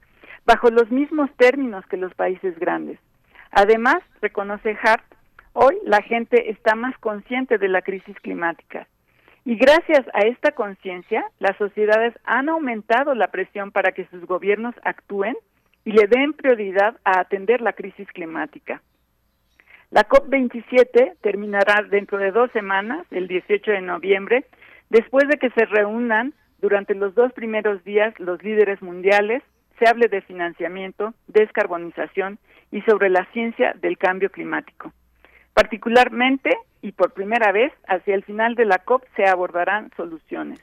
[0.47, 2.98] bajo los mismos términos que los países grandes.
[3.50, 5.05] Además, reconoce Hart,
[5.52, 8.89] hoy la gente está más consciente de la crisis climática
[9.44, 14.74] y gracias a esta conciencia, las sociedades han aumentado la presión para que sus gobiernos
[14.82, 15.36] actúen
[15.84, 18.80] y le den prioridad a atender la crisis climática.
[19.90, 24.47] La COP27 terminará dentro de dos semanas, el 18 de noviembre,
[24.91, 29.43] después de que se reúnan durante los dos primeros días los líderes mundiales,
[29.78, 32.39] se hable de financiamiento, descarbonización
[32.70, 34.93] y sobre la ciencia del cambio climático.
[35.55, 36.51] Particularmente
[36.83, 40.60] y por primera vez, hacia el final de la COP se abordarán soluciones.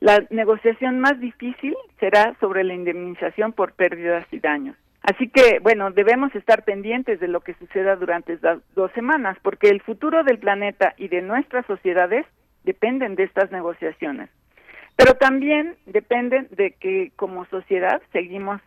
[0.00, 4.76] La negociación más difícil será sobre la indemnización por pérdidas y daños.
[5.02, 9.68] Así que, bueno, debemos estar pendientes de lo que suceda durante estas dos semanas, porque
[9.68, 12.26] el futuro del planeta y de nuestras sociedades
[12.64, 14.30] dependen de estas negociaciones.
[14.96, 18.60] Pero también dependen de que como sociedad seguimos,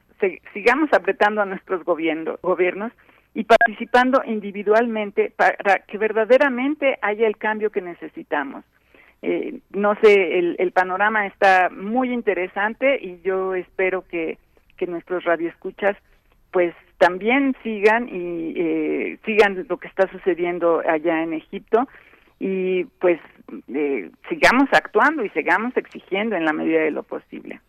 [0.53, 2.91] sigamos apretando a nuestros gobiernos
[3.35, 8.63] y participando individualmente para que verdaderamente haya el cambio que necesitamos.
[9.21, 14.37] Eh, no sé, el, el, panorama está muy interesante y yo espero que,
[14.75, 15.95] que nuestros radioescuchas
[16.51, 21.87] pues también sigan y eh, sigan lo que está sucediendo allá en Egipto
[22.45, 23.21] y pues
[23.69, 27.61] eh, sigamos actuando y sigamos exigiendo en la medida de lo posible.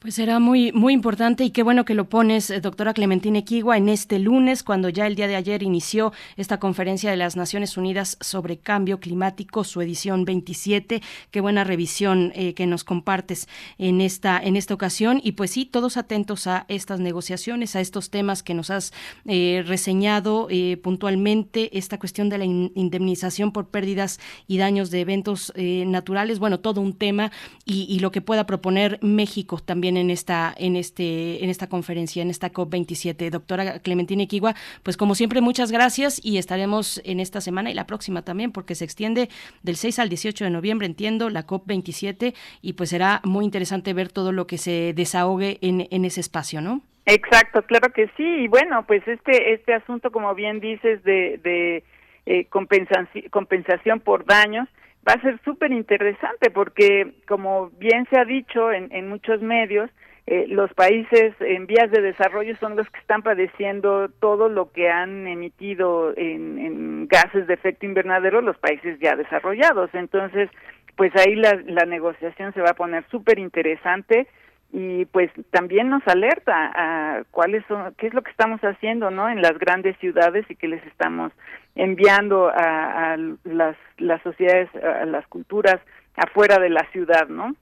[0.00, 3.76] Pues será muy, muy importante y qué bueno que lo pones, eh, doctora Clementine Equigua,
[3.76, 7.76] en este lunes, cuando ya el día de ayer inició esta conferencia de las Naciones
[7.76, 11.02] Unidas sobre cambio climático, su edición 27.
[11.32, 15.20] Qué buena revisión eh, que nos compartes en esta, en esta ocasión.
[15.20, 18.92] Y pues sí, todos atentos a estas negociaciones, a estos temas que nos has
[19.26, 20.46] eh, reseñado
[20.80, 26.38] puntualmente, esta cuestión de la indemnización por pérdidas y daños de eventos naturales.
[26.38, 27.32] Bueno, todo un tema
[27.64, 32.30] y lo que pueda proponer México también en esta, en este, en esta conferencia, en
[32.30, 33.30] esta COP27.
[33.30, 37.86] Doctora Clementina Equigua, pues como siempre, muchas gracias y estaremos en esta semana y la
[37.86, 39.28] próxima también, porque se extiende
[39.62, 44.08] del 6 al 18 de noviembre, entiendo, la COP27, y pues será muy interesante ver
[44.08, 46.82] todo lo que se desahogue en, en ese espacio, ¿no?
[47.06, 48.24] Exacto, claro que sí.
[48.24, 51.82] Y bueno, pues este, este asunto, como bien dices, de, de
[52.26, 54.68] eh, compensación, compensación por daños,
[55.06, 59.90] va a ser súper interesante porque, como bien se ha dicho en, en muchos medios,
[60.26, 64.90] eh, los países en vías de desarrollo son los que están padeciendo todo lo que
[64.90, 69.88] han emitido en, en gases de efecto invernadero los países ya desarrollados.
[69.94, 70.50] Entonces,
[70.96, 74.26] pues ahí la, la negociación se va a poner súper interesante
[74.70, 79.30] y pues también nos alerta a cuáles son qué es lo que estamos haciendo no
[79.30, 81.32] en las grandes ciudades y que les estamos
[81.78, 85.80] enviando a, a las las sociedades a las culturas
[86.16, 87.54] afuera de la ciudad no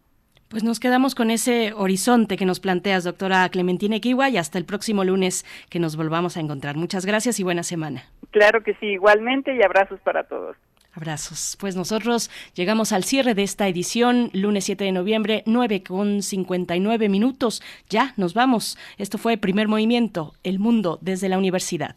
[0.49, 4.65] pues nos quedamos con ese horizonte que nos planteas, doctora Clementina Kiwa, y hasta el
[4.65, 6.77] próximo lunes que nos volvamos a encontrar.
[6.77, 8.05] Muchas gracias y buena semana.
[8.31, 10.57] Claro que sí, igualmente, y abrazos para todos.
[10.95, 11.57] Abrazos.
[11.59, 17.09] Pues nosotros llegamos al cierre de esta edición, lunes 7 de noviembre, 9 con 59
[17.09, 17.61] minutos.
[17.91, 18.79] Ya nos vamos.
[18.99, 21.97] Esto fue Primer Movimiento, El Mundo desde la Universidad.